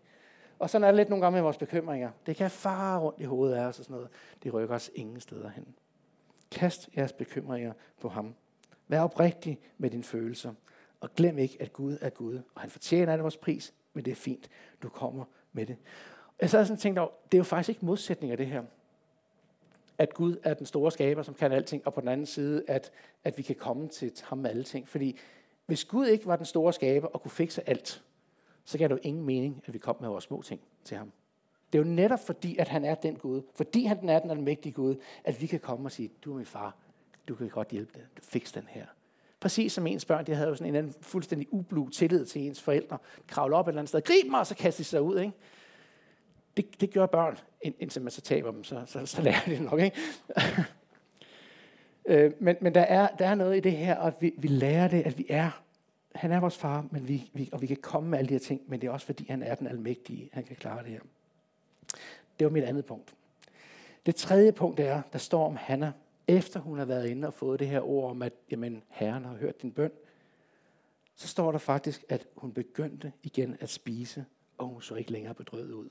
Og 0.58 0.70
sådan 0.70 0.84
er 0.84 0.88
det 0.88 0.96
lidt 0.96 1.08
nogle 1.08 1.24
gange 1.24 1.34
med 1.34 1.42
vores 1.42 1.56
bekymringer. 1.56 2.10
Det 2.26 2.36
kan 2.36 2.50
fare 2.50 3.00
rundt 3.00 3.20
i 3.20 3.24
hovedet 3.24 3.54
af 3.54 3.64
os 3.64 3.78
og 3.78 3.84
sådan 3.84 3.94
noget. 3.94 4.08
Det 4.42 4.54
rykker 4.54 4.74
os 4.74 4.90
ingen 4.94 5.20
steder 5.20 5.48
hen. 5.48 5.66
Kast 6.50 6.88
jeres 6.96 7.12
bekymringer 7.12 7.72
på 8.00 8.08
ham. 8.08 8.34
Vær 8.88 9.00
oprigtig 9.00 9.58
med 9.78 9.90
dine 9.90 10.04
følelser. 10.04 10.52
Og 11.00 11.14
glem 11.14 11.38
ikke, 11.38 11.56
at 11.60 11.72
Gud 11.72 11.98
er 12.00 12.10
Gud. 12.10 12.40
Og 12.54 12.60
han 12.60 12.70
fortjener 12.70 13.12
alle 13.12 13.22
vores 13.22 13.36
pris, 13.36 13.74
men 13.92 14.04
det 14.04 14.10
er 14.10 14.14
fint. 14.14 14.48
Du 14.82 14.88
kommer 14.88 15.24
med 15.52 15.66
det. 15.66 15.76
Jeg 16.40 16.50
sad 16.50 16.64
sådan 16.64 16.80
tænkt 16.80 16.98
over, 16.98 17.10
det 17.32 17.34
er 17.34 17.38
jo 17.38 17.44
faktisk 17.44 17.68
ikke 17.68 17.84
modsætning 17.84 18.32
af 18.32 18.36
det 18.36 18.46
her 18.46 18.62
at 19.98 20.14
Gud 20.14 20.36
er 20.42 20.54
den 20.54 20.66
store 20.66 20.92
skaber, 20.92 21.22
som 21.22 21.34
kan 21.34 21.52
alting, 21.52 21.86
og 21.86 21.94
på 21.94 22.00
den 22.00 22.08
anden 22.08 22.26
side, 22.26 22.62
at, 22.68 22.92
at 23.24 23.38
vi 23.38 23.42
kan 23.42 23.54
komme 23.56 23.88
til 23.88 24.12
ham 24.24 24.38
med 24.38 24.50
alting. 24.50 24.88
Fordi 24.88 25.18
Hvis 25.66 25.84
Gud 25.84 26.06
ikke 26.06 26.26
var 26.26 26.36
den 26.36 26.46
store 26.46 26.72
skaber 26.72 27.08
og 27.08 27.22
kunne 27.22 27.30
fikse 27.30 27.68
alt, 27.68 28.02
så 28.64 28.78
gav 28.78 28.88
det 28.88 28.94
jo 28.94 29.00
ingen 29.02 29.24
mening, 29.24 29.62
at 29.66 29.74
vi 29.74 29.78
kom 29.78 29.96
med 30.00 30.08
vores 30.08 30.24
små 30.24 30.42
ting 30.42 30.60
til 30.84 30.96
ham. 30.96 31.12
Det 31.72 31.78
er 31.78 31.82
jo 31.82 31.88
netop 31.88 32.20
fordi, 32.26 32.56
at 32.56 32.68
han 32.68 32.84
er 32.84 32.94
den 32.94 33.16
Gud, 33.16 33.42
fordi 33.54 33.84
han 33.84 34.08
er 34.08 34.18
den 34.18 34.30
almægtige 34.30 34.72
Gud, 34.72 34.96
at 35.24 35.40
vi 35.40 35.46
kan 35.46 35.60
komme 35.60 35.86
og 35.86 35.92
sige, 35.92 36.10
du 36.24 36.32
er 36.32 36.36
min 36.36 36.46
far, 36.46 36.76
du 37.28 37.34
kan 37.34 37.48
godt 37.48 37.68
hjælpe 37.68 37.92
det, 37.94 38.06
du 38.16 38.22
fikser 38.22 38.60
den 38.60 38.68
her. 38.68 38.86
Præcis 39.40 39.72
som 39.72 39.86
ens 39.86 40.04
børn, 40.04 40.26
de 40.26 40.34
havde 40.34 40.48
jo 40.48 40.54
sådan 40.54 40.68
en 40.68 40.76
anden 40.76 40.94
fuldstændig 41.00 41.48
ublu 41.52 41.88
tillid 41.88 42.26
til 42.26 42.42
ens 42.42 42.62
forældre. 42.62 42.98
Kravle 43.26 43.56
op 43.56 43.68
et 43.68 43.70
eller 43.70 43.80
andet 43.80 43.88
sted, 43.88 44.02
grib 44.02 44.30
mig, 44.30 44.40
og 44.40 44.46
så 44.46 44.54
kaster 44.56 44.80
de 44.80 44.84
sig 44.84 45.02
ud. 45.02 45.18
Ikke? 45.18 45.32
Det, 46.56 46.80
det 46.80 46.92
gør 46.92 47.06
børn, 47.06 47.38
indtil 47.62 48.02
man 48.02 48.10
så 48.10 48.20
taber 48.20 48.50
dem, 48.50 48.64
så, 48.64 48.82
så, 48.86 49.06
så 49.06 49.22
lærer 49.22 49.40
de 49.46 49.50
det 49.50 49.62
nok. 49.62 49.80
Ikke? 49.80 49.96
Øh, 52.08 52.32
men 52.40 52.56
men 52.60 52.74
der, 52.74 52.80
er, 52.80 53.08
der 53.16 53.26
er 53.26 53.34
noget 53.34 53.56
i 53.56 53.60
det 53.60 53.72
her, 53.72 53.96
at 53.96 54.14
vi, 54.20 54.34
vi 54.38 54.48
lærer 54.48 54.88
det, 54.88 55.02
at 55.02 55.18
vi 55.18 55.26
er 55.28 55.66
han 56.16 56.32
er 56.32 56.40
vores 56.40 56.58
far, 56.58 56.86
men 56.90 57.08
vi, 57.08 57.30
vi, 57.34 57.48
og 57.52 57.62
vi 57.62 57.66
kan 57.66 57.76
komme 57.76 58.10
med 58.10 58.18
alle 58.18 58.28
de 58.28 58.34
her 58.34 58.38
ting, 58.38 58.62
men 58.66 58.80
det 58.80 58.86
er 58.86 58.90
også 58.90 59.06
fordi, 59.06 59.26
han 59.28 59.42
er 59.42 59.54
den 59.54 59.66
almægtige. 59.66 60.30
Han 60.32 60.44
kan 60.44 60.56
klare 60.56 60.82
det 60.82 60.90
her. 60.90 61.00
Det 62.38 62.44
var 62.44 62.50
mit 62.50 62.64
andet 62.64 62.84
punkt. 62.84 63.14
Det 64.06 64.16
tredje 64.16 64.52
punkt 64.52 64.80
er, 64.80 65.02
der 65.12 65.18
står 65.18 65.46
om 65.46 65.56
Hanna, 65.56 65.92
efter 66.28 66.60
hun 66.60 66.78
har 66.78 66.84
været 66.84 67.06
inde 67.08 67.28
og 67.28 67.34
fået 67.34 67.60
det 67.60 67.68
her 67.68 67.80
ord 67.80 68.10
om, 68.10 68.22
at 68.22 68.32
jamen, 68.50 68.82
Herren 68.88 69.24
har 69.24 69.34
hørt 69.34 69.62
din 69.62 69.72
bøn, 69.72 69.90
så 71.14 71.28
står 71.28 71.52
der 71.52 71.58
faktisk, 71.58 72.04
at 72.08 72.26
hun 72.36 72.52
begyndte 72.52 73.12
igen 73.22 73.56
at 73.60 73.68
spise, 73.68 74.24
og 74.58 74.66
hun 74.66 74.82
så 74.82 74.94
ikke 74.94 75.12
længere 75.12 75.34
bedrøvet 75.34 75.72
ud. 75.72 75.88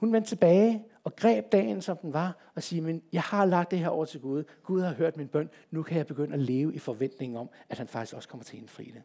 Hun 0.00 0.12
vendte 0.12 0.28
tilbage 0.28 0.84
og 1.04 1.16
greb 1.16 1.52
dagen, 1.52 1.82
som 1.82 1.96
den 1.96 2.12
var, 2.12 2.36
og 2.54 2.62
sagde, 2.62 2.82
men 2.82 3.02
jeg 3.12 3.22
har 3.22 3.44
lagt 3.44 3.70
det 3.70 3.78
her 3.78 3.88
over 3.88 4.04
til 4.04 4.20
Gud. 4.20 4.44
Gud 4.62 4.80
har 4.80 4.94
hørt 4.94 5.16
min 5.16 5.28
bøn. 5.28 5.50
Nu 5.70 5.82
kan 5.82 5.96
jeg 5.96 6.06
begynde 6.06 6.34
at 6.34 6.40
leve 6.40 6.74
i 6.74 6.78
forventning 6.78 7.38
om, 7.38 7.50
at 7.68 7.78
han 7.78 7.88
faktisk 7.88 8.14
også 8.14 8.28
kommer 8.28 8.44
til 8.44 8.56
at 8.56 8.60
indfri 8.60 8.84
det. 8.84 9.02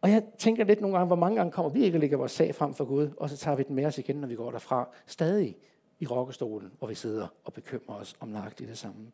Og 0.00 0.10
jeg 0.10 0.22
tænker 0.38 0.64
lidt 0.64 0.80
nogle 0.80 0.96
gange, 0.96 1.06
hvor 1.06 1.16
mange 1.16 1.36
gange 1.36 1.52
kommer 1.52 1.70
vi 1.70 1.84
ikke 1.84 1.96
og 1.96 2.00
lægger 2.00 2.16
vores 2.16 2.32
sag 2.32 2.54
frem 2.54 2.74
for 2.74 2.84
Gud, 2.84 3.10
og 3.16 3.30
så 3.30 3.36
tager 3.36 3.56
vi 3.56 3.62
den 3.62 3.74
med 3.74 3.84
os 3.84 3.98
igen, 3.98 4.16
når 4.16 4.28
vi 4.28 4.34
går 4.34 4.50
derfra. 4.50 4.88
Stadig 5.06 5.56
i 6.00 6.06
rokkestolen, 6.06 6.72
hvor 6.78 6.88
vi 6.88 6.94
sidder 6.94 7.28
og 7.44 7.52
bekymrer 7.52 7.96
os 7.96 8.16
om 8.20 8.28
nøjagtigt 8.28 8.68
det 8.68 8.78
samme. 8.78 9.12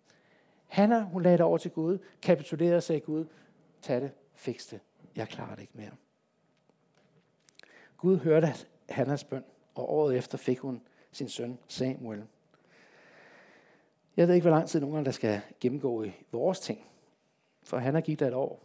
Hanna, 0.67 1.01
hun 1.01 1.23
lagde 1.23 1.39
det 1.39 1.45
over 1.45 1.59
til 1.59 1.71
Gud, 1.71 1.99
kapitulerede 2.23 2.77
og 2.77 2.83
sagde, 2.83 3.01
Gud, 3.01 3.25
tag 3.83 4.01
det, 4.01 4.11
fikste 4.35 4.77
det. 4.77 4.83
Jeg 5.17 5.29
klarer 5.29 5.55
det 5.55 5.61
ikke 5.61 5.73
mere. 5.77 5.91
Gud 7.97 8.19
hørte 8.19 8.49
Hannas 8.89 9.25
bøn 9.25 9.45
og 9.79 9.93
året 9.93 10.17
efter 10.17 10.39
fik 10.39 10.59
hun 10.59 10.83
sin 11.13 11.29
søn 11.29 11.59
Samuel. 11.69 12.25
Jeg 14.17 14.29
ved 14.29 14.35
ikke, 14.35 14.45
hvor 14.49 14.57
lang 14.57 14.69
tid 14.69 14.81
nogen 14.81 15.05
der 15.05 15.11
skal 15.11 15.41
gennemgå 15.61 16.03
i 16.03 16.13
vores 16.33 16.61
ting, 16.61 16.87
for 17.63 17.79
han 17.79 17.95
har 17.95 18.01
givet 18.01 18.21
dig 18.21 18.27
et 18.27 18.35
år. 18.35 18.63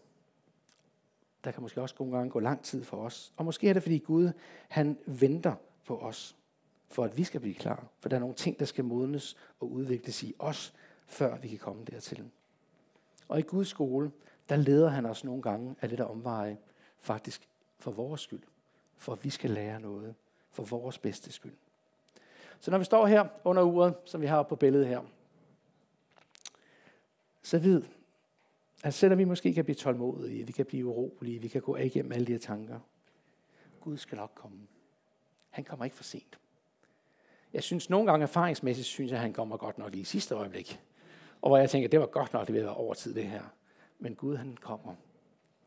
Der 1.43 1.52
kan 1.52 1.62
måske 1.62 1.82
også 1.82 1.95
nogle 1.99 2.17
gange 2.17 2.32
gå 2.32 2.39
lang 2.39 2.63
tid 2.63 2.84
for 2.84 2.97
os. 2.97 3.34
Og 3.38 3.45
måske 3.45 3.69
er 3.69 3.73
det, 3.73 3.84
fordi 3.84 3.97
Gud 3.97 4.32
han 4.69 4.97
venter 5.06 5.56
på 5.86 5.97
os, 5.97 6.36
for 6.89 7.04
at 7.04 7.17
vi 7.17 7.23
skal 7.23 7.39
blive 7.39 7.56
klar. 7.56 7.88
For 7.99 8.10
der 8.10 8.15
er 8.15 8.19
nogle 8.19 8.36
ting, 8.36 8.60
der 8.60 8.65
skal 8.65 8.84
modnes 8.84 9.38
og 9.60 9.71
udvikles 9.71 10.23
i 10.23 10.34
os, 10.39 10.73
før 11.08 11.38
vi 11.38 11.47
kan 11.47 11.60
komme 11.60 11.84
dertil. 11.84 12.30
Og 13.28 13.39
i 13.39 13.41
Guds 13.41 13.67
skole, 13.67 14.12
der 14.49 14.56
leder 14.56 14.89
han 14.89 15.06
os 15.06 15.23
nogle 15.23 15.41
gange 15.41 15.76
af 15.82 15.89
lidt 15.89 15.99
af 16.02 16.06
omveje, 16.06 16.58
faktisk 16.99 17.49
for 17.80 17.91
vores 17.91 18.21
skyld. 18.21 18.43
For 18.97 19.13
at 19.13 19.23
vi 19.23 19.30
skal 19.30 19.49
lære 19.49 19.80
noget 19.80 20.15
for 20.53 20.63
vores 20.63 20.97
bedste 20.97 21.31
skyld. 21.31 21.53
Så 22.59 22.71
når 22.71 22.77
vi 22.77 22.83
står 22.83 23.07
her 23.07 23.27
under 23.43 23.63
uret, 23.63 23.95
som 24.05 24.21
vi 24.21 24.25
har 24.25 24.43
på 24.43 24.55
billedet 24.55 24.87
her, 24.87 25.01
så 27.41 27.59
vid, 27.59 27.81
at 28.83 28.93
selvom 28.93 29.19
vi 29.19 29.23
måske 29.23 29.53
kan 29.53 29.63
blive 29.63 29.75
tålmodige, 29.75 30.47
vi 30.47 30.51
kan 30.51 30.65
blive 30.65 30.85
urolige, 30.85 31.41
vi 31.41 31.47
kan 31.47 31.61
gå 31.61 31.75
af 31.75 31.85
igennem 31.85 32.11
alle 32.11 32.27
de 32.27 32.31
her 32.31 32.39
tanker, 32.39 32.79
Gud 33.81 33.97
skal 33.97 34.15
nok 34.15 34.31
komme. 34.35 34.67
Han 35.49 35.63
kommer 35.63 35.85
ikke 35.85 35.97
for 35.97 36.03
sent. 36.03 36.39
Jeg 37.53 37.63
synes 37.63 37.89
nogle 37.89 38.11
gange 38.11 38.23
erfaringsmæssigt, 38.23 38.87
synes 38.87 39.11
jeg, 39.11 39.17
at 39.17 39.21
han 39.21 39.33
kommer 39.33 39.57
godt 39.57 39.77
nok 39.77 39.91
lige 39.91 40.01
i 40.01 40.05
sidste 40.05 40.35
øjeblik. 40.35 40.79
Og 41.41 41.49
hvor 41.49 41.57
jeg 41.57 41.69
tænker, 41.69 41.89
det 41.89 41.99
var 41.99 42.05
godt 42.05 42.33
nok, 42.33 42.47
det 42.47 42.53
ville 42.53 42.65
være 42.65 42.75
over 42.75 42.93
tid 42.93 43.15
det 43.15 43.27
her. 43.27 43.43
Men 43.99 44.15
Gud 44.15 44.35
han 44.35 44.57
kommer 44.57 44.95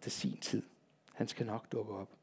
til 0.00 0.12
sin 0.12 0.36
tid. 0.36 0.62
Han 1.14 1.28
skal 1.28 1.46
nok 1.46 1.72
dukke 1.72 1.92
op. 1.92 2.15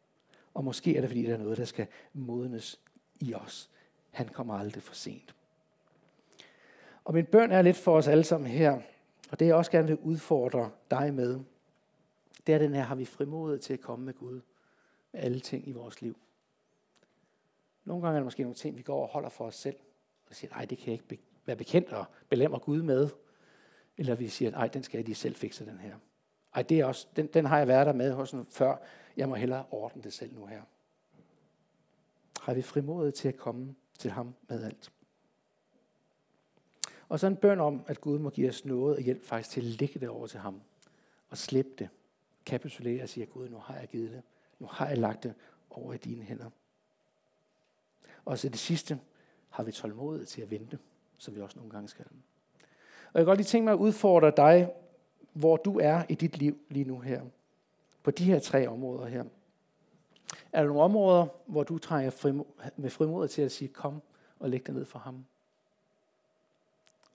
Og 0.53 0.63
måske 0.63 0.97
er 0.97 1.01
det, 1.01 1.09
fordi 1.09 1.23
der 1.23 1.33
er 1.33 1.37
noget, 1.37 1.57
der 1.57 1.65
skal 1.65 1.87
modnes 2.13 2.79
i 3.19 3.33
os. 3.33 3.69
Han 4.11 4.27
kommer 4.27 4.53
aldrig 4.53 4.83
for 4.83 4.95
sent. 4.95 5.35
Og 7.03 7.13
min 7.13 7.25
bøn 7.25 7.51
er 7.51 7.61
lidt 7.61 7.77
for 7.77 7.97
os 7.97 8.07
alle 8.07 8.23
sammen 8.23 8.51
her, 8.51 8.81
og 9.31 9.39
det 9.39 9.45
jeg 9.45 9.55
også 9.55 9.71
gerne 9.71 9.87
vil 9.87 9.97
udfordre 9.97 10.71
dig 10.91 11.13
med, 11.13 11.39
det 12.47 12.55
er 12.55 12.59
den 12.59 12.73
her, 12.73 12.81
har 12.81 12.95
vi 12.95 13.05
frimodet 13.05 13.61
til 13.61 13.73
at 13.73 13.81
komme 13.81 14.05
med 14.05 14.13
Gud 14.13 14.41
med 15.11 15.21
alle 15.21 15.39
ting 15.39 15.67
i 15.67 15.71
vores 15.71 16.01
liv. 16.01 16.17
Nogle 17.85 18.03
gange 18.03 18.15
er 18.15 18.19
der 18.19 18.23
måske 18.23 18.43
nogle 18.43 18.55
ting, 18.55 18.77
vi 18.77 18.81
går 18.81 19.01
og 19.01 19.07
holder 19.07 19.29
for 19.29 19.45
os 19.45 19.55
selv, 19.55 19.75
og 20.29 20.35
siger, 20.35 20.51
nej, 20.51 20.65
det 20.65 20.77
kan 20.77 20.87
jeg 20.87 20.93
ikke 20.93 21.23
være 21.45 21.55
bekendt 21.55 21.93
og 21.93 22.05
belemmer 22.29 22.59
Gud 22.59 22.81
med. 22.81 23.09
Eller 23.97 24.15
vi 24.15 24.27
siger, 24.27 24.51
nej, 24.51 24.67
den 24.67 24.83
skal 24.83 24.97
jeg 24.97 25.05
lige 25.05 25.15
selv 25.15 25.35
fikse, 25.35 25.65
den 25.65 25.79
her. 25.79 25.95
Ej, 26.55 26.61
det 26.61 26.79
er 26.79 26.85
også, 26.85 27.07
den, 27.15 27.27
den 27.27 27.45
har 27.45 27.57
jeg 27.57 27.67
været 27.67 27.85
der 27.85 27.93
med 27.93 28.11
hos 28.11 28.35
før. 28.49 28.75
Jeg 29.17 29.29
må 29.29 29.35
hellere 29.35 29.65
ordne 29.71 30.01
det 30.01 30.13
selv 30.13 30.33
nu 30.33 30.45
her. 30.45 30.61
Har 32.41 32.53
vi 32.53 32.61
frimodet 32.61 33.13
til 33.13 33.27
at 33.27 33.37
komme 33.37 33.75
til 33.99 34.11
ham 34.11 34.35
med 34.47 34.63
alt? 34.63 34.91
Og 37.09 37.19
så 37.19 37.27
en 37.27 37.35
bøn 37.35 37.59
om, 37.59 37.83
at 37.87 38.01
Gud 38.01 38.19
må 38.19 38.29
give 38.29 38.49
os 38.49 38.65
noget 38.65 38.95
og 38.95 39.01
hjælp 39.01 39.25
faktisk 39.25 39.49
til 39.49 39.61
at 39.61 39.65
lægge 39.65 39.99
det 39.99 40.09
over 40.09 40.27
til 40.27 40.39
ham. 40.39 40.61
Og 41.29 41.37
slippe 41.37 41.71
det. 41.79 41.89
Kapitulere 42.45 43.03
og 43.03 43.09
sige, 43.09 43.25
Gud, 43.25 43.49
nu 43.49 43.57
har 43.57 43.75
jeg 43.75 43.87
givet 43.87 44.11
det. 44.11 44.21
Nu 44.59 44.67
har 44.67 44.87
jeg 44.87 44.97
lagt 44.97 45.23
det 45.23 45.33
over 45.69 45.93
i 45.93 45.97
dine 45.97 46.23
hænder. 46.23 46.49
Og 48.25 48.39
så 48.39 48.49
det 48.49 48.59
sidste, 48.59 48.99
har 49.49 49.63
vi 49.63 49.71
tålmodighed 49.71 50.25
til 50.25 50.41
at 50.41 50.51
vente, 50.51 50.79
som 51.17 51.35
vi 51.35 51.41
også 51.41 51.59
nogle 51.59 51.71
gange 51.71 51.89
skal. 51.89 52.05
Og 52.05 53.13
jeg 53.13 53.19
kan 53.19 53.25
godt 53.25 53.37
lige 53.37 53.45
tænke 53.45 53.63
mig 53.63 53.73
at 53.73 53.79
udfordre 53.79 54.33
dig 54.37 54.71
hvor 55.33 55.57
du 55.57 55.79
er 55.79 56.03
i 56.09 56.15
dit 56.15 56.37
liv 56.37 56.57
lige 56.69 56.85
nu 56.85 56.99
her. 56.99 57.21
På 58.03 58.11
de 58.11 58.23
her 58.23 58.39
tre 58.39 58.67
områder 58.67 59.05
her. 59.05 59.23
Er 60.53 60.61
der 60.61 60.67
nogle 60.67 60.81
områder, 60.81 61.27
hvor 61.45 61.63
du 61.63 61.77
trænger 61.77 62.43
med 62.77 62.89
frimodet 62.89 63.31
til 63.31 63.41
at 63.41 63.51
sige, 63.51 63.67
kom 63.67 64.01
og 64.39 64.49
læg 64.49 64.67
dig 64.67 64.75
ned 64.75 64.85
for 64.85 64.99
ham? 64.99 65.25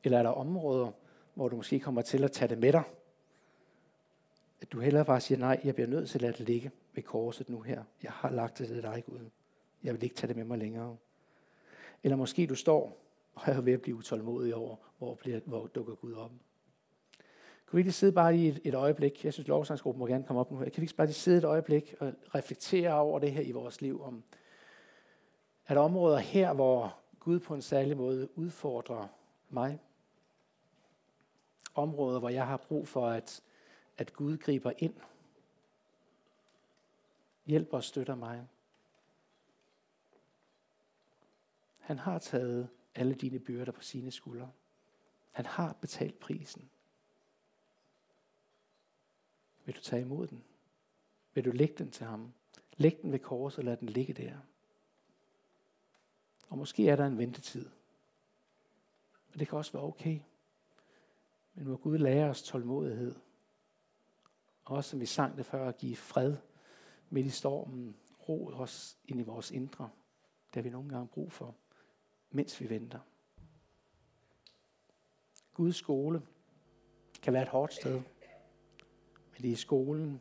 Eller 0.05 0.19
er 0.19 0.23
der 0.23 0.31
områder, 0.31 0.91
hvor 1.35 1.49
du 1.49 1.57
måske 1.57 1.81
kommer 1.81 2.03
til 2.03 2.25
at 2.25 2.33
tage 2.33 2.49
det 2.49 2.59
med 2.59 2.73
dig? 2.73 2.83
At 4.61 4.73
du 4.73 4.81
hellere 4.81 5.05
bare 5.05 5.21
siger, 5.21 5.39
nej, 5.39 5.61
jeg 5.65 5.75
bliver 5.75 5.89
nødt 5.89 6.09
til 6.09 6.19
at 6.19 6.23
lade 6.23 6.33
det 6.33 6.41
ligge 6.41 6.71
ved 6.95 7.03
korset 7.03 7.49
nu 7.49 7.61
her. 7.61 7.85
Jeg 8.03 8.11
har 8.11 8.31
lagt 8.31 8.59
det 8.59 8.69
til 8.69 8.83
dig, 8.83 9.05
Gud. 9.07 9.31
Jeg 9.83 9.95
vil 9.95 10.03
ikke 10.03 10.15
tage 10.15 10.29
det 10.29 10.37
med 10.37 10.45
mig 10.45 10.59
længere. 10.59 10.97
Eller 12.03 12.17
måske 12.17 12.47
du 12.47 12.55
står 12.55 13.05
og 13.35 13.43
er 13.47 13.61
ved 13.61 13.73
at 13.73 13.83
blive 13.83 13.97
utålmodig 13.97 14.55
over, 14.55 14.77
hvor, 14.99 15.15
bliver, 15.15 15.41
hvor 15.45 15.67
dukker 15.67 15.95
Gud 15.95 16.13
op. 16.13 16.31
Kan 17.71 17.77
vi 17.77 17.81
ikke 17.81 17.93
sidde 17.93 18.13
bare 18.13 18.37
i 18.37 18.49
et, 18.49 18.61
et 18.65 18.75
øjeblik? 18.75 19.25
Jeg 19.25 19.33
synes, 19.33 19.49
lovsangsgruppen 19.49 19.99
må 19.99 20.07
gerne 20.07 20.25
komme 20.25 20.41
op 20.41 20.51
nu. 20.51 20.59
Kan 20.59 20.73
vi 20.77 20.83
ikke 20.83 20.95
bare 20.95 21.07
lige 21.07 21.15
sidde 21.15 21.39
et 21.39 21.45
øjeblik 21.45 21.95
og 22.01 22.13
reflektere 22.35 22.95
over 22.95 23.19
det 23.19 23.33
her 23.33 23.43
i 23.43 23.53
vores 23.53 23.81
liv? 23.81 24.03
Om, 24.03 24.23
er 25.67 25.75
der 25.75 25.81
områder 25.81 26.19
her, 26.19 26.53
hvor 26.53 26.99
Gud 27.21 27.41
på 27.41 27.55
en 27.55 27.63
særlig 27.63 27.97
måde 27.97 28.39
udfordrer 28.39 29.09
mig? 29.49 29.81
Områder, 31.75 32.19
hvor 32.19 32.29
jeg 32.29 32.47
har 32.47 32.57
brug 32.57 32.89
for, 32.89 33.09
at, 33.09 33.43
at 33.99 34.13
Gud 34.13 34.39
griber 34.39 34.73
ind. 34.79 34.95
Hjælper 37.47 37.77
og 37.77 37.85
støtter 37.85 38.15
mig. 38.15 38.47
Han 41.79 41.99
har 41.99 42.19
taget 42.19 42.69
alle 42.95 43.15
dine 43.15 43.39
byrder 43.39 43.73
på 43.73 43.83
sine 43.83 44.11
skuldre. 44.11 44.51
Han 45.33 45.47
har 45.47 45.77
betalt 45.81 46.19
prisen. 46.19 46.71
Vil 49.69 49.77
du 49.77 49.81
tage 49.81 50.03
imod 50.03 50.27
den? 50.27 50.45
Vil 51.35 51.45
du 51.45 51.51
lægge 51.51 51.75
den 51.79 51.91
til 51.91 52.07
ham? 52.07 52.33
Læg 52.77 53.03
den 53.03 53.13
ved 53.13 53.19
korset 53.19 53.59
og 53.59 53.65
lad 53.65 53.77
den 53.77 53.89
ligge 53.89 54.13
der. 54.13 54.39
Og 56.49 56.59
måske 56.59 56.89
er 56.89 56.97
der 56.97 57.07
en 57.07 57.19
ventetid. 57.19 57.69
Og 59.33 59.39
det 59.39 59.49
kan 59.49 59.59
også 59.59 59.73
være 59.73 59.83
okay. 59.83 60.21
Men 61.55 61.69
må 61.69 61.77
Gud 61.77 61.99
lære 61.99 62.31
os 62.31 62.43
tålmodighed. 62.43 63.15
Og 64.65 64.77
også 64.77 64.91
som 64.91 65.01
vi 65.01 65.07
sang 65.07 65.37
det 65.37 65.47
før, 65.47 65.69
at 65.69 65.79
give 65.79 65.97
fred 65.97 66.37
midt 67.11 67.27
i 67.27 67.31
stormen. 67.31 67.97
Ro 68.29 68.47
os 68.47 68.99
ind 69.05 69.21
i 69.21 69.23
vores 69.23 69.51
indre. 69.51 69.91
Det 70.49 70.55
har 70.55 70.63
vi 70.63 70.71
nogle 70.71 70.89
gange 70.89 71.09
brug 71.09 71.33
for, 71.33 71.55
mens 72.31 72.61
vi 72.61 72.69
venter. 72.69 73.01
Guds 75.55 75.77
skole 75.77 76.23
kan 77.23 77.33
være 77.33 77.43
et 77.43 77.49
hårdt 77.49 77.75
sted 77.75 78.03
fordi 79.39 79.51
i 79.51 79.55
skolen, 79.55 80.21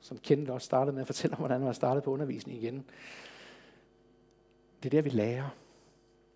som 0.00 0.18
Kendt 0.18 0.50
også 0.50 0.64
startede 0.64 0.92
med 0.92 1.00
at 1.00 1.06
fortælle 1.06 1.36
om, 1.36 1.38
hvordan 1.38 1.60
man 1.60 1.74
startet 1.74 2.02
på 2.02 2.10
undervisning 2.10 2.62
igen. 2.62 2.84
Det 4.82 4.88
er 4.88 4.90
der, 4.90 5.02
vi 5.02 5.10
lærer. 5.10 5.48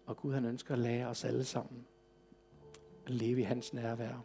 Og 0.07 0.17
Gud 0.17 0.35
han 0.35 0.45
ønsker 0.45 0.73
at 0.73 0.79
lære 0.79 1.07
os 1.07 1.25
alle 1.25 1.45
sammen 1.45 1.87
at 3.07 3.11
leve 3.11 3.41
i 3.41 3.43
hans 3.43 3.73
nærvær. 3.75 4.25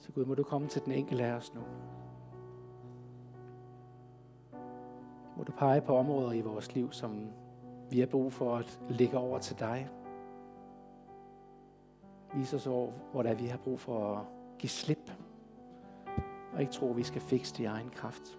Så 0.00 0.12
Gud, 0.12 0.24
må 0.24 0.34
du 0.34 0.42
komme 0.42 0.68
til 0.68 0.84
den 0.84 0.92
enkelte 0.92 1.24
af 1.24 1.32
os 1.32 1.54
nu. 1.54 1.60
Må 5.36 5.44
du 5.44 5.52
pege 5.52 5.80
på 5.80 5.96
områder 5.96 6.32
i 6.32 6.40
vores 6.40 6.74
liv, 6.74 6.92
som 6.92 7.30
vi 7.90 8.00
har 8.00 8.06
brug 8.06 8.32
for 8.32 8.56
at 8.56 8.80
lægge 8.88 9.18
over 9.18 9.38
til 9.38 9.58
dig. 9.58 9.88
Vis 12.38 12.54
os 12.54 12.64
hvor, 12.64 12.92
hvor 13.12 13.22
der 13.22 13.30
er, 13.30 13.34
vi 13.34 13.46
har 13.46 13.58
brug 13.58 13.80
for 13.80 14.14
at 14.14 14.24
give 14.58 14.70
slip. 14.70 15.12
Og 16.52 16.60
ikke 16.60 16.72
tro, 16.72 16.90
at 16.90 16.96
vi 16.96 17.02
skal 17.02 17.20
fikse 17.20 17.54
det 17.54 17.60
i 17.60 17.64
egen 17.64 17.90
kraft. 17.90 18.38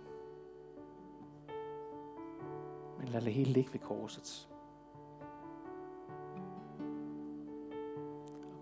Men 2.99 3.07
lad 3.07 3.21
det 3.21 3.33
hele 3.33 3.51
ligge 3.51 3.73
ved 3.73 3.79
korset. 3.79 4.49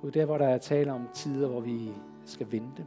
Gud, 0.01 0.11
der 0.11 0.25
hvor 0.25 0.37
der 0.37 0.47
er 0.47 0.57
tale 0.57 0.93
om 0.93 1.07
tider, 1.13 1.47
hvor 1.47 1.61
vi 1.61 1.91
skal 2.25 2.51
vente. 2.51 2.85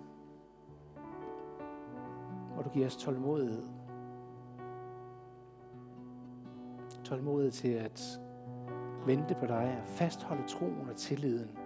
Hvor 2.54 2.62
du 2.62 2.68
giver 2.68 2.86
os 2.86 2.96
tålmodighed. 2.96 3.62
Tålmodighed 7.04 7.52
til 7.52 7.68
at 7.68 8.20
vente 9.06 9.36
på 9.40 9.46
dig 9.46 9.78
og 9.82 9.88
fastholde 9.88 10.48
troen 10.48 10.88
og 10.90 10.96
tilliden. 10.96 11.59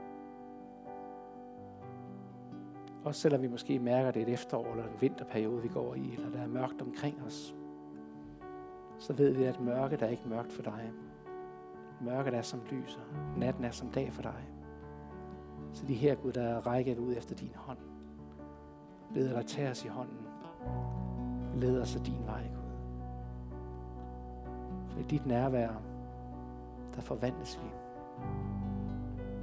Også 3.05 3.21
selvom 3.21 3.43
vi 3.43 3.49
måske 3.49 3.79
mærker, 3.79 4.09
at 4.09 4.15
det 4.15 4.23
er 4.23 4.27
et 4.27 4.33
efterår 4.33 4.71
eller 4.71 4.85
en 4.85 5.01
vinterperiode, 5.01 5.63
vi 5.63 5.69
går 5.69 5.95
i, 5.95 6.15
eller 6.15 6.31
der 6.31 6.39
er 6.39 6.47
mørkt 6.47 6.83
omkring 6.83 7.23
os, 7.27 7.55
så 8.99 9.13
ved 9.13 9.31
vi, 9.31 9.45
at 9.45 9.61
mørket 9.61 10.03
er 10.03 10.09
ikke 10.09 10.29
mørkt 10.29 10.53
for 10.53 10.63
dig. 10.63 10.93
Mørket 12.01 12.35
er 12.35 12.43
som 12.43 12.61
lyser. 12.71 13.01
Natten 13.37 13.65
er 13.65 13.71
som 13.71 13.91
dag 13.91 14.13
for 14.13 14.23
dig. 14.23 14.49
Så 15.73 15.87
de 15.87 15.95
her, 15.95 16.15
Gud, 16.15 16.33
der 16.33 16.67
rækker 16.67 16.99
ud 16.99 17.15
efter 17.17 17.35
din 17.35 17.53
hånd. 17.55 17.79
Beder 19.15 19.35
dig, 19.35 19.47
tage 19.47 19.71
os 19.71 19.85
i 19.85 19.89
hånden. 19.89 20.27
Led 21.55 21.81
os 21.81 21.97
af 21.97 22.03
din 22.03 22.27
vej, 22.27 22.43
Gud. 22.43 22.71
For 24.89 25.01
i 25.01 25.03
dit 25.03 25.27
nærvær, 25.27 25.69
der 26.95 27.01
forvandles 27.01 27.61
vi. 27.63 27.71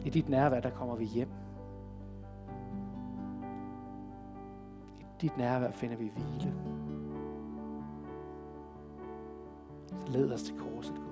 I 0.06 0.10
dit 0.10 0.30
nærvær, 0.30 0.60
der 0.60 0.70
kommer 0.70 0.96
vi 0.96 1.06
hjem. 1.06 1.30
Dit 5.22 5.38
nærvær 5.38 5.72
finder 5.72 5.96
vi 5.98 6.12
hvile. 6.14 6.54
Så 9.90 10.12
led 10.12 10.32
os 10.32 10.44
til 10.44 10.56
korset, 10.58 10.96
Gud. 10.96 11.06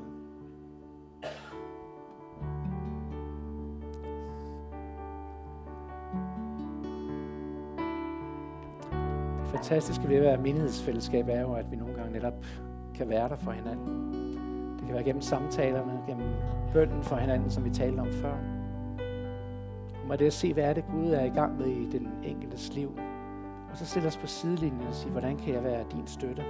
Det 9.40 9.48
fantastiske 9.52 10.10
ved 10.10 10.16
at 10.16 10.22
være 10.22 10.38
menighedsfællesskab 10.38 11.30
er 11.30 11.42
jo, 11.42 11.54
at 11.54 11.72
vi 11.72 11.76
nogle 11.76 11.94
gange 11.94 12.12
netop 12.12 12.46
kan 12.96 13.10
være 13.10 13.30
der 13.30 13.36
for 13.36 13.52
hinanden. 13.52 14.14
Det 14.78 14.86
kan 14.86 14.94
være 14.94 15.04
gennem 15.04 15.22
samtalerne, 15.22 16.02
gennem 16.08 16.28
bønden 16.74 17.04
for 17.04 17.16
hinanden, 17.16 17.50
som 17.50 17.66
vi 17.66 17.70
talte 17.70 18.00
om 18.00 18.12
før. 18.12 18.38
Må 20.08 20.16
det 20.16 20.26
at 20.26 20.34
se, 20.34 20.54
hvad 20.54 20.64
er 20.64 20.74
det 20.74 20.84
Gud 20.92 21.12
er 21.12 21.24
i 21.24 21.30
gang 21.30 21.58
med 21.58 21.68
i 21.68 21.90
den 21.92 22.10
enkeltes 22.24 22.74
liv. 22.74 23.00
Og 23.72 23.78
så 23.78 23.86
stille 23.86 24.08
os 24.08 24.18
på 24.18 24.28
sidelinjen 24.28 24.88
og 24.88 24.94
sige, 24.94 25.12
hvordan 25.12 25.38
kan 25.38 25.54
jeg 25.54 25.64
være 25.64 25.86
din 25.92 26.08
støtte? 26.08 26.44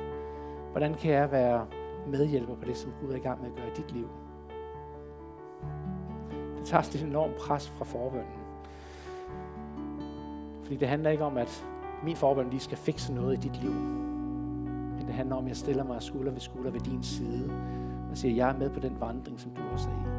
Hvordan 0.72 0.94
kan 0.94 1.12
jeg 1.12 1.32
være 1.32 1.66
medhjælper 2.08 2.56
på 2.56 2.66
det, 2.66 2.78
som 2.78 2.92
Gud 3.02 3.12
er 3.12 3.16
i 3.16 3.20
gang 3.20 3.42
med 3.42 3.50
at 3.50 3.56
gøre 3.56 3.68
i 3.68 3.82
dit 3.82 3.92
liv? 3.92 4.08
Det 6.58 6.66
tager 6.68 6.82
et 6.82 7.04
enormt 7.04 7.36
pres 7.36 7.70
fra 7.70 7.86
forbønden. 7.86 8.40
Fordi 10.64 10.76
det 10.76 10.88
handler 10.88 11.10
ikke 11.10 11.24
om, 11.24 11.38
at 11.38 11.66
min 12.04 12.16
forbøn 12.16 12.50
lige 12.50 12.60
skal 12.60 12.78
fikse 12.78 13.14
noget 13.14 13.34
i 13.34 13.50
dit 13.50 13.62
liv. 13.62 13.72
Men 13.72 15.04
det 15.08 15.14
handler 15.14 15.36
om, 15.36 15.44
at 15.44 15.50
jeg 15.50 15.58
stiller 15.58 15.84
mig 15.84 16.02
skulder 16.02 16.32
ved 16.32 16.40
skulder 16.40 16.72
ved 16.72 16.80
din 16.80 17.04
side 17.04 17.52
og 18.12 18.18
siger, 18.18 18.36
jeg 18.36 18.50
er 18.50 18.58
med 18.58 18.70
på 18.70 18.80
den 18.80 18.98
vandring, 19.00 19.40
som 19.40 19.52
du 19.52 19.62
også 19.74 19.90
er 19.90 19.94
i. 19.94 20.10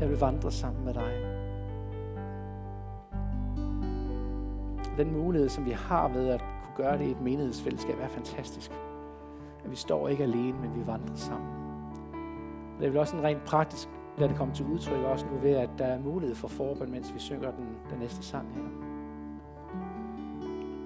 Jeg 0.00 0.08
vil 0.08 0.18
vandre 0.18 0.50
sammen 0.50 0.84
med 0.84 0.94
dig. 0.94 1.31
Den 4.96 5.12
mulighed, 5.12 5.48
som 5.48 5.66
vi 5.66 5.70
har 5.70 6.08
ved 6.08 6.28
at 6.28 6.40
kunne 6.40 6.84
gøre 6.84 6.98
det 6.98 7.04
i 7.04 7.10
et 7.10 7.20
menighedsfællesskab, 7.20 7.94
er 8.00 8.08
fantastisk. 8.08 8.70
At 9.64 9.70
vi 9.70 9.76
står 9.76 10.08
ikke 10.08 10.22
alene, 10.22 10.58
men 10.58 10.74
vi 10.74 10.86
vandrer 10.86 11.14
sammen. 11.14 11.48
Og 12.74 12.80
det 12.80 12.86
er 12.86 12.90
vel 12.90 12.98
også 12.98 13.16
en 13.16 13.22
rent 13.22 13.44
praktisk, 13.44 13.88
lad 14.18 14.28
det 14.28 14.36
komme 14.36 14.54
til 14.54 14.66
udtryk 14.66 15.04
også 15.04 15.26
nu 15.32 15.38
ved, 15.38 15.50
at 15.50 15.70
der 15.78 15.84
er 15.84 15.98
mulighed 15.98 16.36
for 16.36 16.48
forbøn, 16.48 16.90
mens 16.90 17.14
vi 17.14 17.18
synger 17.18 17.50
den, 17.50 17.66
den 17.90 17.98
næste 17.98 18.22
sang 18.22 18.48
her. 18.54 18.62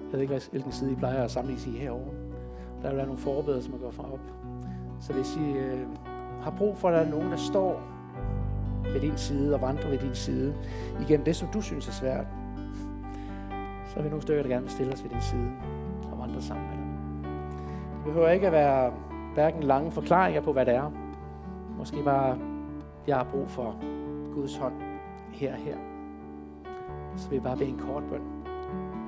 Jeg 0.03 0.13
ved 0.13 0.19
ikke, 0.19 0.41
hvilken 0.51 0.71
side 0.71 0.91
I 0.91 0.95
plejer 0.95 1.23
at 1.23 1.31
samle 1.31 1.53
i 1.53 1.77
herovre. 1.77 2.13
Der 2.81 2.87
vil 2.87 2.97
være 2.97 3.05
nogle 3.05 3.21
forbedre, 3.21 3.61
som 3.61 3.71
man 3.71 3.81
går 3.81 3.91
fra 3.91 4.13
op. 4.13 4.19
Så 4.99 5.13
hvis 5.13 5.35
I 5.35 5.51
øh, 5.51 5.87
har 6.41 6.53
brug 6.57 6.77
for, 6.77 6.87
at 6.87 6.93
der 6.93 6.99
er 6.99 7.09
nogen, 7.09 7.31
der 7.31 7.37
står 7.37 7.81
ved 8.83 9.01
din 9.01 9.17
side 9.17 9.55
og 9.55 9.61
vandrer 9.61 9.89
ved 9.89 9.97
din 9.97 10.15
side 10.15 10.55
igennem 11.01 11.25
det, 11.25 11.35
som 11.35 11.47
du 11.53 11.61
synes 11.61 11.87
er 11.87 11.91
svært, 11.91 12.25
så 13.97 14.01
er 14.01 14.03
vi 14.03 14.09
nogle 14.09 14.21
stykker, 14.21 14.43
der 14.43 14.49
gerne 14.49 14.61
vil 14.61 14.71
stille 14.71 14.93
os 14.93 15.03
ved 15.03 15.09
din 15.09 15.21
side 15.21 15.51
og 16.11 16.19
vandre 16.19 16.41
sammen 16.41 16.67
med 16.67 16.75
dig. 16.77 16.85
Det 17.95 18.03
behøver 18.05 18.29
ikke 18.29 18.47
at 18.47 18.51
være 18.51 18.93
hverken 19.33 19.63
lange 19.63 19.91
forklaringer 19.91 20.41
på, 20.41 20.53
hvad 20.53 20.65
det 20.65 20.73
er. 20.73 20.91
Måske 21.77 22.03
bare, 22.03 22.37
jeg 23.07 23.17
har 23.17 23.23
brug 23.23 23.49
for 23.49 23.75
Guds 24.33 24.57
hånd 24.57 24.73
her 25.31 25.53
og 25.53 25.59
her. 25.59 25.77
Så 27.15 27.29
vil 27.29 27.35
jeg 27.35 27.43
bare 27.43 27.57
bede 27.57 27.69
en 27.69 27.79
kort 27.79 28.03
bøn 28.03 28.21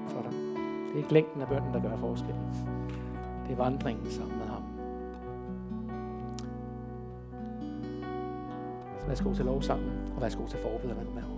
for 0.07 0.21
dig. 0.21 0.31
Det 0.31 0.93
er 0.93 0.97
ikke 0.97 1.13
længden 1.13 1.41
af 1.41 1.47
bønnen, 1.47 1.73
der 1.73 1.81
gør 1.81 1.95
forskellen. 1.95 2.49
Det 3.47 3.51
er 3.51 3.63
vandringen 3.63 4.05
sammen 4.05 4.37
med 4.37 4.47
ham. 4.47 4.63
Så 8.99 9.07
værsgo 9.07 9.33
til 9.33 9.45
lovsangen, 9.45 9.91
og 10.15 10.21
værsgo 10.21 10.47
til 10.47 10.59
forbederne 10.59 11.09
med 11.13 11.21
ham. 11.21 11.31